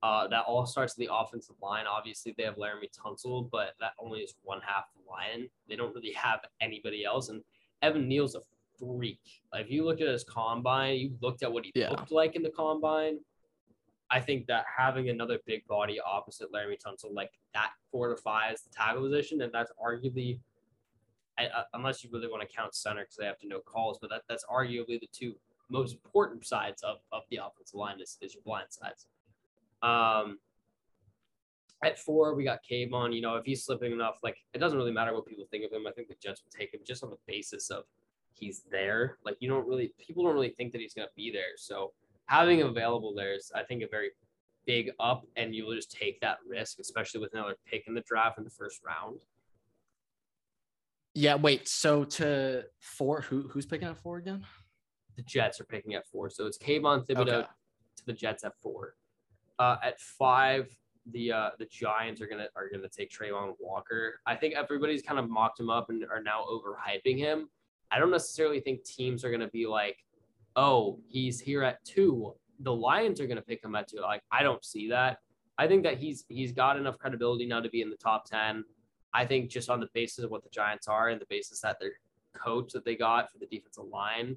uh, 0.03 0.29
that 0.29 0.45
all 0.47 0.65
starts 0.67 0.97
in 0.97 1.05
the 1.07 1.13
offensive 1.13 1.57
line. 1.63 1.87
Obviously, 1.87 2.35
they 2.37 2.45
have 2.45 2.57
Laremy 2.57 2.89
Tunsil, 2.97 3.49
but 3.51 3.75
that 3.81 3.93
only 3.99 4.21
is 4.21 4.35
one 4.43 4.61
half 4.65 4.85
the 4.95 5.11
line. 5.11 5.49
They 5.69 5.77
don't 5.77 5.95
really 5.95 6.13
have 6.13 6.41
anybody 6.61 7.05
else. 7.05 7.31
And 7.31 7.43
Evan 7.83 8.07
Neal's 8.07 8.35
a 8.35 8.41
freak. 8.79 9.21
If 9.55 9.71
you 9.71 9.85
look 9.85 10.01
at 10.01 10.09
his 10.09 10.25
combine, 10.25 10.97
you 10.97 11.17
looked 11.21 11.43
at 11.43 11.53
what 11.53 11.65
he 11.65 11.73
Yeah. 11.75 11.91
looked 11.91 12.13
like 12.13 12.37
in 12.37 12.43
the 12.43 12.51
combine. 12.51 13.19
I 14.15 14.21
think 14.21 14.47
that 14.47 14.65
having 14.79 15.09
another 15.09 15.41
big 15.45 15.67
body 15.67 15.99
opposite 15.99 16.53
Laremy 16.53 16.79
Tunsil 16.81 17.13
like 17.13 17.33
that 17.53 17.71
fortifies 17.91 18.63
the 18.63 18.71
tackle 18.71 19.03
position, 19.03 19.43
and 19.43 19.53
that's 19.53 19.73
arguably, 19.85 20.39
I, 21.37 21.47
I- 21.47 21.65
unless 21.75 22.05
you 22.05 22.11
really 22.13 22.29
want 22.29 22.49
to 22.49 22.57
count 22.57 22.77
center 22.77 23.01
because 23.03 23.17
they 23.17 23.27
have 23.27 23.41
to 23.41 23.49
know 23.49 23.59
calls, 23.59 23.99
but 24.01 24.11
that, 24.11 24.23
that's 24.29 24.45
arguably 24.45 25.01
the 25.01 25.09
two 25.13 25.35
most 25.69 25.95
important 25.95 26.47
sides 26.47 26.81
of, 26.85 26.99
of 27.11 27.23
the 27.33 27.39
offensive 27.45 27.75
line 27.75 28.01
is, 28.01 28.17
is 28.21 28.35
your 28.35 28.43
blind 28.45 28.67
sides. 28.71 29.09
Um, 29.83 30.39
at 31.83 31.99
four, 31.99 32.37
we 32.37 32.45
got 32.45 32.61
Kayvon. 32.71 33.13
You 33.17 33.21
know, 33.21 33.35
if 33.35 33.45
he's 33.45 33.65
slipping 33.65 33.91
enough, 33.91 34.19
like 34.23 34.37
it 34.53 34.59
doesn't 34.59 34.79
really 34.79 34.93
matter 34.93 35.13
what 35.13 35.27
people 35.27 35.45
think 35.51 35.65
of 35.65 35.73
him. 35.73 35.89
I 35.89 35.91
think 35.91 36.07
the 36.07 36.15
Jets 36.23 36.41
will 36.45 36.57
take 36.57 36.73
him 36.73 36.81
just 36.87 37.03
on 37.03 37.11
the 37.11 37.19
basis 37.27 37.69
of 37.69 37.83
he's 38.33 38.63
there. 38.71 39.19
Like 39.25 39.39
you 39.41 39.49
don't 39.49 39.67
really, 39.67 39.93
people 39.99 40.23
don't 40.23 40.35
really 40.35 40.51
think 40.51 40.71
that 40.71 40.81
he's 40.81 40.95
going 40.95 41.09
to 41.09 41.13
be 41.17 41.33
there. 41.33 41.57
So 41.57 41.93
having 42.27 42.59
him 42.61 42.69
available 42.69 43.15
there 43.15 43.35
is, 43.35 43.53
I 43.55 43.63
think, 43.63 43.83
a 43.83 43.89
very 43.89 44.11
big 44.67 44.91
up, 44.99 45.27
and 45.37 45.55
you 45.55 45.67
will 45.67 45.75
just 45.75 45.91
take 45.93 46.21
that 46.21 46.39
risk, 46.47 46.79
especially 46.81 47.21
with 47.21 47.35
another 47.35 47.57
pick 47.67 47.87
in 47.87 47.95
the 47.95 48.01
draft 48.03 48.39
in 48.39 48.45
the 48.45 48.51
first 48.51 48.81
round. 48.85 49.19
Yeah, 51.15 51.37
wait. 51.37 51.69
So 51.69 52.05
to 52.05 52.65
four, 52.81 53.21
who 53.21 53.49
who's 53.49 53.67
picking 53.67 53.87
up 53.89 53.99
four 53.99 54.19
again? 54.19 54.45
The 55.17 55.23
Jets 55.23 55.61
are 55.61 55.65
picking 55.65 55.95
at 55.95 56.07
four, 56.07 56.29
so 56.29 56.47
it's 56.47 56.59
Kayvon 56.59 57.07
Thibodeaux 57.07 57.29
Okay. 57.29 57.47
to 57.97 58.07
the 58.07 58.13
Jets 58.13 58.43
at 58.43 58.53
four. 58.61 58.97
Uh, 59.61 59.77
at 59.83 60.01
five, 60.01 60.69
the 61.13 61.31
uh, 61.31 61.51
the 61.59 61.67
Giants 61.67 62.21
are 62.21 62.27
gonna 62.27 62.49
are 62.57 62.69
gonna 62.69 62.89
take 62.89 63.11
Travon 63.13 63.55
Walker. 63.61 64.21
I 64.27 64.35
think 64.35 64.55
everybody's 64.55 65.03
kind 65.03 65.21
of 65.21 65.31
mocked 65.31 65.61
him 65.61 65.71
up 65.71 65.89
and 65.91 66.05
are 66.11 66.23
now 66.23 66.45
overhyping 66.51 67.19
him. 67.19 67.49
I 67.93 68.01
don't 68.01 68.11
necessarily 68.11 68.59
think 68.59 68.83
teams 68.83 69.25
are 69.25 69.31
gonna 69.31 69.49
be 69.51 69.67
like, 69.69 70.04
oh, 70.57 71.01
he's 71.09 71.41
here 71.41 71.63
at 71.63 71.85
two. 71.85 72.35
The 72.61 72.73
Lions 72.75 73.21
are 73.21 73.27
gonna 73.27 73.43
pick 73.43 73.65
him 73.65 73.75
at 73.75 73.89
two. 73.89 73.99
Like 74.01 74.23
I 74.31 74.43
don't 74.43 74.65
see 74.65 74.89
that. 74.91 75.19
I 75.59 75.67
think 75.69 75.83
that 75.85 75.99
he's 75.99 76.25
he's 76.29 76.53
got 76.53 76.77
enough 76.77 76.99
credibility 76.99 77.47
now 77.47 77.61
to 77.61 77.69
be 77.69 77.83
in 77.83 77.91
the 77.91 77.97
top 77.97 78.25
ten. 78.25 78.65
I 79.13 79.25
think 79.25 79.49
just 79.51 79.71
on 79.71 79.81
the 79.81 79.89
basis 79.95 80.25
of 80.25 80.31
what 80.31 80.43
the 80.43 80.51
Giants 80.51 80.89
are 80.89 81.09
and 81.11 81.21
the 81.21 81.27
basis 81.31 81.61
that 81.61 81.79
their 81.81 81.93
coach 82.35 82.73
that 82.73 82.85
they 82.85 82.97
got 82.97 83.31
for 83.31 83.39
the 83.39 83.47
defensive 83.47 83.85
line 83.85 84.37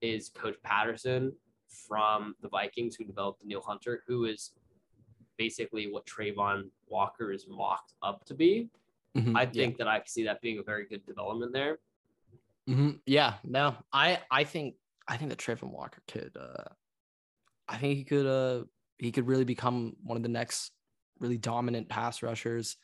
is 0.00 0.28
Coach 0.28 0.54
Patterson 0.62 1.32
from 1.88 2.34
the 2.40 2.48
Vikings 2.48 2.94
who 2.94 3.04
developed 3.04 3.44
Neil 3.44 3.60
Hunter, 3.60 4.02
who 4.06 4.26
is 4.26 4.52
basically 5.38 5.90
what 5.90 6.06
Travon 6.06 6.68
Walker 6.88 7.32
is 7.32 7.46
mocked 7.48 7.94
up 8.02 8.24
to 8.26 8.34
be. 8.34 8.68
Mhm, 9.16 9.36
I 9.36 9.42
yeah. 9.42 9.50
think 9.50 9.76
that 9.78 9.88
I 9.88 10.02
see 10.06 10.22
that 10.24 10.40
being 10.40 10.58
a 10.58 10.62
very 10.62 10.86
good 10.86 11.04
development 11.04 11.52
there. 11.52 11.78
Mhm, 12.68 13.00
Yeah, 13.06 13.38
no, 13.42 13.76
I 13.92 14.22
I 14.30 14.44
think 14.44 14.76
I 15.08 15.16
think 15.16 15.30
that 15.30 15.38
Travon 15.38 15.70
Walker 15.72 16.02
could. 16.08 16.36
uh 16.38 16.64
I 17.68 17.76
think 17.76 17.96
he 17.96 18.04
could. 18.04 18.26
uh 18.26 18.64
He 18.98 19.12
could 19.12 19.26
really 19.26 19.44
become 19.44 19.96
one 20.02 20.16
of 20.16 20.22
the 20.22 20.28
next 20.28 20.72
really 21.18 21.38
dominant 21.38 21.88
pass 21.88 22.22
rushers. 22.22 22.76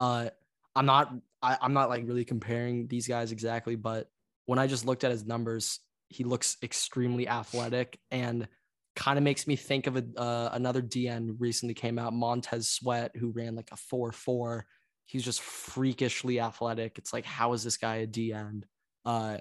Uh, 0.00 0.30
I'm 0.74 0.86
not. 0.86 1.12
I, 1.42 1.56
I'm 1.60 1.72
not 1.72 1.88
like 1.88 2.06
really 2.06 2.24
comparing 2.24 2.88
these 2.88 3.06
guys 3.06 3.32
exactly, 3.32 3.76
but 3.76 4.10
when 4.46 4.58
I 4.58 4.66
just 4.66 4.86
looked 4.86 5.04
at 5.04 5.10
his 5.10 5.24
numbers, 5.24 5.80
he 6.08 6.24
looks 6.24 6.56
extremely 6.62 7.28
athletic 7.28 7.98
and 8.10 8.48
kind 8.96 9.18
of 9.18 9.22
makes 9.22 9.46
me 9.46 9.54
think 9.54 9.86
of 9.86 9.96
a 9.96 10.04
uh, 10.16 10.50
another 10.52 10.82
DN 10.82 11.36
recently 11.38 11.74
came 11.74 11.98
out, 11.98 12.12
Montez 12.12 12.68
Sweat, 12.68 13.12
who 13.16 13.30
ran 13.30 13.54
like 13.54 13.70
a 13.72 13.76
four 13.76 14.12
four. 14.12 14.66
He's 15.06 15.24
just 15.24 15.40
freakishly 15.40 16.38
athletic. 16.40 16.98
It's 16.98 17.12
like, 17.12 17.24
how 17.24 17.54
is 17.54 17.64
this 17.64 17.78
guy 17.78 17.96
a 17.96 18.06
DN? 18.06 18.64
Uh, 19.04 19.38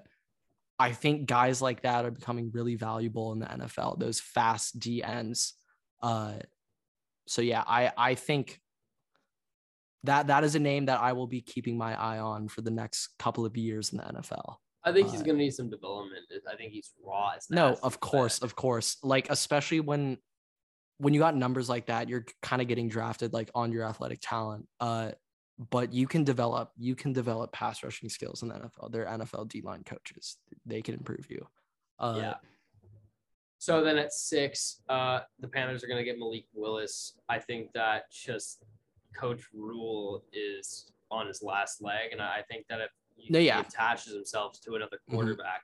I 0.80 0.92
think 0.92 1.26
guys 1.26 1.62
like 1.62 1.82
that 1.82 2.06
are 2.06 2.12
becoming 2.12 2.52
really 2.54 2.76
valuable 2.76 3.32
in 3.34 3.40
the 3.40 3.48
NFL. 3.48 4.00
Those 4.00 4.20
fast 4.20 4.80
DNs. 4.80 5.54
Uh, 6.02 6.34
so 7.28 7.42
yeah, 7.42 7.64
I 7.66 7.92
I 7.98 8.16
think 8.16 8.60
that 10.04 10.28
that 10.28 10.44
is 10.44 10.56
a 10.56 10.60
name 10.60 10.86
that 10.86 11.00
I 11.02 11.14
will 11.14 11.28
be 11.28 11.42
keeping 11.42 11.78
my 11.78 12.00
eye 12.00 12.20
on 12.20 12.48
for 12.48 12.62
the 12.62 12.72
next 12.72 13.10
couple 13.20 13.46
of 13.46 13.58
years 13.58 13.92
in 13.92 13.98
the 13.98 14.04
NFL. 14.04 14.58
I 14.84 14.94
think 14.94 15.10
he's 15.10 15.22
Uh, 15.22 15.24
going 15.26 15.38
to 15.38 15.44
need 15.44 15.54
some 15.54 15.70
development. 15.70 16.26
I 16.50 16.56
think 16.56 16.72
he's 16.72 16.94
raw. 17.04 17.32
As 17.36 17.50
No, 17.50 17.78
of 17.84 18.00
course, 18.00 18.40
of 18.40 18.56
course. 18.56 18.98
Like 19.04 19.30
especially 19.30 19.80
when 19.80 20.18
when 21.00 21.14
you 21.14 21.20
got 21.20 21.36
numbers 21.36 21.70
like 21.70 21.88
that, 21.88 22.10
you're 22.10 22.26
kind 22.42 22.62
of 22.62 22.68
getting 22.68 22.88
drafted 22.90 23.34
like 23.34 23.52
on 23.54 23.72
your 23.72 23.84
athletic 23.84 24.20
talent. 24.22 24.68
Uh, 24.80 25.12
but 25.72 25.92
you 25.92 26.08
can 26.08 26.24
develop 26.24 26.72
you 26.78 26.96
can 26.96 27.14
develop 27.14 27.52
pass 27.52 27.84
rushing 27.84 28.10
skills 28.10 28.44
in 28.44 28.50
the 28.50 28.56
NFL. 28.56 28.92
They're 28.92 29.06
NFL 29.06 29.48
D 29.50 29.62
line 29.62 29.84
coaches. 29.84 30.38
They 30.66 30.82
can 30.82 30.94
improve 30.96 31.28
you. 31.30 31.48
Uh, 32.00 32.16
yeah. 32.18 32.34
So 33.60 33.84
then 33.84 33.98
at 33.98 34.14
six, 34.14 34.82
uh, 34.88 35.22
the 35.40 35.48
Panthers 35.48 35.84
are 35.84 35.88
going 35.88 35.98
to 35.98 36.04
get 36.04 36.20
Malik 36.20 36.46
Willis. 36.54 37.14
I 37.28 37.40
think 37.40 37.74
that 37.74 38.12
just 38.12 38.64
Coach 39.16 39.46
Rhule 39.52 40.24
is 40.32 40.92
on 41.10 41.26
his 41.28 41.42
last 41.42 41.82
leg, 41.82 42.12
and 42.12 42.22
I 42.22 42.44
think 42.50 42.68
that 42.70 42.82
if 42.82 42.92
he, 43.16 43.32
No, 43.34 43.40
he 43.40 43.50
attaches 43.50 44.14
himself 44.14 44.60
to 44.62 44.76
another 44.76 45.00
Mhm. 45.10 45.14
quarterback, 45.16 45.64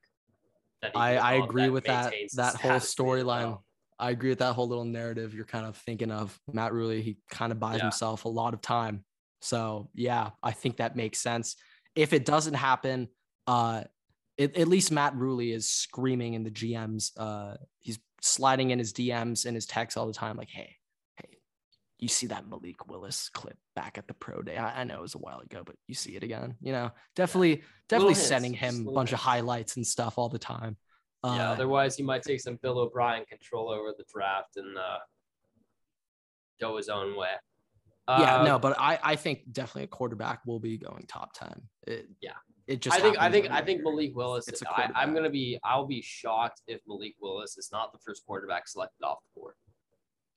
that 0.82 0.92
he 0.96 1.00
I, 1.00 1.34
I 1.34 1.34
agree 1.44 1.70
with 1.70 1.84
that 1.86 2.14
that 2.34 2.56
whole 2.56 2.80
status 2.80 2.98
in 2.98 3.06
the 3.06 3.12
storyline. 3.12 3.62
I 4.00 4.10
agree 4.10 4.30
with 4.30 4.40
that 4.40 4.54
whole 4.54 4.68
little 4.68 4.86
narrative 4.86 5.36
you're 5.36 5.46
kind 5.46 5.68
of 5.68 5.78
thinking 5.78 6.10
of. 6.10 6.38
Matt 6.52 6.74
Rhule, 6.74 6.90
he 6.90 7.20
kind 7.30 7.52
of 7.52 7.60
buys 7.60 7.78
Yeah. 7.78 7.84
himself 7.84 8.26
a 8.26 8.30
lot 8.30 8.56
of 8.56 8.62
time. 8.62 9.06
So 9.44 9.90
yeah, 9.94 10.30
I 10.42 10.52
think 10.52 10.78
that 10.78 10.96
makes 10.96 11.20
sense. 11.20 11.58
If 11.96 12.14
it 12.14 12.26
doesn't 12.26 12.54
happen, 12.54 13.10
uh, 13.46 13.84
it, 14.38 14.58
at 14.58 14.68
least 14.68 14.92
Matt 14.92 15.16
Rhule 15.16 15.42
is 15.42 15.70
screaming 15.70 16.34
in 16.34 16.44
the 16.44 16.50
GMs. 16.50 17.12
Uh, 17.18 17.56
he's 17.80 18.00
sliding 18.22 18.72
in 18.72 18.80
his 18.80 18.94
DMs 18.94 19.46
and 19.46 19.54
his 19.54 19.66
texts 19.66 19.98
all 19.98 20.08
the 20.08 20.14
time, 20.14 20.38
like, 20.38 20.50
"Hey, 20.50 20.78
hey, 21.18 21.38
you 22.00 22.08
see 22.08 22.28
that 22.28 22.48
Malik 22.48 22.88
Willis 22.88 23.30
clip 23.30 23.58
back 23.76 23.98
at 23.98 24.08
the 24.08 24.14
pro 24.14 24.42
day? 24.42 24.56
I, 24.56 24.82
I 24.82 24.84
know 24.86 25.00
it 25.00 25.02
was 25.02 25.16
a 25.16 25.20
while 25.20 25.42
ago, 25.42 25.62
but 25.66 25.76
you 25.88 25.94
see 25.94 26.16
it 26.16 26.24
again. 26.24 26.56
You 26.62 26.72
know, 26.72 26.92
definitely, 27.16 27.64
definitely 27.90 28.14
hints, 28.14 28.28
sending 28.28 28.54
just 28.54 28.64
him 28.64 28.76
a 28.76 28.78
little 28.78 28.94
bunch 28.94 29.12
of 29.12 29.20
highlights 29.20 29.76
and 29.76 29.86
stuff 29.86 30.18
all 30.18 30.30
the 30.30 30.40
time. 30.40 30.78
Uh, 31.22 31.36
yeah, 31.36 31.52
otherwise 31.52 31.98
he 31.98 32.04
might 32.04 32.24
take 32.24 32.40
some 32.40 32.58
Bill 32.62 32.80
O'Brien 32.80 33.26
control 33.26 33.70
over 33.70 33.94
the 33.98 34.06
draft 34.12 34.56
and 34.56 34.78
uh, 34.78 35.00
go 36.62 36.78
his 36.78 36.88
own 36.88 37.18
way. 37.18 37.34
Yeah, 38.08 38.42
Uh, 38.42 38.44
no, 38.44 38.60
but 38.60 38.76
I, 38.80 39.00
I 39.02 39.16
think 39.16 39.52
definitely 39.52 39.84
a 39.84 39.88
quarterback 39.88 40.46
will 40.46 40.60
be 40.60 40.78
going 40.78 41.06
top 41.08 41.34
ten. 41.34 41.62
It, 41.88 42.08
Yeah. 42.22 42.34
it 42.68 42.82
just. 42.82 42.98
I 42.98 43.00
think 43.00 43.18
I 43.18 43.32
think 43.32 43.50
I 43.50 43.62
think. 43.62 43.82
Malik 43.84 44.16
Willis. 44.16 44.48
It's 44.48 44.62
I, 44.64 44.90
I'm 44.96 45.14
gonna 45.14 45.30
be. 45.30 45.58
I'll 45.64 45.88
be 45.88 46.02
shocked 46.02 46.62
if 46.68 46.82
Malik 46.88 47.16
Willis 47.22 47.58
is 47.58 47.70
not 47.72 47.94
the 47.94 48.00
first 48.00 48.26
quarterback 48.26 48.68
selected 48.68 49.04
off 49.06 49.20
the 49.34 49.40
board, 49.40 49.56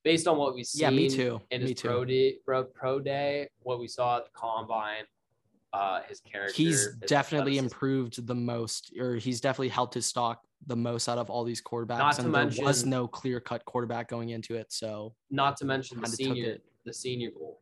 based 0.05 0.29
on 0.29 0.39
what 0.39 0.55
we've 0.55 0.65
seen. 0.67 0.83
Yeah, 0.83 0.91
me 0.91 1.09
too. 1.09 1.41
In 1.51 1.63
Me 1.63 1.71
his 1.71 1.81
too. 1.81 1.89
pro 1.89 2.05
day, 2.05 2.37
pro, 2.45 2.65
pro 2.65 3.01
day, 3.01 3.49
what 3.61 3.81
we 3.81 3.89
saw 3.89 4.19
at 4.19 4.25
the 4.27 4.31
combine, 4.33 5.05
uh, 5.73 6.03
his 6.09 6.21
character. 6.21 6.55
He's 6.55 6.85
his 6.85 6.97
definitely 7.07 7.59
improved 7.59 8.25
the 8.27 8.35
most, 8.35 8.93
or 8.99 9.17
he's 9.17 9.41
definitely 9.41 9.71
helped 9.71 9.95
his 9.95 10.07
stock 10.07 10.41
the 10.69 10.77
most 10.77 11.09
out 11.09 11.19
of 11.19 11.31
all 11.31 11.43
these 11.43 11.61
quarterbacks. 11.61 11.99
Not 11.99 12.15
to 12.17 12.23
and 12.23 12.35
there 12.53 12.65
was 12.65 12.87
no 12.87 13.09
clear 13.09 13.41
cut 13.41 13.65
quarterback 13.65 14.09
going 14.09 14.31
into 14.31 14.55
it. 14.55 14.73
So, 14.73 15.15
Not 15.31 15.57
to 15.59 15.65
mention 15.65 16.01
the 16.01 16.07
senior. 16.07 16.59
The 16.87 16.95
senior 16.95 17.33
bowl. 17.33 17.61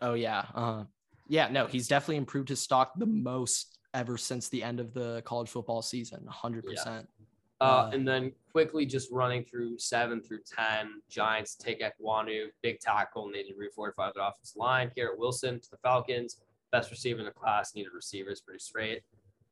oh 0.00 0.14
yeah, 0.14 0.44
uh, 0.54 0.84
yeah, 1.28 1.48
no, 1.48 1.66
he's 1.66 1.88
definitely 1.88 2.16
improved 2.16 2.48
his 2.48 2.60
stock 2.62 2.92
the 2.96 3.06
most 3.06 3.78
ever 3.94 4.16
since 4.16 4.48
the 4.48 4.62
end 4.62 4.78
of 4.80 4.94
the 4.94 5.22
college 5.26 5.48
football 5.48 5.82
season. 5.82 6.24
hundred 6.28 6.64
percent. 6.64 7.08
Uh, 7.08 7.64
Uh, 7.64 7.90
and 7.94 8.06
then 8.06 8.32
quickly 8.52 8.84
just 8.84 9.10
running 9.10 9.42
through 9.42 9.78
seven 9.78 10.20
through 10.22 10.40
ten, 10.46 11.00
Giants 11.08 11.54
take 11.56 11.80
Ekwonu, 11.80 12.48
big 12.62 12.78
tackle, 12.80 13.28
needed 13.28 13.54
to 13.54 13.54
refortify 13.54 14.12
the 14.14 14.24
offensive 14.26 14.56
line. 14.56 14.90
Garrett 14.94 15.18
Wilson 15.18 15.58
to 15.60 15.70
the 15.70 15.78
Falcons, 15.78 16.42
best 16.70 16.90
receiver 16.90 17.18
in 17.20 17.24
the 17.24 17.30
class, 17.32 17.74
needed 17.74 17.92
receivers, 17.94 18.40
pretty 18.42 18.58
straight. 18.60 19.02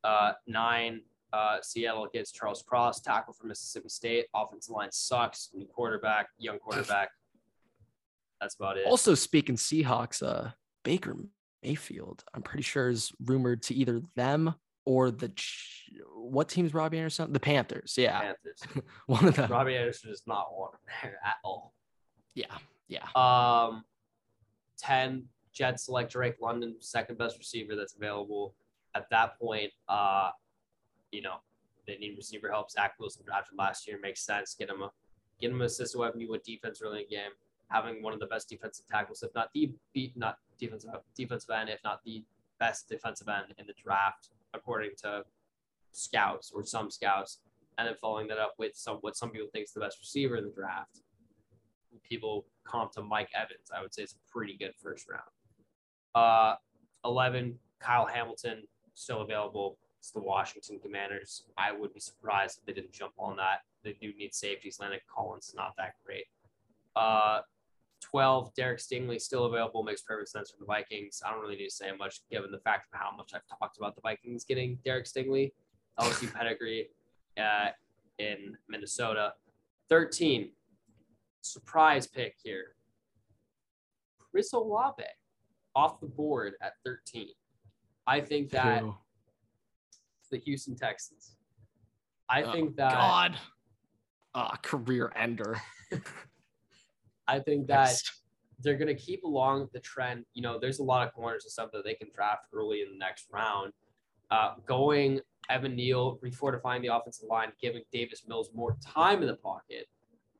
Uh, 0.04 0.32
nine, 0.46 1.00
uh, 1.32 1.56
Seattle 1.62 2.06
gets 2.12 2.30
Charles 2.30 2.62
Cross, 2.62 3.00
tackle 3.00 3.32
from 3.32 3.48
Mississippi 3.48 3.88
State. 3.88 4.26
Offensive 4.34 4.74
line 4.74 4.92
sucks, 4.92 5.48
new 5.54 5.66
quarterback, 5.66 6.28
young 6.38 6.58
quarterback. 6.58 7.08
That's 8.44 8.56
about 8.56 8.76
it. 8.76 8.84
Also, 8.86 9.14
speaking 9.14 9.56
Seahawks, 9.56 10.22
uh, 10.22 10.50
Baker 10.82 11.16
Mayfield, 11.62 12.24
I'm 12.34 12.42
pretty 12.42 12.62
sure 12.62 12.90
is 12.90 13.10
rumored 13.24 13.62
to 13.64 13.74
either 13.74 14.02
them 14.16 14.54
or 14.84 15.10
the 15.10 15.32
what 16.14 16.50
team's 16.50 16.74
Robby 16.74 16.98
Anderson? 16.98 17.32
The 17.32 17.40
Panthers. 17.40 17.94
Yeah, 17.96 18.20
Panthers. 18.20 18.84
one 19.06 19.24
of 19.26 19.34
them. 19.34 19.50
Robby 19.50 19.76
Anderson 19.76 20.10
is 20.10 20.24
not 20.26 20.48
one 20.54 20.72
there 21.02 21.18
at 21.24 21.36
all. 21.42 21.72
Yeah, 22.34 22.54
yeah. 22.86 23.06
Um, 23.16 23.84
10 24.78 25.24
Jets 25.54 25.86
select 25.86 26.12
Drake 26.12 26.36
London, 26.38 26.76
second 26.80 27.16
best 27.16 27.38
receiver 27.38 27.74
that's 27.76 27.94
available. 27.94 28.54
At 28.94 29.08
that 29.08 29.38
point, 29.38 29.70
uh, 29.88 30.32
you 31.12 31.22
know, 31.22 31.36
they 31.86 31.96
need 31.96 32.14
receiver 32.18 32.50
help. 32.50 32.70
Zach 32.70 32.92
Wilson 33.00 33.24
drafted 33.24 33.56
last 33.56 33.88
year 33.88 33.98
makes 34.02 34.20
sense. 34.20 34.54
Get 34.54 34.68
him 34.68 34.82
a 34.82 34.90
get 35.40 35.50
him 35.50 35.60
an 35.62 35.66
assistant 35.66 36.00
weapon. 36.00 36.20
You 36.20 36.30
went 36.30 36.44
defense 36.44 36.82
early 36.84 37.00
in 37.00 37.06
the 37.08 37.16
game. 37.16 37.30
Having 37.74 38.02
one 38.04 38.12
of 38.12 38.20
the 38.20 38.26
best 38.26 38.48
defensive 38.48 38.86
tackles, 38.86 39.24
if 39.24 39.34
not 39.34 39.50
the 39.52 39.72
beat, 39.92 40.16
not 40.16 40.38
defensive 40.58 40.90
defensive 41.16 41.50
end, 41.50 41.68
if 41.68 41.80
not 41.82 42.00
the 42.04 42.24
best 42.60 42.88
defensive 42.88 43.28
end 43.28 43.52
in 43.58 43.66
the 43.66 43.74
draft, 43.82 44.28
according 44.54 44.92
to 45.02 45.24
scouts 45.90 46.52
or 46.54 46.64
some 46.64 46.88
scouts, 46.88 47.40
and 47.76 47.88
then 47.88 47.94
following 48.00 48.28
that 48.28 48.38
up 48.38 48.54
with 48.58 48.76
some 48.76 48.98
what 48.98 49.16
some 49.16 49.30
people 49.30 49.48
think 49.52 49.64
is 49.64 49.72
the 49.72 49.80
best 49.80 49.98
receiver 49.98 50.36
in 50.36 50.44
the 50.44 50.52
draft. 50.52 51.00
People 52.08 52.46
comp 52.64 52.92
to 52.92 53.02
Mike 53.02 53.30
Evans, 53.34 53.70
I 53.76 53.82
would 53.82 53.92
say 53.92 54.02
it's 54.02 54.12
a 54.14 54.32
pretty 54.32 54.56
good 54.56 54.72
first 54.80 55.06
round. 55.08 55.22
Uh, 56.14 56.56
11, 57.04 57.58
Kyle 57.80 58.06
Hamilton, 58.06 58.62
still 58.94 59.22
available. 59.22 59.78
It's 59.98 60.10
the 60.10 60.20
Washington 60.20 60.78
Commanders. 60.78 61.44
I 61.56 61.72
would 61.72 61.92
be 61.94 62.00
surprised 62.00 62.58
if 62.58 62.66
they 62.66 62.72
didn't 62.72 62.92
jump 62.92 63.14
on 63.18 63.36
that. 63.36 63.60
They 63.82 63.96
do 64.00 64.12
need 64.18 64.34
safeties. 64.34 64.78
Landon 64.80 65.00
Collins 65.12 65.54
not 65.56 65.74
that 65.78 65.94
great. 66.04 66.26
Uh, 66.94 67.40
12, 68.10 68.54
Derek 68.54 68.78
Stingley, 68.78 69.20
still 69.20 69.46
available. 69.46 69.82
Makes 69.82 70.02
perfect 70.02 70.30
sense 70.30 70.50
for 70.50 70.56
the 70.58 70.66
Vikings. 70.66 71.22
I 71.24 71.30
don't 71.30 71.40
really 71.40 71.56
need 71.56 71.68
to 71.68 71.74
say 71.74 71.90
much 71.98 72.20
given 72.30 72.50
the 72.50 72.58
fact 72.60 72.88
of 72.92 72.98
how 73.00 73.14
much 73.16 73.32
I've 73.34 73.46
talked 73.58 73.76
about 73.78 73.94
the 73.94 74.00
Vikings 74.02 74.44
getting 74.44 74.78
Derek 74.84 75.06
Stingley. 75.06 75.52
LSU 76.00 76.32
pedigree 76.32 76.88
uh, 77.38 77.68
in 78.18 78.56
Minnesota. 78.68 79.32
13, 79.88 80.50
surprise 81.40 82.06
pick 82.06 82.34
here. 82.42 82.74
Chris 84.18 84.52
Olave 84.52 85.04
off 85.76 86.00
the 86.00 86.06
board 86.06 86.54
at 86.60 86.72
13. 86.84 87.28
I 88.06 88.20
think 88.20 88.50
that 88.50 88.82
the 90.30 90.38
Houston 90.38 90.74
Texans. 90.76 91.36
I 92.28 92.42
Oh, 92.42 92.52
think 92.52 92.76
that 92.76 92.90
God, 92.92 93.38
uh, 94.34 94.56
career 94.62 95.12
ender. 95.14 95.60
I 97.26 97.38
think 97.38 97.66
that 97.68 97.94
they're 98.60 98.76
going 98.76 98.94
to 98.94 98.94
keep 98.94 99.24
along 99.24 99.68
the 99.72 99.80
trend. 99.80 100.24
You 100.34 100.42
know, 100.42 100.58
there's 100.58 100.78
a 100.78 100.82
lot 100.82 101.06
of 101.06 101.12
corners 101.12 101.44
and 101.44 101.52
stuff 101.52 101.70
that 101.72 101.84
they 101.84 101.94
can 101.94 102.08
draft 102.14 102.46
early 102.52 102.82
in 102.82 102.90
the 102.90 102.98
next 102.98 103.26
round. 103.32 103.72
Uh, 104.30 104.54
going 104.66 105.20
Evan 105.50 105.76
Neal, 105.76 106.18
refortifying 106.24 106.80
the 106.80 106.94
offensive 106.94 107.28
line, 107.28 107.52
giving 107.60 107.82
Davis 107.92 108.22
Mills 108.26 108.50
more 108.54 108.76
time 108.84 109.20
in 109.22 109.28
the 109.28 109.36
pocket 109.36 109.86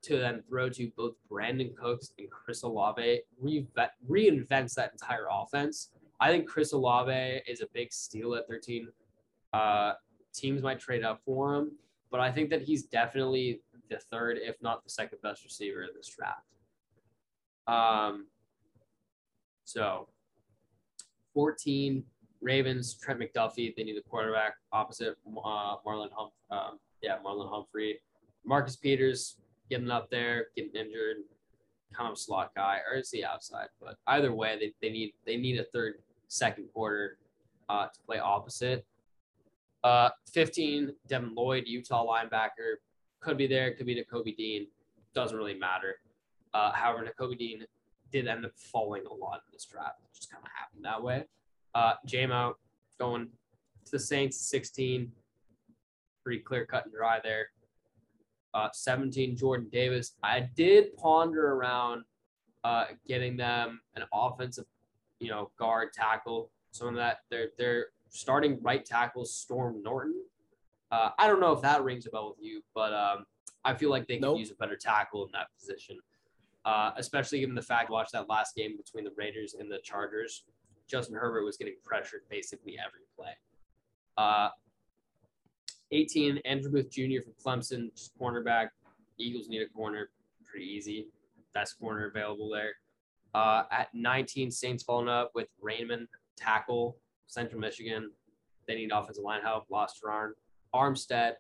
to 0.03 0.18
then 0.18 0.43
throw 0.49 0.68
to 0.68 0.91
both 0.97 1.14
Brandin 1.30 1.74
Cooks 1.74 2.12
and 2.18 2.30
Chris 2.30 2.62
Olave 2.62 3.20
reinvent, 3.43 3.91
reinvents 4.09 4.74
that 4.74 4.93
entire 4.93 5.26
offense. 5.30 5.91
I 6.20 6.28
think 6.28 6.49
Chris 6.49 6.72
Olave 6.72 7.43
is 7.47 7.61
a 7.61 7.66
big 7.72 7.93
steal 7.93 8.35
at 8.35 8.47
13. 8.49 8.89
Uh, 9.53 9.93
teams 10.32 10.62
might 10.62 10.80
trade 10.80 11.05
up 11.05 11.20
for 11.24 11.55
him, 11.55 11.72
but 12.11 12.20
I 12.20 12.30
think 12.30 12.51
that 12.51 12.62
he's 12.62 12.85
definitely 12.85 13.61
the 13.89 13.99
third, 14.11 14.39
if 14.41 14.57
not 14.62 14.85
the 14.85 14.91
second 14.91 15.18
best 15.22 15.45
receiver 15.45 15.82
in 15.82 15.91
this 15.97 16.09
draft. 16.09 16.54
Um, 17.67 18.27
so 19.65 20.09
14 21.33 22.05
Ravens, 22.41 22.95
Trent 22.95 23.21
McDuffie. 23.21 23.75
They 23.75 23.85
need 23.85 23.97
a 23.97 24.03
quarterback 24.03 24.55
opposite 24.73 25.17
uh, 25.27 25.77
Marlon 25.87 26.11
Hum- 26.15 26.31
um, 26.51 26.79
yeah, 27.03 27.17
Marlon 27.25 27.51
Humphrey. 27.51 28.01
Marcus 28.45 28.77
Peters 28.77 29.37
getting 29.71 29.91
up 29.91 30.11
there, 30.11 30.49
getting 30.55 30.75
injured, 30.75 31.17
kind 31.95 32.11
of 32.11 32.19
slot 32.19 32.53
guy, 32.55 32.79
or 32.89 32.99
is 32.99 33.11
he 33.11 33.25
outside? 33.25 33.69
But 33.81 33.97
either 34.07 34.33
way, 34.35 34.57
they, 34.61 34.75
they 34.87 34.93
need 34.93 35.15
they 35.25 35.37
need 35.37 35.59
a 35.59 35.65
third, 35.65 35.95
second 36.29 36.69
quarter 36.73 37.19
uh, 37.69 37.87
to 37.87 38.01
play 38.07 38.19
opposite. 38.19 38.85
Uh, 39.83 40.09
15, 40.33 40.95
Devin 41.09 41.35
Lloyd, 41.35 41.65
Utah 41.67 42.07
linebacker, 42.07 42.77
could 43.21 43.37
be 43.37 43.47
there, 43.47 43.75
could 43.75 43.87
be 43.87 43.95
to 43.95 44.05
Kobe 44.05 44.33
Dean, 44.33 44.67
doesn't 45.15 45.37
really 45.37 45.59
matter. 45.59 45.97
Uh, 46.55 46.71
however, 46.73 47.13
Dean 47.37 47.65
did 48.13 48.29
end 48.29 48.45
up 48.47 48.53
falling 48.57 49.03
a 49.11 49.13
lot 49.13 49.41
in 49.47 49.53
this 49.53 49.65
draft. 49.65 49.97
It 50.05 50.15
just 50.15 50.31
kind 50.31 50.43
of 50.45 50.51
happened 50.53 50.85
that 50.85 51.03
way. 51.03 51.25
Uh, 51.75 51.95
J-Mo 52.07 52.55
going 52.99 53.29
to 53.85 53.91
the 53.91 53.99
Saints, 53.99 54.39
16. 54.49 55.11
Pretty 56.23 56.41
clear 56.41 56.65
cut 56.65 56.85
and 56.85 56.95
dry 56.95 57.19
there. 57.23 57.49
Uh, 58.55 58.69
17, 58.73 59.37
Jordan 59.37 59.69
Davis. 59.73 60.13
I 60.23 60.49
did 60.55 60.97
ponder 60.97 61.55
around 61.55 62.05
uh, 62.63 62.85
getting 63.07 63.37
them 63.37 63.81
an 63.97 64.05
offensive, 64.13 64.65
you 65.19 65.29
know, 65.29 65.51
guard 65.59 65.93
tackle. 65.93 66.51
Some 66.71 66.89
of 66.89 66.95
that 66.95 67.19
they're 67.31 67.49
they're 67.59 67.87
starting 68.11 68.59
right 68.63 68.85
tackle 68.85 69.25
Storm 69.25 69.83
Norton. 69.83 70.15
Uh, 70.91 71.11
I 71.19 71.27
don't 71.27 71.41
know 71.41 71.53
if 71.53 71.63
that 71.63 71.83
rings 71.83 72.07
a 72.07 72.11
bell 72.11 72.35
with 72.37 72.45
you, 72.47 72.63
but 72.75 72.93
um, 72.93 73.27
I 73.65 73.75
feel 73.75 73.91
like 73.91 74.07
they 74.07 74.15
could 74.15 74.23
Nope. 74.23 74.39
use 74.39 74.53
a 74.53 74.55
better 74.55 74.77
tackle 74.77 75.25
in 75.25 75.33
that 75.33 75.49
position 75.59 75.99
uh, 76.65 76.93
especially 76.97 77.41
given 77.41 77.55
the 77.55 77.62
fact 77.62 77.91
watch 77.91 78.11
that 78.12 78.29
last 78.29 78.55
game 78.55 78.77
between 78.77 79.05
the 79.05 79.12
Raiders 79.17 79.55
and 79.59 79.71
the 79.71 79.79
Chargers. 79.83 80.45
Justin 80.87 81.17
Herbert 81.17 81.45
was 81.45 81.57
getting 81.57 81.75
pressured 81.83 82.23
basically 82.29 82.79
every 82.79 83.01
play. 83.17 83.33
Uh, 84.17 84.49
18, 85.91 86.39
Andrew 86.45 86.71
Booth 86.71 86.91
Jr. 86.91 87.23
from 87.23 87.33
Clemson, 87.43 87.95
just 87.95 88.19
cornerback. 88.19 88.69
Eagles 89.19 89.49
need 89.49 89.62
a 89.62 89.69
corner, 89.69 90.11
pretty 90.45 90.67
easy. 90.67 91.07
Best 91.53 91.79
corner 91.79 92.07
available 92.07 92.51
there. 92.51 92.73
Uh, 93.35 93.65
at 93.71 93.89
19, 93.95 94.51
Saints 94.51 94.83
following 94.83 95.09
up 95.09 95.33
with 95.35 95.49
Raimann, 95.62 96.07
tackle, 96.37 96.97
Central 97.27 97.61
Michigan. 97.61 98.11
They 98.67 98.77
need 98.77 98.93
offensive 98.93 99.25
line 99.25 99.43
help. 99.43 99.65
Lost 99.71 100.01
Gerard. 100.01 100.35
Armstead, 100.75 101.35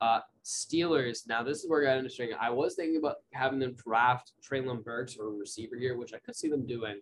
uh, 0.00 0.20
Steelers. 0.44 1.26
Now 1.26 1.42
this 1.42 1.62
is 1.62 1.70
where 1.70 1.82
I 1.82 1.92
got 1.92 1.98
interesting. 1.98 2.30
I 2.38 2.50
was 2.50 2.74
thinking 2.74 2.96
about 2.96 3.16
having 3.32 3.58
them 3.58 3.74
draft 3.74 4.32
Treylon 4.42 4.82
Burks 4.82 5.16
or 5.16 5.28
a 5.28 5.30
receiver 5.30 5.76
here, 5.76 5.96
which 5.96 6.12
I 6.12 6.18
could 6.18 6.36
see 6.36 6.48
them 6.48 6.66
doing. 6.66 7.00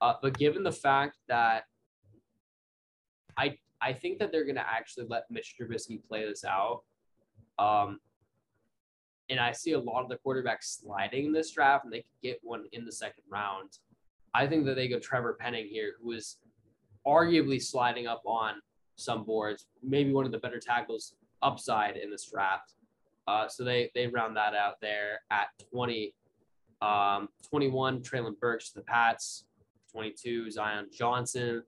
Uh, 0.00 0.14
but 0.20 0.38
given 0.38 0.62
the 0.62 0.72
fact 0.72 1.16
that 1.28 1.64
I 3.36 3.58
I 3.80 3.92
think 3.92 4.18
that 4.18 4.32
they're 4.32 4.44
gonna 4.44 4.66
actually 4.66 5.06
let 5.08 5.30
Mitch 5.30 5.54
Trubisky 5.58 6.02
play 6.06 6.26
this 6.26 6.44
out. 6.44 6.82
Um, 7.58 8.00
and 9.28 9.40
I 9.40 9.52
see 9.52 9.72
a 9.72 9.78
lot 9.78 10.02
of 10.02 10.08
the 10.08 10.18
quarterbacks 10.24 10.80
sliding 10.80 11.26
in 11.26 11.32
this 11.32 11.50
draft, 11.50 11.84
and 11.84 11.92
they 11.92 11.98
could 11.98 12.22
get 12.22 12.38
one 12.42 12.64
in 12.72 12.84
the 12.84 12.92
second 12.92 13.24
round. 13.28 13.78
I 14.34 14.46
think 14.46 14.66
that 14.66 14.74
they 14.74 14.88
go 14.88 14.98
Trevor 14.98 15.36
Penning 15.40 15.66
here, 15.66 15.94
who 16.02 16.12
is 16.12 16.36
arguably 17.06 17.60
sliding 17.62 18.06
up 18.06 18.22
on 18.26 18.56
some 18.96 19.24
boards, 19.24 19.66
maybe 19.82 20.12
one 20.12 20.26
of 20.26 20.32
the 20.32 20.38
better 20.38 20.60
tackles 20.60 21.14
upside 21.42 21.96
in 21.96 22.10
this 22.10 22.30
draft. 22.30 22.74
Uh, 23.28 23.48
so 23.48 23.64
they 23.64 23.90
they 23.94 24.06
round 24.06 24.36
that 24.36 24.54
out 24.54 24.74
there 24.80 25.20
at 25.30 25.48
20. 25.72 26.14
Um, 26.82 27.28
21, 27.48 28.02
Treylon 28.02 28.38
Burks 28.38 28.68
to 28.70 28.76
the 28.76 28.82
Pats. 28.82 29.46
22, 29.92 30.50
Zion 30.50 30.88
Johnson, 30.92 31.62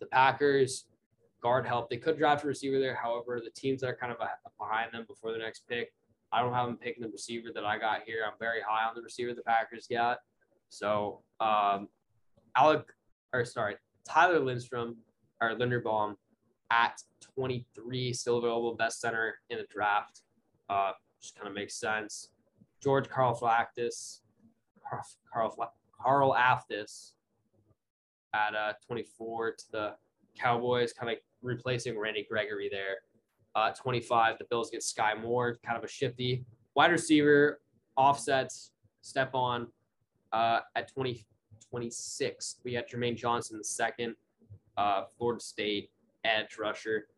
the 0.00 0.06
Packers. 0.06 0.86
Guard 1.42 1.66
help. 1.66 1.90
They 1.90 1.98
could 1.98 2.16
draft 2.16 2.42
a 2.42 2.46
receiver 2.46 2.78
there. 2.80 2.94
However, 2.94 3.38
the 3.44 3.50
teams 3.50 3.82
that 3.82 3.88
are 3.88 3.96
kind 3.96 4.10
of 4.10 4.18
behind 4.58 4.92
them 4.94 5.04
before 5.06 5.32
the 5.32 5.38
next 5.38 5.68
pick, 5.68 5.92
I 6.32 6.40
don't 6.40 6.54
have 6.54 6.66
them 6.66 6.78
picking 6.78 7.02
the 7.02 7.10
receiver 7.10 7.48
that 7.54 7.66
I 7.66 7.78
got 7.78 8.00
here. 8.06 8.22
I'm 8.26 8.32
very 8.40 8.62
high 8.66 8.88
on 8.88 8.94
the 8.94 9.02
receiver 9.02 9.34
the 9.34 9.42
Packers 9.42 9.86
got. 9.86 10.20
So, 10.70 11.22
um, 11.40 11.88
Alec, 12.56 12.86
or 13.34 13.44
sorry, 13.44 13.76
Tyler 14.08 14.40
Lindstrom 14.40 14.96
or 15.42 15.50
Linderbaum 15.50 16.14
at 16.74 17.00
23, 17.36 18.12
still 18.12 18.38
available, 18.38 18.74
best 18.74 19.00
center 19.00 19.36
in 19.50 19.58
the 19.58 19.66
draft. 19.70 20.22
Uh, 20.68 20.92
just 21.20 21.36
kind 21.36 21.48
of 21.48 21.54
makes 21.54 21.76
sense. 21.76 22.30
George 22.82 23.08
Carl 23.08 23.38
Flactus, 23.38 24.20
Carl, 24.82 25.06
Carl, 25.32 25.72
Karlaftis 26.04 27.12
at 28.34 28.54
uh, 28.54 28.72
24 28.86 29.52
to 29.52 29.64
the 29.70 29.94
Cowboys, 30.38 30.92
kind 30.92 31.12
of 31.12 31.18
replacing 31.42 31.98
Randy 31.98 32.26
Gregory 32.28 32.68
there. 32.70 32.96
Uh, 33.54 33.70
25, 33.70 34.38
the 34.38 34.44
Bills 34.50 34.70
get 34.70 34.80
Skyy 34.80 35.20
Moore, 35.20 35.56
kind 35.64 35.78
of 35.78 35.84
a 35.84 35.88
shifty 35.88 36.44
wide 36.74 36.90
receiver, 36.90 37.60
offsets, 37.96 38.72
step 39.00 39.30
on. 39.34 39.68
Uh, 40.32 40.60
at 40.74 40.92
20, 40.92 41.24
26, 41.70 42.56
we 42.64 42.74
had 42.74 42.88
Jermaine 42.88 43.16
Johnson, 43.16 43.58
the 43.58 43.64
second, 43.64 44.16
uh, 44.76 45.04
Florida 45.16 45.40
State 45.40 45.90
edge 46.24 46.58
rusher. 46.58 47.08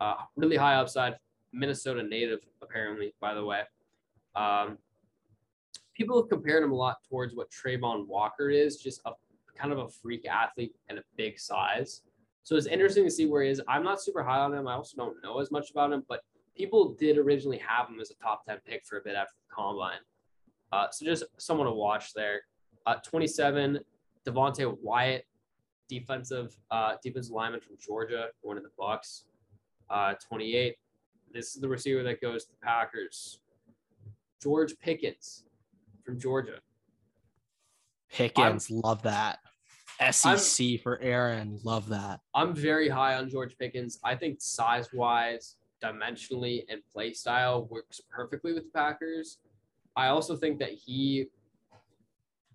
Uh, 0.00 0.16
really 0.36 0.56
high 0.56 0.74
upside, 0.74 1.16
Minnesota 1.52 2.02
native, 2.02 2.40
apparently, 2.62 3.14
by 3.20 3.34
the 3.34 3.44
way. 3.44 3.62
Um, 4.34 4.78
people 5.94 6.20
have 6.20 6.28
compared 6.28 6.62
him 6.62 6.72
a 6.72 6.74
lot 6.74 6.98
towards 7.08 7.34
what 7.34 7.48
Travon 7.50 8.06
Walker 8.06 8.50
is, 8.50 8.76
just 8.76 9.00
a 9.06 9.12
kind 9.56 9.72
of 9.72 9.78
a 9.78 9.88
freak 9.88 10.26
athlete 10.28 10.74
and 10.88 10.98
a 10.98 11.02
big 11.16 11.38
size. 11.38 12.02
So 12.42 12.54
it's 12.56 12.66
interesting 12.66 13.04
to 13.04 13.10
see 13.10 13.26
where 13.26 13.42
he 13.42 13.50
is. 13.50 13.60
I'm 13.66 13.82
not 13.82 14.00
super 14.00 14.22
high 14.22 14.38
on 14.38 14.54
him. 14.54 14.68
I 14.68 14.74
also 14.74 14.96
don't 14.96 15.16
know 15.22 15.40
as 15.40 15.50
much 15.50 15.70
about 15.70 15.92
him, 15.92 16.04
but 16.08 16.20
people 16.54 16.94
did 16.98 17.18
originally 17.18 17.58
have 17.58 17.88
him 17.88 17.98
as 18.00 18.10
a 18.10 18.14
top 18.14 18.44
10 18.46 18.58
pick 18.64 18.84
for 18.84 18.98
a 18.98 19.00
bit 19.02 19.16
after 19.16 19.32
the 19.48 19.54
combine. 19.54 19.98
Uh, 20.72 20.86
so 20.90 21.04
just 21.04 21.24
someone 21.38 21.66
to 21.66 21.72
watch 21.72 22.12
there. 22.14 22.42
Uh, 22.86 22.96
27, 23.04 23.80
Devonte 24.26 24.76
Wyatt, 24.80 25.26
defensive 25.88 26.56
uh, 26.70 26.94
defensive 27.02 27.32
lineman 27.32 27.60
from 27.60 27.76
Georgia, 27.78 28.28
going 28.42 28.56
to 28.56 28.62
the 28.62 28.70
Bucs. 28.78 29.22
Uh, 29.88 30.14
28, 30.14 30.76
this 31.32 31.54
is 31.54 31.60
the 31.60 31.68
receiver 31.68 32.02
that 32.02 32.20
goes 32.20 32.44
to 32.44 32.50
the 32.50 32.58
Packers. 32.66 33.38
George 34.42 34.78
Pickens 34.80 35.44
from 36.04 36.18
Georgia. 36.18 36.58
Pickens, 38.12 38.70
I'm, 38.70 38.80
love 38.80 39.02
that. 39.02 39.38
SEC 40.10 40.66
I'm, 40.66 40.78
for 40.78 41.00
Aaron, 41.00 41.58
love 41.64 41.88
that. 41.88 42.20
I'm 42.34 42.54
very 42.54 42.88
high 42.88 43.14
on 43.14 43.30
George 43.30 43.56
Pickens. 43.58 43.98
I 44.04 44.14
think 44.14 44.40
size 44.40 44.88
wise, 44.92 45.56
dimensionally, 45.82 46.64
and 46.68 46.80
play 46.92 47.12
style 47.12 47.66
works 47.70 48.00
perfectly 48.10 48.52
with 48.52 48.64
the 48.64 48.70
Packers. 48.70 49.38
I 49.94 50.08
also 50.08 50.36
think 50.36 50.58
that 50.58 50.72
he 50.72 51.26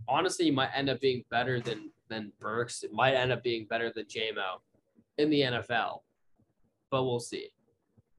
honestly 0.08 0.46
you 0.46 0.54
might 0.54 0.70
end 0.76 0.90
up 0.90 1.00
being 1.00 1.24
better 1.30 1.60
than 1.60 1.92
than 2.10 2.32
Burks. 2.40 2.84
It 2.84 2.92
might 2.92 3.14
end 3.14 3.32
up 3.32 3.44
being 3.44 3.66
better 3.66 3.92
than 3.94 4.06
JMO 4.06 4.60
in 5.18 5.30
the 5.30 5.42
NFL, 5.42 6.02
but 6.90 7.04
we'll 7.04 7.20
see. 7.20 7.50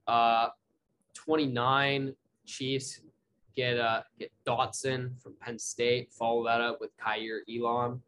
Uh, 0.06 0.48
29 1.14 2.14
Chiefs 2.46 3.00
get 3.54 3.78
uh 3.78 4.02
get 4.18 4.32
Dotson 4.46 5.20
from 5.22 5.34
Penn 5.40 5.58
State. 5.58 6.12
Follow 6.12 6.44
that 6.44 6.60
up 6.60 6.78
with 6.80 6.90
Kaiir 6.96 7.40
Elam. 7.48 8.02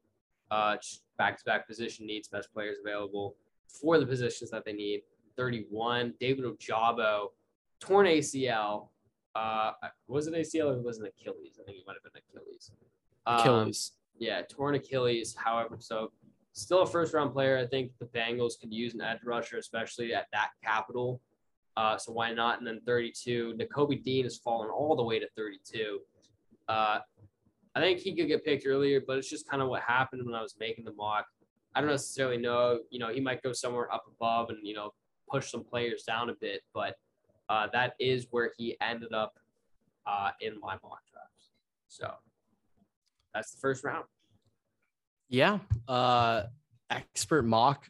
Uh, 0.51 0.77
back 1.19 1.39
to 1.39 1.45
back 1.45 1.67
position 1.67 2.07
needs 2.07 2.29
best 2.29 2.53
players 2.53 2.79
available 2.85 3.37
for 3.69 3.99
the 3.99 4.07
positions 4.07 4.51
that 4.51 4.65
they 4.65 4.73
need. 4.73 5.03
31 5.37 6.15
David 6.21 6.45
Ojabo, 6.45 7.29
torn 7.81 8.07
ACL. 8.07 8.89
Uh, 9.35 9.73
was 10.07 10.29
it 10.29 10.35
ACL 10.35 10.77
or 10.77 10.81
was 10.81 11.01
it 11.01 11.13
Achilles? 11.19 11.59
I 11.61 11.65
think 11.65 11.79
it 11.79 11.85
might 11.87 11.97
have 12.03 12.13
been 12.13 12.23
Achilles. 12.31 12.71
Um, 13.27 13.43
Yeah, 14.19 14.43
torn 14.43 14.75
Achilles. 14.75 15.35
However, 15.35 15.77
so 15.79 16.13
still 16.53 16.83
a 16.83 16.87
first 16.87 17.15
round 17.15 17.33
player. 17.33 17.59
I 17.59 17.67
think 17.67 17.93
the 17.99 18.07
Bengals 18.07 18.59
could 18.61 18.73
use 18.73 18.95
an 18.95 19.01
edge 19.01 19.19
rusher, 19.25 19.59
especially 19.59 20.15
at 20.15 20.27
that 20.33 20.51
capital. 20.63 21.21
Uh, 21.77 21.97
so 21.97 22.13
why 22.13 22.33
not? 22.33 22.59
And 22.59 22.67
then 22.67 22.81
32, 22.87 23.59
Nakobe 23.59 24.03
Dean 24.03 24.25
has 24.25 24.39
fallen 24.39 24.71
all 24.71 24.95
the 24.95 25.03
way 25.03 25.19
to 25.19 25.29
32. 25.37 25.99
Uh, 26.69 26.99
I 27.75 27.81
think 27.81 27.99
he 27.99 28.15
could 28.15 28.29
get 28.29 28.45
picked 28.45 28.67
earlier, 28.67 29.03
but 29.05 29.19
it's 29.19 29.29
just 29.29 29.49
kind 29.49 29.61
of 29.61 29.69
what 29.69 29.83
happened 29.83 30.25
when 30.25 30.35
I 30.35 30.43
was 30.43 30.55
making 30.61 30.85
the 30.85 30.93
mock. 30.93 31.27
I 31.75 31.81
don't 31.81 31.91
necessarily 31.91 32.37
know, 32.37 32.79
you 32.91 33.01
know, 33.01 33.09
he 33.09 33.21
might 33.21 33.43
go 33.43 33.53
somewhere 33.53 33.93
up 33.93 34.05
above 34.07 34.51
and, 34.51 34.59
you 34.63 34.75
know, 34.75 34.93
push 35.29 35.51
some 35.51 35.65
players 35.65 36.05
down 36.05 36.31
a 36.31 36.35
bit, 36.35 36.61
but 36.73 36.95
uh, 37.49 37.67
that 37.73 37.95
is 37.99 38.29
where 38.31 38.53
he 38.57 38.77
ended 38.81 39.13
up 39.13 39.37
uh, 40.07 40.31
in 40.41 40.61
my 40.61 40.75
mock 40.85 41.01
drafts. 41.11 41.51
So 41.89 42.13
that's 43.35 43.53
the 43.53 43.59
first 43.61 43.85
round. 43.85 44.05
Yeah. 45.29 45.59
Uh, 45.89 46.45
expert 46.91 47.43
mock 47.43 47.89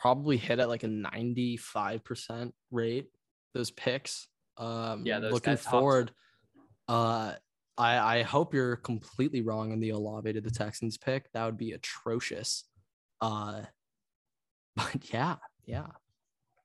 probably 0.00 0.36
hit 0.36 0.58
at 0.58 0.68
like 0.68 0.84
a 0.84 0.88
95% 0.88 2.52
rate, 2.70 3.06
those 3.54 3.70
picks. 3.70 4.28
Um, 4.56 5.04
yeah, 5.06 5.20
those, 5.20 5.32
looking 5.32 5.56
forward, 5.56 6.12
uh, 6.88 7.34
I, 7.76 8.18
I 8.18 8.22
hope 8.22 8.54
you're 8.54 8.76
completely 8.76 9.40
wrong 9.40 9.72
on 9.72 9.80
the 9.80 9.90
Olave 9.90 10.32
to 10.32 10.40
the 10.40 10.50
Texans 10.50 10.98
pick. 10.98 11.30
That 11.32 11.44
would 11.44 11.58
be 11.58 11.72
atrocious. 11.72 12.64
Uh, 13.20 13.62
but 14.76 15.12
yeah, 15.12 15.36
yeah. 15.64 15.86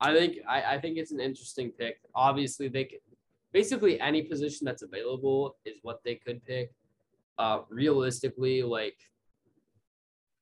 I 0.02 0.14
think 0.14 0.38
I, 0.48 0.76
I 0.76 0.80
think 0.82 0.98
it's 0.98 1.12
an 1.12 1.20
interesting 1.20 1.72
pick. 1.72 1.98
Obviously, 2.14 2.68
they 2.68 2.84
could 2.86 3.00
basically 3.54 4.02
any 4.02 4.24
position 4.24 4.66
that's 4.66 4.82
available 4.82 5.56
is 5.66 5.78
what 5.82 6.04
they 6.04 6.16
could 6.16 6.44
pick. 6.44 6.72
Uh, 7.38 7.62
realistically, 7.70 8.62
like 8.62 8.98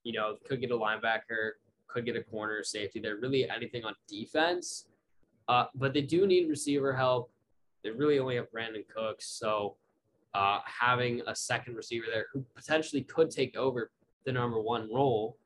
you 0.04 0.12
know, 0.12 0.36
could 0.44 0.60
get 0.60 0.70
a 0.70 0.76
linebacker, 0.76 1.52
could 1.86 2.04
get 2.04 2.16
a 2.16 2.22
corner, 2.22 2.62
safety. 2.64 3.00
They're 3.00 3.16
really 3.16 3.48
anything 3.48 3.84
on 3.84 3.94
defense, 4.08 4.88
uh, 5.48 5.66
but 5.74 5.94
they 5.94 6.02
do 6.02 6.26
need 6.26 6.48
receiver 6.48 6.92
help. 6.92 7.30
They 7.84 7.90
really 7.90 8.18
only 8.18 8.36
have 8.36 8.50
Brandin 8.50 8.86
Cooks, 8.88 9.26
so 9.26 9.76
uh, 10.34 10.60
having 10.64 11.22
a 11.26 11.34
second 11.34 11.74
receiver 11.76 12.06
there 12.12 12.26
who 12.32 12.44
potentially 12.54 13.02
could 13.02 13.30
take 13.30 13.56
over 13.56 13.90
the 14.24 14.32
number 14.32 14.60
one 14.60 14.92
role 14.92 15.36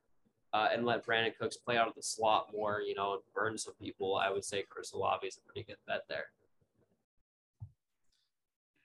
uh, 0.52 0.68
and 0.72 0.86
let 0.86 1.04
Brandin 1.04 1.36
Cooks 1.38 1.56
play 1.56 1.76
out 1.76 1.88
of 1.88 1.94
the 1.94 2.02
slot 2.02 2.48
more, 2.52 2.80
you 2.80 2.94
know, 2.94 3.14
and 3.14 3.22
burn 3.34 3.58
some 3.58 3.74
people, 3.80 4.16
I 4.16 4.30
would 4.30 4.44
say 4.44 4.64
Chris 4.68 4.92
Olave 4.92 5.26
is 5.26 5.38
a 5.38 5.40
pretty 5.46 5.66
good 5.66 5.76
bet 5.86 6.02
there. 6.08 6.26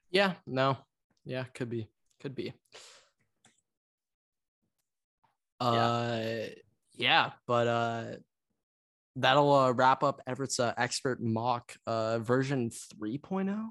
Yeah, 0.09 0.33
no, 0.45 0.77
yeah, 1.23 1.45
could 1.53 1.69
be, 1.69 1.87
could 2.21 2.35
be. 2.35 2.53
Uh, 5.59 6.47
yeah, 6.95 7.31
but 7.45 7.67
uh, 7.67 8.03
that'll 9.15 9.53
uh, 9.53 9.71
wrap 9.71 10.03
up 10.03 10.21
Everett's 10.25 10.59
uh, 10.59 10.73
expert 10.77 11.21
mock 11.21 11.75
uh, 11.85 12.19
version 12.19 12.69
3.0. 12.69 13.69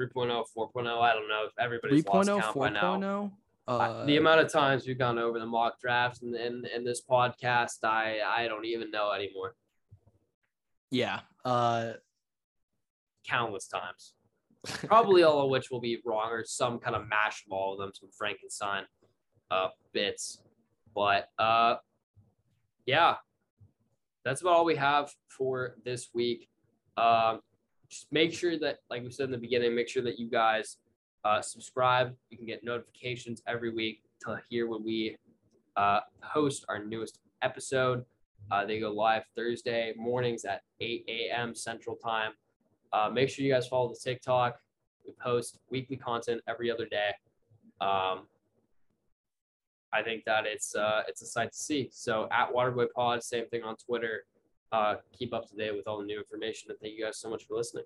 3.0, 0.00 0.44
4.0. 0.56 1.00
I 1.00 1.12
don't 1.12 1.28
know 1.28 1.44
if 1.46 1.52
everybody's 1.58 2.04
3.0, 2.04 2.14
lost 2.14 2.28
count 2.28 2.54
4. 2.54 2.64
by 2.64 2.70
now. 2.70 3.32
Uh, 3.68 4.04
the 4.06 4.16
amount 4.16 4.40
of 4.40 4.50
times 4.50 4.86
we've 4.86 4.98
gone 4.98 5.18
over 5.18 5.38
the 5.38 5.46
mock 5.46 5.80
drafts 5.80 6.22
and 6.22 6.34
in, 6.34 6.64
in, 6.64 6.66
in, 6.76 6.84
this 6.84 7.00
podcast, 7.08 7.84
I 7.84 8.18
I 8.26 8.48
don't 8.48 8.64
even 8.64 8.90
know 8.90 9.12
anymore. 9.12 9.54
Yeah. 10.90 11.20
Uh, 11.44 11.92
countless 13.24 13.68
times. 13.68 14.14
Probably 14.86 15.22
all 15.22 15.44
of 15.44 15.50
which 15.50 15.70
will 15.70 15.80
be 15.80 15.98
wrong 16.04 16.30
or 16.30 16.44
some 16.44 16.78
kind 16.78 16.94
of 16.94 17.08
mash 17.08 17.44
of 17.46 17.52
all 17.52 17.72
of 17.72 17.78
them, 17.78 17.90
some 17.94 18.10
Frankenstein 18.16 18.84
uh, 19.50 19.68
bits. 19.92 20.40
But 20.94 21.28
uh, 21.38 21.76
yeah, 22.86 23.16
that's 24.24 24.40
about 24.40 24.54
all 24.54 24.64
we 24.64 24.76
have 24.76 25.12
for 25.28 25.76
this 25.84 26.08
week. 26.14 26.48
Um, 26.96 27.40
just 27.88 28.06
make 28.12 28.32
sure 28.32 28.58
that, 28.58 28.78
like 28.88 29.02
we 29.02 29.10
said 29.10 29.24
in 29.24 29.32
the 29.32 29.38
beginning, 29.38 29.74
make 29.74 29.88
sure 29.88 30.02
that 30.04 30.18
you 30.18 30.30
guys 30.30 30.78
uh, 31.24 31.40
subscribe. 31.40 32.14
You 32.30 32.36
can 32.36 32.46
get 32.46 32.64
notifications 32.64 33.42
every 33.46 33.70
week 33.70 34.02
to 34.24 34.38
hear 34.48 34.66
when 34.66 34.84
we 34.84 35.16
uh, 35.76 36.00
host 36.22 36.64
our 36.68 36.84
newest 36.84 37.18
episode. 37.42 38.04
Uh, 38.50 38.64
they 38.64 38.80
go 38.80 38.92
live 38.92 39.24
Thursday 39.36 39.92
mornings 39.96 40.44
at 40.44 40.62
8 40.80 41.04
a.m. 41.08 41.54
Central 41.54 41.96
Time. 41.96 42.32
Uh, 42.92 43.10
make 43.12 43.28
sure 43.28 43.44
you 43.44 43.52
guys 43.52 43.66
follow 43.66 43.88
the 43.88 43.98
TikTok. 44.02 44.56
We 45.06 45.12
post 45.20 45.58
weekly 45.70 45.96
content 45.96 46.42
every 46.48 46.70
other 46.70 46.86
day. 46.86 47.10
Um, 47.80 48.26
I 49.92 50.02
think 50.02 50.24
that 50.24 50.46
it's 50.46 50.74
uh, 50.74 51.02
it's 51.08 51.22
a 51.22 51.26
sight 51.26 51.52
to 51.52 51.58
see. 51.58 51.88
So 51.92 52.28
at 52.30 52.52
Waterboy 52.52 52.86
Pod, 52.94 53.22
same 53.22 53.46
thing 53.48 53.62
on 53.62 53.76
Twitter 53.76 54.24
uh, 54.72 54.96
keep 55.16 55.32
up 55.34 55.48
to 55.48 55.54
date 55.54 55.76
with 55.76 55.86
all 55.86 55.98
the 55.98 56.04
new 56.04 56.18
information. 56.18 56.70
And 56.70 56.78
thank 56.80 56.96
you 56.96 57.04
guys 57.04 57.18
so 57.18 57.30
much 57.30 57.44
for 57.46 57.56
listening. 57.56 57.84